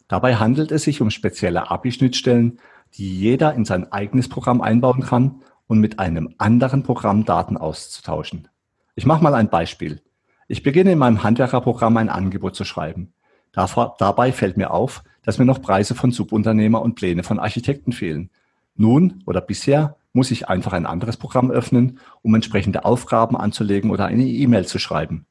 Dabei 0.08 0.36
handelt 0.36 0.72
es 0.72 0.84
sich 0.84 1.02
um 1.02 1.10
spezielle 1.10 1.72
API-Schnittstellen, 1.72 2.60
die 2.96 3.18
jeder 3.18 3.54
in 3.54 3.64
sein 3.64 3.92
eigenes 3.92 4.28
Programm 4.28 4.62
einbauen 4.62 5.02
kann 5.02 5.44
und 5.68 5.80
mit 5.80 6.00
einem 6.00 6.34
anderen 6.40 6.84
Programm 6.84 7.24
Daten 7.24 7.56
auszutauschen. 7.56 8.48
Ich 8.96 9.06
mache 9.06 9.24
mal 9.24 9.36
ein 9.36 9.50
Beispiel. 9.50 10.02
Ich 10.48 10.64
beginne 10.64 10.94
in 10.94 10.98
meinem 10.98 11.24
Handwerkerprogramm 11.24 11.96
ein 11.98 12.10
Angebot 12.10 12.56
zu 12.56 12.66
schreiben. 12.66 13.14
Dabei 13.54 14.32
fällt 14.32 14.58
mir 14.58 14.72
auf, 14.72 15.04
dass 15.24 15.38
mir 15.38 15.46
noch 15.46 15.62
Preise 15.62 15.96
von 15.96 16.12
Subunternehmer 16.12 16.82
und 16.82 16.96
Pläne 16.96 17.24
von 17.24 17.40
Architekten 17.40 17.92
fehlen. 17.92 18.30
Nun 18.76 19.24
oder 19.26 19.42
bisher 19.42 19.98
muss 20.14 20.32
ich 20.32 20.50
einfach 20.50 20.74
ein 20.74 20.86
anderes 20.86 21.18
Programm 21.18 21.52
öffnen, 21.52 22.00
um 22.22 22.34
entsprechende 22.36 22.86
Aufgaben 22.86 23.38
anzulegen 23.38 23.92
oder 23.92 24.06
eine 24.06 24.26
E-Mail 24.26 24.66
zu 24.66 24.80
schreiben. 24.80 25.26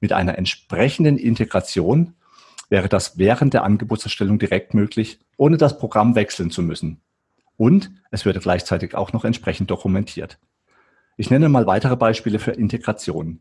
Mit 0.00 0.12
einer 0.12 0.38
entsprechenden 0.38 1.16
Integration 1.16 2.14
wäre 2.68 2.88
das 2.88 3.18
während 3.18 3.54
der 3.54 3.64
Angebotserstellung 3.64 4.38
direkt 4.38 4.74
möglich, 4.74 5.20
ohne 5.36 5.58
das 5.58 5.78
Programm 5.78 6.14
wechseln 6.14 6.50
zu 6.50 6.62
müssen. 6.62 7.00
Und 7.56 7.90
es 8.10 8.24
würde 8.24 8.40
gleichzeitig 8.40 8.94
auch 8.94 9.12
noch 9.12 9.24
entsprechend 9.24 9.70
dokumentiert. 9.70 10.38
Ich 11.16 11.30
nenne 11.30 11.48
mal 11.48 11.66
weitere 11.66 11.96
Beispiele 11.96 12.38
für 12.38 12.52
Integration. 12.52 13.40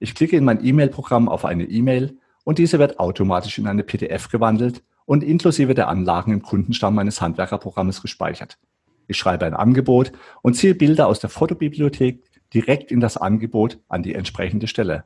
Ich 0.00 0.14
klicke 0.14 0.36
in 0.36 0.44
mein 0.44 0.64
E-Mail-Programm 0.64 1.28
auf 1.28 1.44
eine 1.44 1.64
E-Mail 1.64 2.18
und 2.42 2.58
diese 2.58 2.78
wird 2.78 2.98
automatisch 2.98 3.58
in 3.58 3.66
eine 3.66 3.84
PDF 3.84 4.28
gewandelt 4.28 4.82
und 5.06 5.22
inklusive 5.22 5.74
der 5.74 5.88
Anlagen 5.88 6.32
im 6.32 6.42
Kundenstamm 6.42 6.94
meines 6.94 7.20
Handwerkerprogrammes 7.20 8.02
gespeichert. 8.02 8.58
Ich 9.06 9.16
schreibe 9.18 9.46
ein 9.46 9.54
Angebot 9.54 10.12
und 10.42 10.54
ziehe 10.54 10.74
Bilder 10.74 11.06
aus 11.06 11.20
der 11.20 11.30
Fotobibliothek 11.30 12.22
direkt 12.52 12.90
in 12.90 13.00
das 13.00 13.16
Angebot 13.16 13.80
an 13.88 14.02
die 14.02 14.14
entsprechende 14.14 14.66
Stelle. 14.66 15.04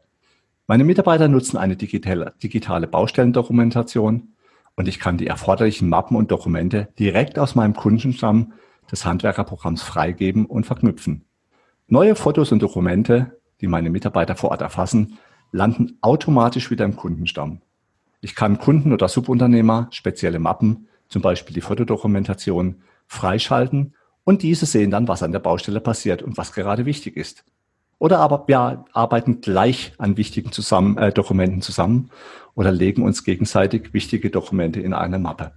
Meine 0.67 0.85
Mitarbeiter 0.85 1.29
nutzen 1.29 1.57
eine 1.57 1.77
digitale, 1.77 2.35
digitale 2.43 2.87
Baustellendokumentation 2.87 4.35
und 4.77 4.87
ich 4.87 5.01
kann 5.01 5.19
die 5.19 5.27
erforderlichen 5.27 5.89
Mappen 5.89 6.17
und 6.17 6.31
Dokumente 6.31 6.89
direkt 6.99 7.39
aus 7.39 7.55
meinem 7.55 7.75
Kundenstamm 7.75 8.53
des 8.91 9.05
Handwerkerprogramms 9.05 9.83
freigeben 9.83 10.47
und 10.47 10.67
verknüpfen. 10.67 11.25
Neue 11.89 12.15
Fotos 12.15 12.53
und 12.53 12.63
Dokumente, 12.63 13.41
die 13.61 13.67
meine 13.67 13.91
Mitarbeiter 13.91 14.37
vor 14.37 14.51
Ort 14.51 14.61
erfassen, 14.61 15.19
landen 15.53 15.97
automatisch 16.03 16.71
wieder 16.71 16.85
im 16.85 16.97
Kundenstamm. 16.97 17.63
Ich 18.21 18.35
kann 18.35 18.59
Kunden 18.59 18.93
oder 18.93 19.09
Subunternehmer 19.09 19.89
spezielle 19.91 20.39
Mappen, 20.39 20.89
zum 21.09 21.23
Beispiel 21.23 21.55
die 21.55 21.61
Fotodokumentation, 21.61 22.83
freischalten 23.07 23.95
und 24.25 24.43
diese 24.43 24.67
sehen 24.67 24.91
dann, 24.91 25.09
was 25.09 25.23
an 25.23 25.33
der 25.33 25.39
Baustelle 25.39 25.81
passiert 25.81 26.23
und 26.23 26.37
was 26.37 26.53
gerade 26.53 26.85
wichtig 26.85 27.17
ist. 27.17 27.45
Oder 27.99 28.19
aber 28.19 28.45
wir 28.47 28.85
arbeiten 28.93 29.41
gleich 29.41 29.93
an 29.99 30.17
wichtigen 30.17 30.53
zusammen, 30.53 30.99
äh, 30.99 31.13
Dokumenten 31.13 31.63
zusammen 31.63 32.11
oder 32.55 32.71
legen 32.71 33.03
uns 33.03 33.25
gegenseitig 33.25 33.95
wichtige 33.95 34.31
Dokumente 34.31 34.81
in 34.81 34.93
eine 34.93 35.19
Mappe. 35.19 35.53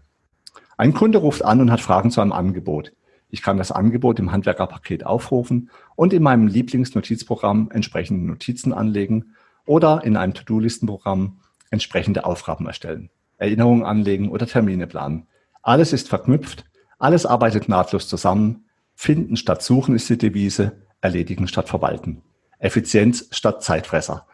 Ein 0.77 0.93
Kunde 0.93 1.19
ruft 1.19 1.43
an 1.43 1.61
und 1.61 1.71
hat 1.71 1.81
Fragen 1.81 2.09
zu 2.09 2.21
einem 2.21 2.31
Angebot. 2.31 2.93
Ich 3.29 3.41
kann 3.41 3.57
das 3.57 3.71
Angebot 3.71 4.19
im 4.19 4.31
Handwerkerpaket 4.31 5.05
aufrufen 5.05 5.69
und 5.95 6.13
in 6.13 6.23
meinem 6.23 6.47
Lieblingsnotizprogramm 6.47 7.69
entsprechende 7.71 8.25
Notizen 8.25 8.73
anlegen 8.73 9.35
oder 9.65 10.03
in 10.03 10.17
einem 10.17 10.33
To-Do-Listenprogramm 10.33 11.39
entsprechende 11.71 12.25
Aufgaben 12.25 12.67
erstellen, 12.67 13.09
Erinnerungen 13.37 13.83
anlegen 13.83 14.29
oder 14.29 14.45
Termine 14.45 14.85
planen. 14.85 15.27
Alles 15.63 15.93
ist 15.93 16.09
verknüpft, 16.09 16.65
alles 16.99 17.25
arbeitet 17.25 17.67
nahtlos 17.67 18.07
zusammen. 18.07 18.65
Finden 18.93 19.35
statt 19.35 19.63
suchen 19.63 19.95
ist 19.95 20.09
die 20.09 20.17
Devise, 20.17 20.83
erledigen 21.01 21.47
statt 21.47 21.67
verwalten. 21.67 22.21
Effizienz 22.59 23.27
statt 23.31 23.63
Zeitfresser. 23.63 24.27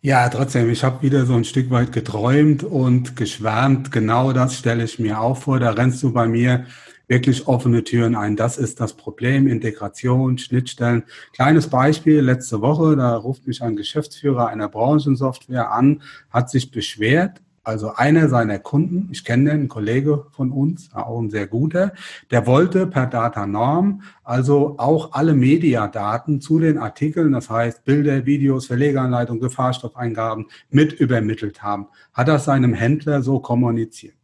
Ja, 0.00 0.28
trotzdem, 0.28 0.68
ich 0.68 0.82
habe 0.82 1.02
wieder 1.02 1.26
so 1.26 1.34
ein 1.34 1.44
Stück 1.44 1.70
weit 1.70 1.92
geträumt 1.92 2.64
und 2.64 3.14
geschwärmt. 3.14 3.92
Genau 3.92 4.32
das 4.32 4.58
stelle 4.58 4.82
ich 4.82 4.98
mir 4.98 5.20
auch 5.20 5.36
vor. 5.36 5.60
Da 5.60 5.70
rennst 5.70 6.02
du 6.02 6.12
bei 6.12 6.26
mir 6.26 6.66
wirklich 7.12 7.46
offene 7.46 7.84
Türen 7.84 8.16
ein. 8.16 8.36
Das 8.36 8.56
ist 8.56 8.80
das 8.80 8.94
Problem. 8.94 9.46
Integration, 9.46 10.38
Schnittstellen. 10.38 11.04
Kleines 11.34 11.66
Beispiel. 11.68 12.20
Letzte 12.20 12.62
Woche, 12.62 12.96
da 12.96 13.14
ruft 13.16 13.46
mich 13.46 13.62
ein 13.62 13.76
Geschäftsführer 13.76 14.48
einer 14.48 14.68
Branchensoftware 14.68 15.72
an, 15.72 16.00
hat 16.30 16.48
sich 16.48 16.70
beschwert, 16.70 17.42
also 17.64 17.92
einer 17.94 18.28
seiner 18.28 18.58
Kunden, 18.58 19.08
ich 19.12 19.24
kenne 19.24 19.50
den, 19.50 19.60
ein 19.62 19.68
Kollege 19.68 20.26
von 20.32 20.50
uns, 20.50 20.90
auch 20.94 21.20
ein 21.20 21.30
sehr 21.30 21.46
guter, 21.46 21.92
der 22.30 22.46
wollte 22.46 22.86
per 22.86 23.06
Datanorm 23.06 24.02
also 24.24 24.76
auch 24.78 25.12
alle 25.12 25.34
Mediadaten 25.34 26.40
zu 26.40 26.58
den 26.58 26.78
Artikeln, 26.78 27.32
das 27.32 27.50
heißt 27.50 27.84
Bilder, 27.84 28.24
Videos, 28.24 28.66
Verlegeranleitung, 28.66 29.38
Gefahrstoffeingaben 29.38 30.46
mit 30.70 30.94
übermittelt 30.94 31.62
haben. 31.62 31.88
Hat 32.14 32.28
er 32.28 32.38
seinem 32.38 32.72
Händler 32.72 33.22
so 33.22 33.38
kommuniziert. 33.38 34.21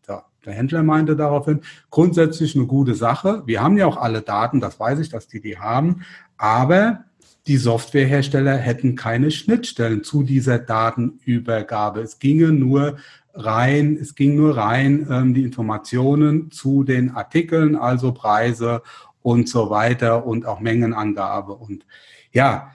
Der 0.48 0.56
Händler 0.56 0.82
meinte 0.82 1.14
daraufhin, 1.14 1.60
grundsätzlich 1.90 2.56
eine 2.56 2.64
gute 2.64 2.94
Sache. 2.94 3.42
Wir 3.44 3.62
haben 3.62 3.76
ja 3.76 3.84
auch 3.84 3.98
alle 3.98 4.22
Daten, 4.22 4.60
das 4.60 4.80
weiß 4.80 4.98
ich, 4.98 5.10
dass 5.10 5.28
die 5.28 5.42
die 5.42 5.58
haben, 5.58 6.06
aber 6.38 7.04
die 7.46 7.58
Softwarehersteller 7.58 8.56
hätten 8.56 8.96
keine 8.96 9.30
Schnittstellen 9.30 10.04
zu 10.04 10.22
dieser 10.22 10.58
Datenübergabe. 10.58 12.00
Es 12.00 12.18
ginge 12.18 12.52
nur 12.52 12.96
rein, 13.34 13.98
es 14.00 14.14
ging 14.14 14.36
nur 14.36 14.56
rein 14.56 15.06
ähm, 15.10 15.34
die 15.34 15.42
Informationen 15.42 16.50
zu 16.50 16.82
den 16.82 17.10
Artikeln, 17.10 17.76
also 17.76 18.12
Preise 18.12 18.80
und 19.20 19.50
so 19.50 19.68
weiter 19.68 20.24
und 20.24 20.46
auch 20.46 20.60
Mengenangabe. 20.60 21.52
Und 21.52 21.84
ja, 22.32 22.70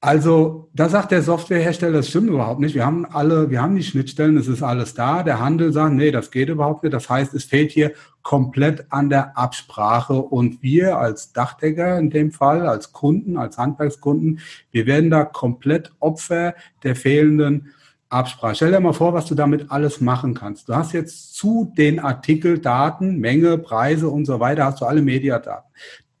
Also, 0.00 0.70
da 0.74 0.88
sagt 0.88 1.10
der 1.10 1.22
Softwarehersteller, 1.22 1.94
das 1.94 2.08
stimmt 2.08 2.28
überhaupt 2.28 2.60
nicht. 2.60 2.76
Wir 2.76 2.86
haben 2.86 3.04
alle, 3.04 3.50
wir 3.50 3.60
haben 3.60 3.74
die 3.74 3.82
Schnittstellen, 3.82 4.36
es 4.36 4.46
ist 4.46 4.62
alles 4.62 4.94
da. 4.94 5.24
Der 5.24 5.40
Handel 5.40 5.72
sagt, 5.72 5.92
nee, 5.94 6.12
das 6.12 6.30
geht 6.30 6.48
überhaupt 6.48 6.84
nicht. 6.84 6.92
Das 6.92 7.10
heißt, 7.10 7.34
es 7.34 7.42
fehlt 7.42 7.72
hier 7.72 7.92
komplett 8.22 8.86
an 8.90 9.10
der 9.10 9.36
Absprache. 9.36 10.14
Und 10.14 10.62
wir 10.62 10.98
als 10.98 11.32
Dachdecker 11.32 11.98
in 11.98 12.10
dem 12.10 12.30
Fall, 12.30 12.68
als 12.68 12.92
Kunden, 12.92 13.36
als 13.36 13.58
Handwerkskunden, 13.58 14.38
wir 14.70 14.86
werden 14.86 15.10
da 15.10 15.24
komplett 15.24 15.92
Opfer 15.98 16.54
der 16.84 16.94
fehlenden 16.94 17.72
Absprache. 18.08 18.54
Stell 18.54 18.70
dir 18.70 18.78
mal 18.78 18.92
vor, 18.92 19.14
was 19.14 19.26
du 19.26 19.34
damit 19.34 19.72
alles 19.72 20.00
machen 20.00 20.32
kannst. 20.34 20.68
Du 20.68 20.76
hast 20.76 20.92
jetzt 20.92 21.34
zu 21.34 21.72
den 21.76 21.98
Artikeldaten, 21.98 23.18
Menge, 23.18 23.58
Preise 23.58 24.08
und 24.08 24.26
so 24.26 24.38
weiter, 24.38 24.66
hast 24.66 24.80
du 24.80 24.84
alle 24.84 25.02
Mediadaten. 25.02 25.68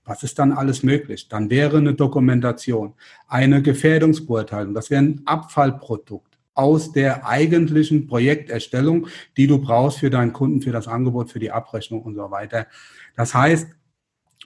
Was 0.08 0.22
ist 0.22 0.38
dann 0.38 0.52
alles 0.52 0.82
möglich? 0.82 1.28
Dann 1.28 1.50
wäre 1.50 1.76
eine 1.76 1.92
Dokumentation, 1.92 2.94
eine 3.28 3.60
Gefährdungsbeurteilung, 3.60 4.72
das 4.72 4.90
wäre 4.90 5.02
ein 5.02 5.22
Abfallprodukt 5.26 6.38
aus 6.54 6.90
der 6.92 7.26
eigentlichen 7.26 8.08
Projekterstellung, 8.08 9.06
die 9.36 9.46
du 9.46 9.58
brauchst 9.58 9.98
für 9.98 10.10
deinen 10.10 10.32
Kunden, 10.32 10.62
für 10.62 10.72
das 10.72 10.88
Angebot, 10.88 11.30
für 11.30 11.38
die 11.38 11.52
Abrechnung 11.52 12.02
und 12.02 12.16
so 12.16 12.30
weiter. 12.30 12.66
Das 13.14 13.34
heißt, 13.34 13.68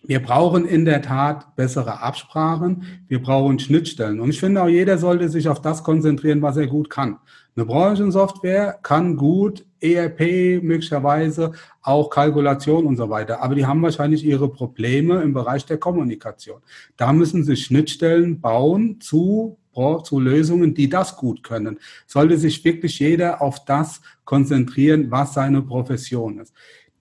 wir 0.04 0.20
brauchen 0.20 0.66
in 0.66 0.84
der 0.84 1.00
Tat 1.00 1.54
bessere 1.54 2.02
Absprachen, 2.02 3.04
wir 3.06 3.22
brauchen 3.22 3.60
Schnittstellen. 3.60 4.20
Und 4.20 4.30
ich 4.30 4.40
finde 4.40 4.62
auch, 4.62 4.68
jeder 4.68 4.98
sollte 4.98 5.28
sich 5.28 5.48
auf 5.48 5.62
das 5.62 5.84
konzentrieren, 5.84 6.42
was 6.42 6.56
er 6.56 6.66
gut 6.66 6.90
kann. 6.90 7.18
Eine 7.54 7.66
Branchensoftware 7.66 8.80
kann 8.82 9.16
gut 9.16 9.64
ERP 9.82 10.62
möglicherweise, 10.62 11.52
auch 11.82 12.10
Kalkulation 12.10 12.86
und 12.86 12.96
so 12.96 13.10
weiter. 13.10 13.42
Aber 13.42 13.54
die 13.54 13.66
haben 13.66 13.82
wahrscheinlich 13.82 14.24
ihre 14.24 14.48
Probleme 14.48 15.22
im 15.22 15.32
Bereich 15.32 15.66
der 15.66 15.78
Kommunikation. 15.78 16.60
Da 16.96 17.12
müssen 17.12 17.44
sie 17.44 17.56
Schnittstellen 17.56 18.40
bauen 18.40 19.00
zu, 19.00 19.58
zu 20.04 20.20
Lösungen, 20.20 20.74
die 20.74 20.88
das 20.88 21.16
gut 21.16 21.42
können. 21.42 21.78
Sollte 22.06 22.38
sich 22.38 22.64
wirklich 22.64 22.98
jeder 22.98 23.42
auf 23.42 23.64
das 23.64 24.00
konzentrieren, 24.24 25.10
was 25.10 25.34
seine 25.34 25.62
Profession 25.62 26.38
ist. 26.38 26.54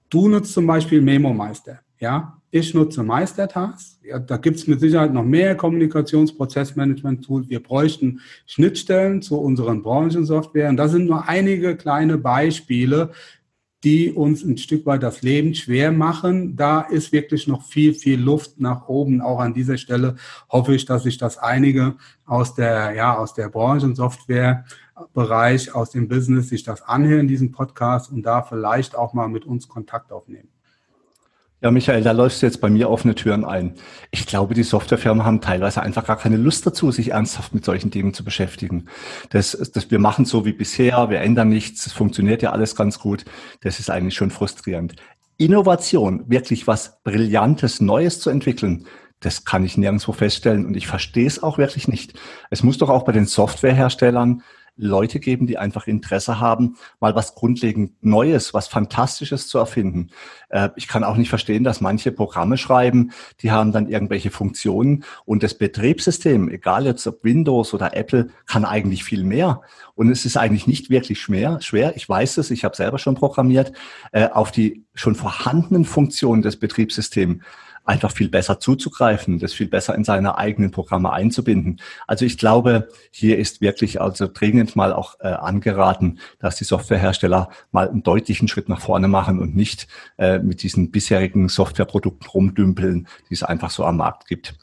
Du 0.09 0.27
nutzt 0.27 0.53
zum 0.53 0.67
Beispiel 0.67 1.01
Memo 1.01 1.33
Meister. 1.33 1.79
Ja, 2.01 2.41
ich 2.49 2.73
nutze 2.73 3.03
Meistertask. 3.03 4.03
Ja, 4.03 4.17
da 4.17 4.37
gibt 4.37 4.57
es 4.57 4.65
mit 4.65 4.79
Sicherheit 4.79 5.13
noch 5.13 5.23
mehr 5.23 5.55
Kommunikationsprozessmanagement-Tools. 5.55 7.47
Wir 7.47 7.61
bräuchten 7.61 8.21
Schnittstellen 8.47 9.21
zu 9.21 9.39
unseren 9.39 9.83
Branchensoftware. 9.83 10.69
Und 10.69 10.77
das 10.77 10.91
sind 10.93 11.05
nur 11.05 11.27
einige 11.29 11.77
kleine 11.77 12.17
Beispiele, 12.17 13.11
die 13.83 14.11
uns 14.11 14.43
ein 14.43 14.57
Stück 14.57 14.87
weit 14.87 15.03
das 15.03 15.21
Leben 15.21 15.53
schwer 15.53 15.91
machen. 15.91 16.55
Da 16.55 16.81
ist 16.81 17.11
wirklich 17.11 17.47
noch 17.47 17.63
viel, 17.63 17.93
viel 17.93 18.19
Luft 18.19 18.59
nach 18.59 18.87
oben. 18.87 19.21
Auch 19.21 19.39
an 19.39 19.53
dieser 19.53 19.77
Stelle 19.77 20.15
hoffe 20.49 20.73
ich, 20.73 20.85
dass 20.85 21.03
sich 21.03 21.19
das 21.19 21.37
einige 21.37 21.97
aus 22.25 22.55
der, 22.55 22.93
ja, 22.93 23.15
aus 23.15 23.35
der 23.35 23.49
Branchensoftware 23.49 24.65
Bereich, 25.13 25.75
aus 25.75 25.91
dem 25.91 26.07
Business 26.07 26.49
sich 26.49 26.63
das 26.63 26.81
anhören, 26.81 27.27
diesen 27.27 27.51
Podcast 27.51 28.11
und 28.11 28.23
da 28.23 28.41
vielleicht 28.41 28.95
auch 28.95 29.13
mal 29.13 29.27
mit 29.29 29.45
uns 29.45 29.67
Kontakt 29.67 30.11
aufnehmen. 30.11 30.49
Ja, 31.63 31.69
Michael, 31.69 32.01
da 32.01 32.11
läufst 32.11 32.41
du 32.41 32.47
jetzt 32.47 32.59
bei 32.59 32.71
mir 32.71 32.89
offene 32.89 33.13
Türen 33.13 33.45
ein. 33.45 33.75
Ich 34.09 34.25
glaube, 34.25 34.55
die 34.55 34.63
Softwarefirmen 34.63 35.23
haben 35.23 35.41
teilweise 35.41 35.83
einfach 35.83 36.07
gar 36.07 36.17
keine 36.17 36.37
Lust 36.37 36.65
dazu, 36.65 36.91
sich 36.91 37.11
ernsthaft 37.11 37.53
mit 37.53 37.63
solchen 37.63 37.91
Dingen 37.91 38.15
zu 38.15 38.23
beschäftigen. 38.23 38.85
Das, 39.29 39.51
das, 39.71 39.91
wir 39.91 39.99
machen 39.99 40.25
so 40.25 40.43
wie 40.43 40.53
bisher, 40.53 41.11
wir 41.11 41.19
ändern 41.19 41.49
nichts, 41.49 41.85
es 41.85 41.93
funktioniert 41.93 42.41
ja 42.41 42.51
alles 42.51 42.75
ganz 42.75 42.97
gut. 42.97 43.25
Das 43.61 43.79
ist 43.79 43.91
eigentlich 43.91 44.15
schon 44.15 44.31
frustrierend. 44.31 44.95
Innovation, 45.37 46.23
wirklich 46.27 46.65
was 46.65 46.99
Brillantes, 47.03 47.79
Neues 47.79 48.19
zu 48.19 48.31
entwickeln, 48.31 48.87
das 49.19 49.45
kann 49.45 49.63
ich 49.63 49.77
nirgendwo 49.77 50.13
feststellen 50.13 50.65
und 50.65 50.75
ich 50.75 50.87
verstehe 50.87 51.27
es 51.27 51.43
auch 51.43 51.59
wirklich 51.59 51.87
nicht. 51.87 52.19
Es 52.49 52.63
muss 52.63 52.79
doch 52.79 52.89
auch 52.89 53.03
bei 53.03 53.11
den 53.11 53.27
Softwareherstellern 53.27 54.41
Leute 54.77 55.19
geben, 55.19 55.47
die 55.47 55.57
einfach 55.57 55.87
Interesse 55.87 56.39
haben, 56.39 56.77
mal 56.99 57.15
was 57.15 57.35
grundlegend 57.35 58.03
Neues, 58.03 58.53
was 58.53 58.67
Fantastisches 58.67 59.47
zu 59.47 59.57
erfinden. 59.57 60.09
Äh, 60.49 60.69
ich 60.75 60.87
kann 60.87 61.03
auch 61.03 61.17
nicht 61.17 61.29
verstehen, 61.29 61.63
dass 61.63 61.81
manche 61.81 62.11
Programme 62.11 62.57
schreiben, 62.57 63.11
die 63.41 63.51
haben 63.51 63.71
dann 63.71 63.87
irgendwelche 63.87 64.31
Funktionen 64.31 65.03
und 65.25 65.43
das 65.43 65.57
Betriebssystem, 65.57 66.49
egal 66.49 66.85
jetzt 66.85 67.05
ob 67.07 67.23
Windows 67.23 67.73
oder 67.73 67.95
Apple, 67.95 68.29
kann 68.45 68.65
eigentlich 68.65 69.03
viel 69.03 69.23
mehr. 69.23 69.61
Und 69.95 70.09
es 70.09 70.25
ist 70.25 70.37
eigentlich 70.37 70.67
nicht 70.67 70.89
wirklich 70.89 71.21
schwer. 71.21 71.59
schwer. 71.61 71.95
Ich 71.95 72.07
weiß 72.07 72.37
es, 72.37 72.49
ich 72.49 72.63
habe 72.63 72.75
selber 72.75 72.97
schon 72.97 73.15
programmiert, 73.15 73.73
äh, 74.11 74.29
auf 74.29 74.51
die 74.51 74.85
schon 74.93 75.15
vorhandenen 75.15 75.85
Funktionen 75.85 76.41
des 76.41 76.57
Betriebssystems 76.57 77.43
einfach 77.91 78.11
viel 78.11 78.29
besser 78.29 78.59
zuzugreifen, 78.59 79.37
das 79.37 79.53
viel 79.53 79.67
besser 79.67 79.93
in 79.95 80.05
seine 80.05 80.37
eigenen 80.37 80.71
Programme 80.71 81.11
einzubinden. 81.11 81.81
Also 82.07 82.23
ich 82.25 82.37
glaube, 82.37 82.87
hier 83.11 83.37
ist 83.37 83.59
wirklich 83.59 83.99
also 83.99 84.29
dringend 84.33 84.77
mal 84.77 84.93
auch 84.93 85.19
äh, 85.19 85.27
angeraten, 85.27 86.19
dass 86.39 86.55
die 86.55 86.63
Softwarehersteller 86.63 87.49
mal 87.71 87.89
einen 87.89 88.01
deutlichen 88.01 88.47
Schritt 88.47 88.69
nach 88.69 88.79
vorne 88.79 89.09
machen 89.09 89.39
und 89.39 89.57
nicht 89.57 89.87
äh, 90.17 90.39
mit 90.39 90.63
diesen 90.63 90.89
bisherigen 90.89 91.49
Softwareprodukten 91.49 92.29
rumdümpeln, 92.29 93.07
die 93.29 93.33
es 93.33 93.43
einfach 93.43 93.71
so 93.71 93.83
am 93.83 93.97
Markt 93.97 94.27
gibt. 94.27 94.55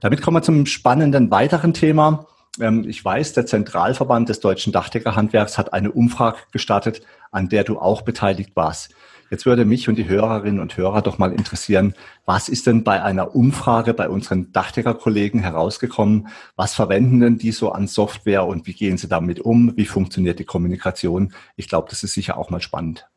Damit 0.00 0.22
kommen 0.22 0.36
wir 0.36 0.42
zum 0.42 0.66
spannenden 0.66 1.32
weiteren 1.32 1.74
Thema. 1.74 2.26
Ähm, 2.60 2.84
ich 2.88 3.04
weiß, 3.04 3.32
der 3.32 3.46
Zentralverband 3.46 4.28
des 4.28 4.38
deutschen 4.38 4.72
Dachdeckerhandwerks 4.72 5.58
hat 5.58 5.72
eine 5.72 5.90
Umfrage 5.90 6.38
gestartet, 6.52 7.02
an 7.32 7.48
der 7.48 7.64
du 7.64 7.80
auch 7.80 8.02
beteiligt 8.02 8.52
warst. 8.54 8.94
Jetzt 9.32 9.46
würde 9.46 9.64
mich 9.64 9.88
und 9.88 9.94
die 9.94 10.10
Hörerinnen 10.10 10.60
und 10.60 10.76
Hörer 10.76 11.00
doch 11.00 11.16
mal 11.16 11.32
interessieren, 11.32 11.94
was 12.26 12.50
ist 12.50 12.66
denn 12.66 12.84
bei 12.84 13.02
einer 13.02 13.34
Umfrage 13.34 13.94
bei 13.94 14.10
unseren 14.10 14.52
Dachdeckerkollegen 14.52 15.40
herausgekommen? 15.40 16.28
Was 16.54 16.74
verwenden 16.74 17.20
denn 17.20 17.38
die 17.38 17.52
so 17.52 17.72
an 17.72 17.86
Software 17.86 18.44
und 18.44 18.66
wie 18.66 18.74
gehen 18.74 18.98
sie 18.98 19.08
damit 19.08 19.40
um? 19.40 19.72
Wie 19.74 19.86
funktioniert 19.86 20.38
die 20.38 20.44
Kommunikation? 20.44 21.32
Ich 21.56 21.66
glaube, 21.66 21.88
das 21.88 22.02
ist 22.02 22.12
sicher 22.12 22.36
auch 22.36 22.50
mal 22.50 22.60
spannend. 22.60 23.08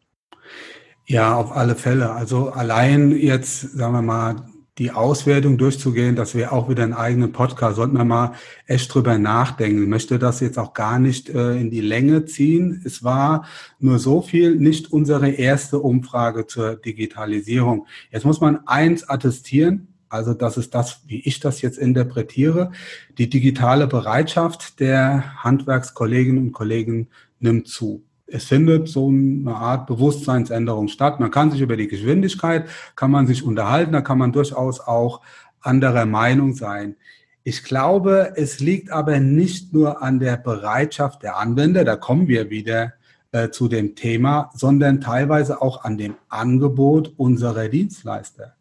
Ja, 1.06 1.36
auf 1.36 1.52
alle 1.52 1.76
Fälle. 1.76 2.14
Also 2.14 2.50
allein 2.50 3.12
jetzt, 3.12 3.74
sagen 3.74 3.92
wir 3.92 4.02
mal, 4.02 4.38
die 4.78 4.92
Auswertung 4.92 5.58
durchzugehen, 5.58 6.16
dass 6.16 6.36
wir 6.36 6.52
auch 6.52 6.70
wieder 6.70 6.84
einen 6.84 6.94
eigenen 6.94 7.32
Podcast, 7.32 7.78
sollten 7.78 7.98
wir 7.98 8.04
mal 8.04 8.34
echt 8.68 8.94
drüber 8.94 9.18
nachdenken. 9.18 9.84
Ich 9.84 9.90
möchte 9.90 10.20
das 10.20 10.42
jetzt 10.42 10.60
auch 10.60 10.74
gar 10.74 11.00
nicht 11.00 11.30
äh, 11.30 11.56
in 11.56 11.72
die 11.72 11.82
Länge 11.82 12.26
ziehen. 12.26 12.82
Es 12.84 13.04
war 13.04 13.46
nur 13.80 14.00
so 14.00 14.22
viel, 14.22 14.56
nicht 14.56 14.92
unsere 14.92 15.30
erste 15.30 15.80
Umfrage 15.80 16.46
zur 16.46 16.76
Digitalisierung. 16.76 17.88
Jetzt 18.12 18.26
muss 18.26 18.42
man 18.42 18.68
eins 18.68 19.08
attestieren, 19.08 19.88
also 20.10 20.34
das 20.34 20.58
ist 20.58 20.76
das, 20.76 21.02
wie 21.08 21.22
ich 21.22 21.40
das 21.40 21.62
jetzt 21.62 21.78
interpretiere. 21.78 22.72
Die 23.18 23.30
digitale 23.30 23.88
Bereitschaft 23.88 24.80
der 24.80 25.44
Handwerkskolleginnen 25.44 26.48
und 26.48 26.52
Kollegen 26.52 27.10
nimmt 27.40 27.68
zu 27.68 28.04
es 28.28 28.46
findet 28.46 28.88
so 28.88 29.10
eine 29.10 29.56
Art 29.56 29.88
Bewusstseinsänderung 29.88 30.88
statt. 30.88 31.20
Man 31.20 31.32
kann 31.32 31.52
sich 31.52 31.62
über 31.62 31.78
die 31.78 31.88
Geschwindigkeit, 31.88 32.68
kann 32.96 33.12
man 33.12 33.28
sich 33.28 33.44
unterhalten, 33.44 33.94
da 33.94 34.02
kann 34.02 34.18
man 34.18 34.32
durchaus 34.32 34.80
auch 34.80 35.22
anderer 35.62 36.06
Meinung 36.06 36.54
sein. 36.56 36.96
Ich 37.44 37.64
glaube, 37.64 38.34
es 38.36 38.60
liegt 38.60 38.92
aber 38.92 39.20
nicht 39.20 39.74
nur 39.74 40.02
an 40.02 40.20
der 40.20 40.38
Bereitschaft 40.38 41.22
der 41.22 41.38
Anwender, 41.38 41.84
da 41.84 41.96
kommen 41.96 42.28
wir 42.28 42.50
wieder 42.50 42.94
äh, 43.32 43.50
zu 43.50 43.68
dem 43.68 43.96
Thema, 43.96 44.50
sondern 44.56 45.02
teilweise 45.02 45.62
auch 45.62 45.84
an 45.84 45.98
dem 45.98 46.16
Angebot 46.28 47.14
unserer 47.18 47.70
Dienstleister, 47.70 48.56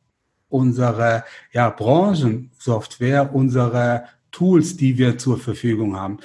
unserer 0.51 1.25
ja, 1.53 1.71
Branchensoftware, 1.71 3.35
unserer 3.35 4.05
Tools, 4.31 4.77
die 4.77 4.99
wir 4.99 5.17
zur 5.17 5.39
Verfügung 5.39 5.97
haben. 5.97 6.19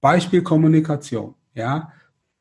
Beispiel 0.00 0.42
Kommunikation. 0.42 1.34
Ja, 1.54 1.92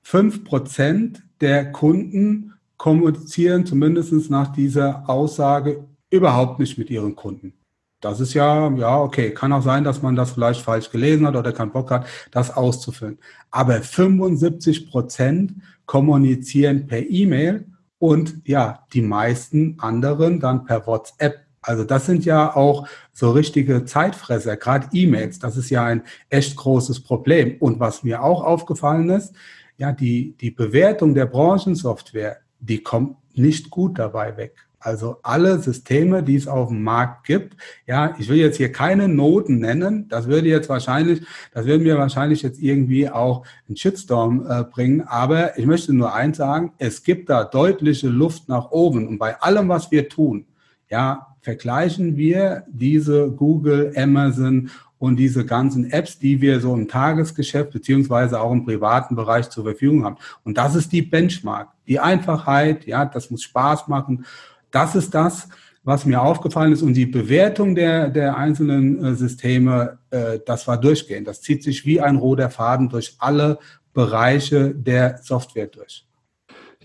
fünf 0.03 0.43
Prozent 0.43 1.23
der 1.41 1.71
Kunden 1.71 2.53
kommunizieren 2.77 3.65
zumindest 3.65 4.29
nach 4.29 4.51
dieser 4.51 5.09
Aussage 5.09 5.85
überhaupt 6.09 6.59
nicht 6.59 6.77
mit 6.77 6.89
ihren 6.89 7.15
Kunden. 7.15 7.53
Das 8.01 8.19
ist 8.19 8.33
ja, 8.33 8.69
ja, 8.71 8.99
okay. 8.99 9.33
Kann 9.33 9.53
auch 9.53 9.61
sein, 9.61 9.85
dass 9.85 10.01
man 10.01 10.17
das 10.17 10.31
vielleicht 10.31 10.61
falsch 10.61 10.91
gelesen 10.91 11.25
hat 11.25 11.37
oder 11.37 11.53
keinen 11.53 11.71
Bock 11.71 11.89
hat, 11.89 12.05
das 12.31 12.55
auszufüllen. 12.55 13.17
Aber 13.49 13.81
75 13.81 14.89
Prozent 14.89 15.53
kommunizieren 15.85 16.85
per 16.85 17.09
E-Mail 17.09 17.65
und 17.99 18.41
ja, 18.45 18.85
die 18.91 19.01
meisten 19.01 19.77
anderen 19.79 20.41
dann 20.41 20.65
per 20.65 20.85
WhatsApp. 20.85 21.45
Also 21.61 21.85
das 21.85 22.05
sind 22.05 22.25
ja 22.25 22.53
auch 22.53 22.85
so 23.13 23.31
richtige 23.31 23.85
Zeitfresser, 23.85 24.57
gerade 24.57 24.89
E-Mails. 24.91 25.39
Das 25.39 25.55
ist 25.55 25.69
ja 25.69 25.85
ein 25.85 26.03
echt 26.29 26.57
großes 26.57 26.99
Problem. 26.99 27.55
Und 27.59 27.79
was 27.79 28.03
mir 28.03 28.21
auch 28.21 28.43
aufgefallen 28.43 29.09
ist, 29.09 29.33
ja, 29.77 29.91
die, 29.91 30.35
die 30.39 30.51
Bewertung 30.51 31.13
der 31.13 31.25
Branchensoftware, 31.25 32.37
die 32.59 32.79
kommt 32.79 33.17
nicht 33.33 33.69
gut 33.69 33.99
dabei 33.99 34.37
weg. 34.37 34.67
Also 34.83 35.17
alle 35.23 35.59
Systeme, 35.59 36.23
die 36.23 36.35
es 36.35 36.45
auf 36.45 36.67
dem 36.67 36.83
Markt 36.83 37.25
gibt, 37.25 37.55
ja, 37.87 38.15
ich 38.19 38.27
will 38.27 38.37
jetzt 38.37 38.57
hier 38.57 38.69
keine 38.69 39.07
Noten 39.07 39.59
nennen, 39.59 40.09
das 40.09 40.27
würde 40.27 40.49
jetzt 40.49 40.67
wahrscheinlich, 40.67 41.21
das 41.53 41.65
würde 41.65 41.85
mir 41.85 41.97
wahrscheinlich 41.97 42.41
jetzt 42.41 42.61
irgendwie 42.61 43.09
auch 43.09 43.45
einen 43.67 43.77
Shitstorm 43.77 44.45
äh, 44.45 44.65
bringen, 44.65 45.01
aber 45.01 45.57
ich 45.57 45.65
möchte 45.65 45.93
nur 45.93 46.13
eins 46.13 46.35
sagen, 46.35 46.73
es 46.79 47.03
gibt 47.03 47.29
da 47.29 47.45
deutliche 47.45 48.09
Luft 48.09 48.49
nach 48.49 48.71
oben 48.71 49.07
und 49.07 49.19
bei 49.19 49.39
allem, 49.41 49.69
was 49.69 49.89
wir 49.89 50.09
tun, 50.09 50.47
ja, 50.89 51.33
vergleichen 51.39 52.17
wir 52.17 52.65
diese 52.67 53.31
Google, 53.31 53.93
Amazon 53.95 54.69
und 55.03 55.17
diese 55.17 55.45
ganzen 55.45 55.91
Apps, 55.91 56.17
die 56.17 56.39
wir 56.39 56.61
so 56.61 56.73
im 56.73 56.87
Tagesgeschäft 56.87 57.71
beziehungsweise 57.71 58.39
auch 58.39 58.53
im 58.53 58.63
privaten 58.63 59.17
Bereich 59.17 59.49
zur 59.49 59.65
Verfügung 59.65 60.05
haben. 60.05 60.15
Und 60.45 60.57
das 60.57 60.75
ist 60.75 60.93
die 60.93 61.01
Benchmark, 61.01 61.67
die 61.89 61.99
Einfachheit, 61.99 62.87
ja, 62.87 63.03
das 63.03 63.29
muss 63.29 63.43
Spaß 63.43 63.89
machen. 63.89 64.25
Das 64.71 64.95
ist 64.95 65.13
das, 65.13 65.49
was 65.83 66.05
mir 66.05 66.21
aufgefallen 66.21 66.71
ist. 66.71 66.83
Und 66.83 66.93
die 66.93 67.05
Bewertung 67.05 67.75
der, 67.75 68.07
der 68.07 68.37
einzelnen 68.37 69.03
äh, 69.03 69.15
Systeme, 69.15 69.97
äh, 70.09 70.39
das 70.45 70.69
war 70.69 70.79
durchgehend. 70.79 71.27
Das 71.27 71.41
zieht 71.41 71.63
sich 71.63 71.85
wie 71.85 71.99
ein 71.99 72.15
roter 72.15 72.49
Faden 72.49 72.87
durch 72.87 73.17
alle 73.19 73.59
Bereiche 73.93 74.73
der 74.73 75.17
Software 75.17 75.67
durch. 75.67 76.05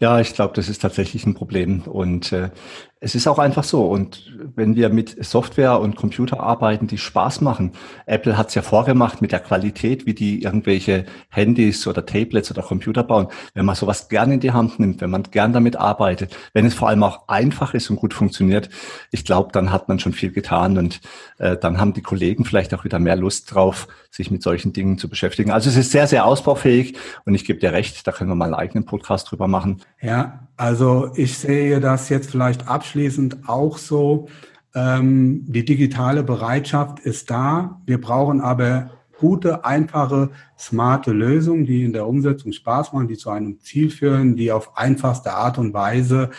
Ja, 0.00 0.20
ich 0.20 0.34
glaube, 0.34 0.54
das 0.54 0.68
ist 0.68 0.82
tatsächlich 0.82 1.24
ein 1.24 1.34
Problem. 1.34 1.82
Und 1.82 2.32
äh, 2.32 2.50
es 3.00 3.14
ist 3.14 3.28
auch 3.28 3.38
einfach 3.38 3.64
so. 3.64 3.86
Und 3.86 4.32
wenn 4.56 4.74
wir 4.74 4.88
mit 4.88 5.24
Software 5.24 5.80
und 5.80 5.96
Computer 5.96 6.40
arbeiten, 6.40 6.86
die 6.86 6.98
Spaß 6.98 7.40
machen, 7.40 7.72
Apple 8.06 8.36
hat 8.36 8.48
es 8.48 8.54
ja 8.54 8.62
vorgemacht 8.62 9.22
mit 9.22 9.30
der 9.30 9.40
Qualität, 9.40 10.06
wie 10.06 10.14
die 10.14 10.42
irgendwelche 10.42 11.04
Handys 11.28 11.86
oder 11.86 12.04
Tablets 12.04 12.50
oder 12.50 12.62
Computer 12.62 13.04
bauen. 13.04 13.28
Wenn 13.54 13.66
man 13.66 13.76
sowas 13.76 14.08
gern 14.08 14.32
in 14.32 14.40
die 14.40 14.52
Hand 14.52 14.80
nimmt, 14.80 15.00
wenn 15.00 15.10
man 15.10 15.22
gern 15.24 15.52
damit 15.52 15.76
arbeitet, 15.76 16.36
wenn 16.54 16.66
es 16.66 16.74
vor 16.74 16.88
allem 16.88 17.02
auch 17.04 17.28
einfach 17.28 17.74
ist 17.74 17.88
und 17.90 17.96
gut 17.96 18.14
funktioniert, 18.14 18.68
ich 19.12 19.24
glaube, 19.24 19.50
dann 19.52 19.70
hat 19.70 19.88
man 19.88 20.00
schon 20.00 20.12
viel 20.12 20.32
getan 20.32 20.76
und 20.76 21.00
äh, 21.38 21.56
dann 21.56 21.78
haben 21.78 21.92
die 21.92 22.02
Kollegen 22.02 22.44
vielleicht 22.44 22.74
auch 22.74 22.84
wieder 22.84 22.98
mehr 22.98 23.16
Lust 23.16 23.54
drauf, 23.54 23.86
sich 24.10 24.30
mit 24.30 24.42
solchen 24.42 24.72
Dingen 24.72 24.98
zu 24.98 25.08
beschäftigen. 25.08 25.52
Also 25.52 25.70
es 25.70 25.76
ist 25.76 25.92
sehr, 25.92 26.08
sehr 26.08 26.24
ausbaufähig 26.24 26.96
und 27.24 27.34
ich 27.34 27.44
gebe 27.44 27.60
dir 27.60 27.72
recht, 27.72 28.06
da 28.06 28.12
können 28.12 28.30
wir 28.30 28.34
mal 28.34 28.46
einen 28.46 28.54
eigenen 28.54 28.86
Podcast 28.86 29.30
drüber 29.30 29.46
machen. 29.46 29.82
Ja, 30.00 30.47
also 30.58 31.12
ich 31.14 31.38
sehe 31.38 31.78
das 31.78 32.08
jetzt 32.08 32.30
vielleicht 32.30 32.68
abschließend 32.68 33.48
auch 33.48 33.78
so. 33.78 34.26
Ähm, 34.74 35.44
die 35.46 35.64
digitale 35.64 36.24
Bereitschaft 36.24 36.98
ist 37.00 37.30
da. 37.30 37.80
Wir 37.86 38.00
brauchen 38.00 38.40
aber 38.40 38.90
gute, 39.20 39.64
einfache, 39.64 40.30
smarte 40.58 41.12
Lösungen, 41.12 41.64
die 41.64 41.84
in 41.84 41.92
der 41.92 42.06
Umsetzung 42.08 42.52
Spaß 42.52 42.92
machen, 42.92 43.06
die 43.06 43.16
zu 43.16 43.30
einem 43.30 43.60
Ziel 43.60 43.90
führen, 43.90 44.34
die 44.34 44.50
auf 44.50 44.76
einfachste 44.76 45.32
Art 45.32 45.58
und 45.58 45.74
Weise 45.74 46.30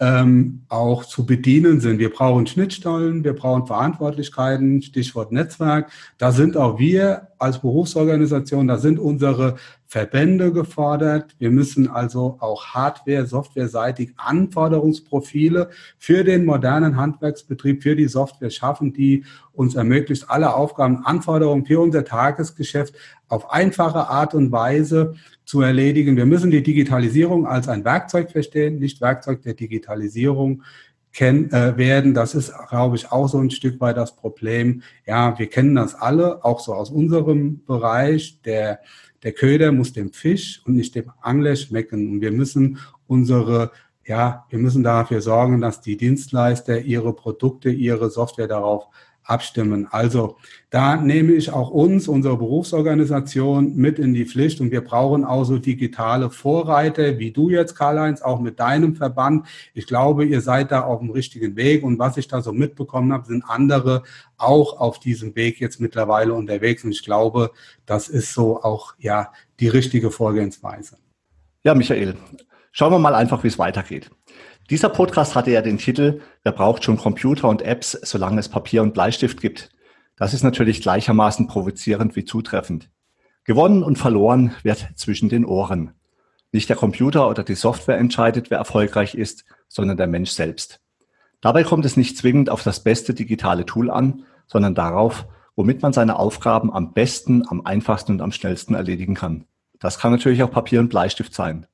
ähm, 0.00 0.62
auch 0.68 1.04
zu 1.04 1.26
bedienen 1.26 1.80
sind. 1.80 1.98
Wir 1.98 2.10
brauchen 2.10 2.46
Schnittstellen, 2.46 3.24
wir 3.24 3.34
brauchen 3.34 3.66
Verantwortlichkeiten, 3.66 4.80
Stichwort 4.80 5.32
Netzwerk. 5.32 5.90
Da 6.16 6.32
sind 6.32 6.56
auch 6.56 6.78
wir 6.78 7.28
als 7.38 7.60
Berufsorganisation, 7.60 8.68
da 8.68 8.78
sind 8.78 8.98
unsere 8.98 9.56
Verbände 9.88 10.52
gefordert. 10.52 11.36
Wir 11.38 11.50
müssen 11.50 11.88
also 11.88 12.36
auch 12.40 12.66
Hardware, 12.74 13.26
Softwareseitig 13.26 14.12
Anforderungsprofile 14.16 15.70
für 15.98 16.24
den 16.24 16.44
modernen 16.44 16.96
Handwerksbetrieb, 16.96 17.82
für 17.82 17.94
die 17.94 18.08
Software 18.08 18.50
schaffen, 18.50 18.92
die 18.92 19.24
uns 19.52 19.74
ermöglicht, 19.74 20.28
alle 20.28 20.54
Aufgaben, 20.54 21.04
Anforderungen 21.04 21.64
für 21.64 21.80
unser 21.80 22.04
Tagesgeschäft 22.04 22.94
auf 23.28 23.50
einfache 23.50 24.08
Art 24.08 24.34
und 24.34 24.52
Weise 24.52 25.14
zu 25.44 25.60
erledigen. 25.60 26.16
Wir 26.16 26.26
müssen 26.26 26.50
die 26.50 26.62
Digitalisierung 26.62 27.46
als 27.46 27.68
ein 27.68 27.84
Werkzeug 27.84 28.32
verstehen, 28.32 28.78
nicht 28.78 29.00
Werkzeug 29.00 29.42
der 29.42 29.54
Digitalisierung 29.54 30.62
kennen, 31.16 31.50
äh, 31.50 31.76
werden. 31.78 32.12
Das 32.12 32.34
ist, 32.34 32.52
glaube 32.68 32.96
ich, 32.96 33.10
auch 33.10 33.26
so 33.26 33.38
ein 33.38 33.50
Stück 33.50 33.80
weit 33.80 33.96
das 33.96 34.14
Problem. 34.14 34.82
Ja, 35.06 35.38
wir 35.38 35.48
kennen 35.48 35.74
das 35.74 35.94
alle, 35.94 36.44
auch 36.44 36.60
so 36.60 36.74
aus 36.74 36.90
unserem 36.90 37.64
Bereich. 37.64 38.40
Der, 38.42 38.80
der 39.22 39.32
Köder 39.32 39.72
muss 39.72 39.94
dem 39.94 40.12
Fisch 40.12 40.60
und 40.66 40.74
nicht 40.74 40.94
dem 40.94 41.10
Angler 41.22 41.56
schmecken. 41.56 42.12
Und 42.12 42.20
wir 42.20 42.32
müssen 42.32 42.78
unsere 43.06 43.72
ja, 44.08 44.46
wir 44.50 44.60
müssen 44.60 44.84
dafür 44.84 45.20
sorgen, 45.20 45.60
dass 45.60 45.80
die 45.80 45.96
Dienstleister 45.96 46.80
ihre 46.80 47.12
Produkte, 47.12 47.70
ihre 47.70 48.08
Software 48.08 48.46
darauf 48.46 48.86
abstimmen. 49.26 49.88
Also 49.90 50.36
da 50.70 50.96
nehme 50.96 51.32
ich 51.32 51.52
auch 51.52 51.70
uns, 51.70 52.08
unsere 52.08 52.36
Berufsorganisation 52.36 53.74
mit 53.76 53.98
in 53.98 54.14
die 54.14 54.24
Pflicht 54.24 54.60
und 54.60 54.70
wir 54.70 54.82
brauchen 54.82 55.24
auch 55.24 55.44
so 55.44 55.58
digitale 55.58 56.30
Vorreiter, 56.30 57.18
wie 57.18 57.32
du 57.32 57.50
jetzt, 57.50 57.74
Karl-Heinz, 57.74 58.22
auch 58.22 58.40
mit 58.40 58.60
deinem 58.60 58.94
Verband. 58.94 59.46
Ich 59.74 59.86
glaube, 59.86 60.24
ihr 60.24 60.40
seid 60.40 60.70
da 60.72 60.82
auf 60.82 61.00
dem 61.00 61.10
richtigen 61.10 61.56
Weg 61.56 61.82
und 61.82 61.98
was 61.98 62.16
ich 62.16 62.28
da 62.28 62.40
so 62.40 62.52
mitbekommen 62.52 63.12
habe, 63.12 63.26
sind 63.26 63.44
andere 63.46 64.02
auch 64.36 64.78
auf 64.78 65.00
diesem 65.00 65.34
Weg 65.34 65.60
jetzt 65.60 65.80
mittlerweile 65.80 66.34
unterwegs 66.34 66.84
und 66.84 66.92
ich 66.92 67.04
glaube, 67.04 67.50
das 67.84 68.08
ist 68.08 68.32
so 68.32 68.62
auch, 68.62 68.94
ja, 68.98 69.32
die 69.60 69.68
richtige 69.68 70.10
Vorgehensweise. 70.10 70.98
Ja, 71.64 71.74
Michael, 71.74 72.14
schauen 72.76 72.92
wir 72.92 72.98
mal 72.98 73.14
einfach, 73.14 73.42
wie 73.42 73.48
es 73.48 73.58
weitergeht. 73.58 74.10
Dieser 74.68 74.90
Podcast 74.90 75.34
hatte 75.34 75.50
ja 75.50 75.62
den 75.62 75.78
Titel 75.78 76.20
Wer 76.42 76.52
braucht 76.52 76.84
schon 76.84 76.98
Computer 76.98 77.48
und 77.48 77.62
Apps, 77.62 77.92
solange 78.02 78.38
es 78.38 78.50
Papier 78.50 78.82
und 78.82 78.92
Bleistift 78.92 79.40
gibt? 79.40 79.70
Das 80.16 80.34
ist 80.34 80.42
natürlich 80.42 80.82
gleichermaßen 80.82 81.46
provozierend 81.46 82.16
wie 82.16 82.26
zutreffend. 82.26 82.90
Gewonnen 83.44 83.82
und 83.82 83.96
verloren 83.96 84.54
wird 84.62 84.88
zwischen 84.94 85.30
den 85.30 85.46
Ohren. 85.46 85.92
Nicht 86.52 86.68
der 86.68 86.76
Computer 86.76 87.30
oder 87.30 87.44
die 87.44 87.54
Software 87.54 87.96
entscheidet, 87.96 88.50
wer 88.50 88.58
erfolgreich 88.58 89.14
ist, 89.14 89.46
sondern 89.68 89.96
der 89.96 90.06
Mensch 90.06 90.30
selbst. 90.30 90.80
Dabei 91.40 91.64
kommt 91.64 91.86
es 91.86 91.96
nicht 91.96 92.18
zwingend 92.18 92.50
auf 92.50 92.62
das 92.62 92.80
beste 92.80 93.14
digitale 93.14 93.64
Tool 93.64 93.90
an, 93.90 94.24
sondern 94.46 94.74
darauf, 94.74 95.26
womit 95.54 95.80
man 95.80 95.94
seine 95.94 96.18
Aufgaben 96.18 96.70
am 96.70 96.92
besten, 96.92 97.42
am 97.48 97.64
einfachsten 97.64 98.12
und 98.12 98.20
am 98.20 98.32
schnellsten 98.32 98.74
erledigen 98.74 99.14
kann. 99.14 99.46
Das 99.78 99.98
kann 99.98 100.12
natürlich 100.12 100.42
auch 100.42 100.50
Papier 100.50 100.80
und 100.80 100.90
Bleistift 100.90 101.32
sein. 101.32 101.66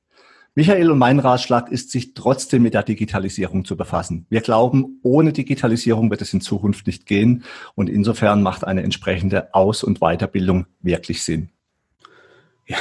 Michael 0.55 0.91
und 0.91 0.99
mein 0.99 1.17
Ratschlag 1.17 1.71
ist, 1.71 1.89
sich 1.89 2.13
trotzdem 2.13 2.61
mit 2.61 2.75
der 2.75 2.83
Digitalisierung 2.83 3.65
zu 3.65 3.75
befassen. 3.75 4.27
Wir 4.29 4.41
glauben, 4.41 4.99
ohne 5.01 5.33
Digitalisierung 5.33 6.11
wird 6.11 6.21
es 6.21 6.33
in 6.33 6.41
Zukunft 6.41 6.85
nicht 6.85 7.07
gehen 7.07 7.43
und 7.73 7.89
insofern 7.89 8.43
macht 8.43 8.63
eine 8.63 8.83
entsprechende 8.83 9.53
Aus- 9.55 9.83
und 9.83 9.99
Weiterbildung 9.99 10.67
wirklich 10.79 11.23
Sinn. 11.23 11.49
Ja, 12.67 12.77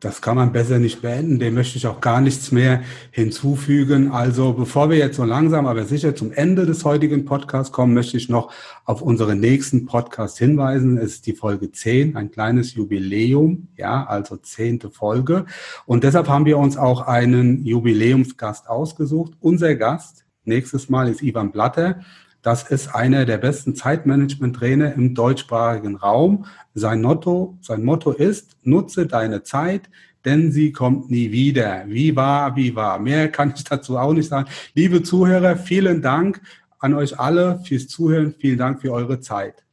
das 0.00 0.22
kann 0.22 0.36
man 0.36 0.52
besser 0.52 0.78
nicht 0.78 1.02
beenden. 1.02 1.40
Dem 1.40 1.54
möchte 1.54 1.76
ich 1.76 1.88
auch 1.88 2.00
gar 2.00 2.20
nichts 2.20 2.52
mehr 2.52 2.82
hinzufügen. 3.10 4.12
Also 4.12 4.52
bevor 4.52 4.90
wir 4.90 4.96
jetzt 4.96 5.16
so 5.16 5.24
langsam, 5.24 5.66
aber 5.66 5.84
sicher 5.84 6.14
zum 6.14 6.30
Ende 6.30 6.66
des 6.66 6.84
heutigen 6.84 7.24
Podcasts 7.24 7.72
kommen, 7.72 7.94
möchte 7.94 8.16
ich 8.16 8.28
noch 8.28 8.52
auf 8.84 9.02
unseren 9.02 9.40
nächsten 9.40 9.86
Podcast 9.86 10.38
hinweisen. 10.38 10.98
Es 10.98 11.14
ist 11.14 11.26
die 11.26 11.32
Folge 11.32 11.72
10, 11.72 12.14
ein 12.14 12.30
kleines 12.30 12.74
Jubiläum, 12.74 13.68
ja, 13.76 14.06
also 14.06 14.36
zehnte 14.36 14.90
Folge. 14.90 15.46
Und 15.84 16.04
deshalb 16.04 16.28
haben 16.28 16.44
wir 16.44 16.58
uns 16.58 16.76
auch 16.76 17.00
einen 17.00 17.64
Jubiläumsgast 17.64 18.68
ausgesucht. 18.68 19.32
Unser 19.40 19.74
Gast 19.74 20.26
nächstes 20.44 20.88
Mal 20.88 21.08
ist 21.08 21.22
Ivan 21.22 21.50
Blatter. 21.50 22.02
Das 22.42 22.70
ist 22.70 22.94
einer 22.94 23.24
der 23.24 23.38
besten 23.38 23.74
Zeitmanagement-Trainer 23.74 24.94
im 24.94 25.14
deutschsprachigen 25.14 25.96
Raum. 25.96 26.46
Sein 26.74 27.02
Motto, 27.02 27.58
sein 27.60 27.84
Motto 27.84 28.12
ist, 28.12 28.56
nutze 28.62 29.06
deine 29.06 29.42
Zeit, 29.42 29.90
denn 30.24 30.52
sie 30.52 30.72
kommt 30.72 31.10
nie 31.10 31.32
wieder. 31.32 31.84
Wie 31.86 32.14
war, 32.14 32.54
wie 32.54 32.76
war. 32.76 32.98
Mehr 32.98 33.28
kann 33.28 33.52
ich 33.56 33.64
dazu 33.64 33.98
auch 33.98 34.12
nicht 34.12 34.28
sagen. 34.28 34.48
Liebe 34.74 35.02
Zuhörer, 35.02 35.56
vielen 35.56 36.00
Dank 36.00 36.40
an 36.78 36.94
euch 36.94 37.18
alle 37.18 37.60
fürs 37.64 37.88
Zuhören. 37.88 38.34
Vielen 38.38 38.58
Dank 38.58 38.80
für 38.80 38.92
eure 38.92 39.20
Zeit. 39.20 39.64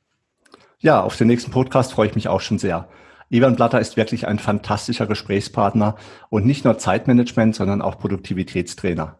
Ja, 0.79 1.01
auf 1.01 1.17
den 1.17 1.27
nächsten 1.27 1.51
Podcast 1.51 1.93
freue 1.93 2.07
ich 2.07 2.15
mich 2.15 2.27
auch 2.27 2.41
schon 2.41 2.59
sehr. 2.59 2.87
Ivan 3.29 3.55
Blatter 3.55 3.79
ist 3.79 3.97
wirklich 3.97 4.27
ein 4.27 4.39
fantastischer 4.39 5.07
Gesprächspartner 5.07 5.95
und 6.29 6.45
nicht 6.45 6.63
nur 6.63 6.77
Zeitmanagement, 6.77 7.55
sondern 7.55 7.81
auch 7.81 7.97
Produktivitätstrainer. 7.97 9.19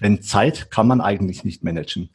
Denn 0.00 0.22
Zeit 0.22 0.70
kann 0.70 0.86
man 0.86 1.00
eigentlich 1.00 1.44
nicht 1.44 1.64
managen. 1.64 2.10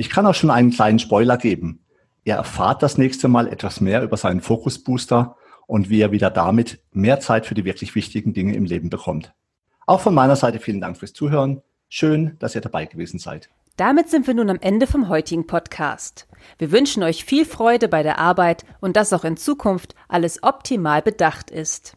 Ich 0.00 0.10
kann 0.10 0.26
auch 0.26 0.34
schon 0.34 0.50
einen 0.50 0.70
kleinen 0.70 1.00
Spoiler 1.00 1.36
geben. 1.36 1.80
Ihr 2.22 2.34
erfahrt 2.34 2.84
das 2.84 2.98
nächste 2.98 3.26
Mal 3.26 3.48
etwas 3.48 3.80
mehr 3.80 4.04
über 4.04 4.16
seinen 4.16 4.40
Focus 4.40 4.78
Booster 4.78 5.34
und 5.66 5.90
wie 5.90 6.00
er 6.00 6.12
wieder 6.12 6.30
damit 6.30 6.78
mehr 6.92 7.18
Zeit 7.18 7.46
für 7.46 7.56
die 7.56 7.64
wirklich 7.64 7.96
wichtigen 7.96 8.32
Dinge 8.32 8.54
im 8.54 8.64
Leben 8.64 8.90
bekommt. 8.90 9.34
Auch 9.86 10.00
von 10.00 10.14
meiner 10.14 10.36
Seite 10.36 10.60
vielen 10.60 10.80
Dank 10.80 10.98
fürs 10.98 11.14
Zuhören. 11.14 11.62
Schön, 11.88 12.36
dass 12.38 12.54
ihr 12.54 12.60
dabei 12.60 12.86
gewesen 12.86 13.18
seid. 13.18 13.50
Damit 13.76 14.08
sind 14.08 14.28
wir 14.28 14.34
nun 14.34 14.50
am 14.50 14.60
Ende 14.60 14.86
vom 14.86 15.08
heutigen 15.08 15.48
Podcast. 15.48 16.28
Wir 16.58 16.70
wünschen 16.70 17.02
euch 17.02 17.24
viel 17.24 17.44
Freude 17.44 17.88
bei 17.88 18.04
der 18.04 18.20
Arbeit 18.20 18.64
und 18.80 18.96
dass 18.96 19.12
auch 19.12 19.24
in 19.24 19.36
Zukunft 19.36 19.96
alles 20.06 20.44
optimal 20.44 21.02
bedacht 21.02 21.50
ist. 21.50 21.96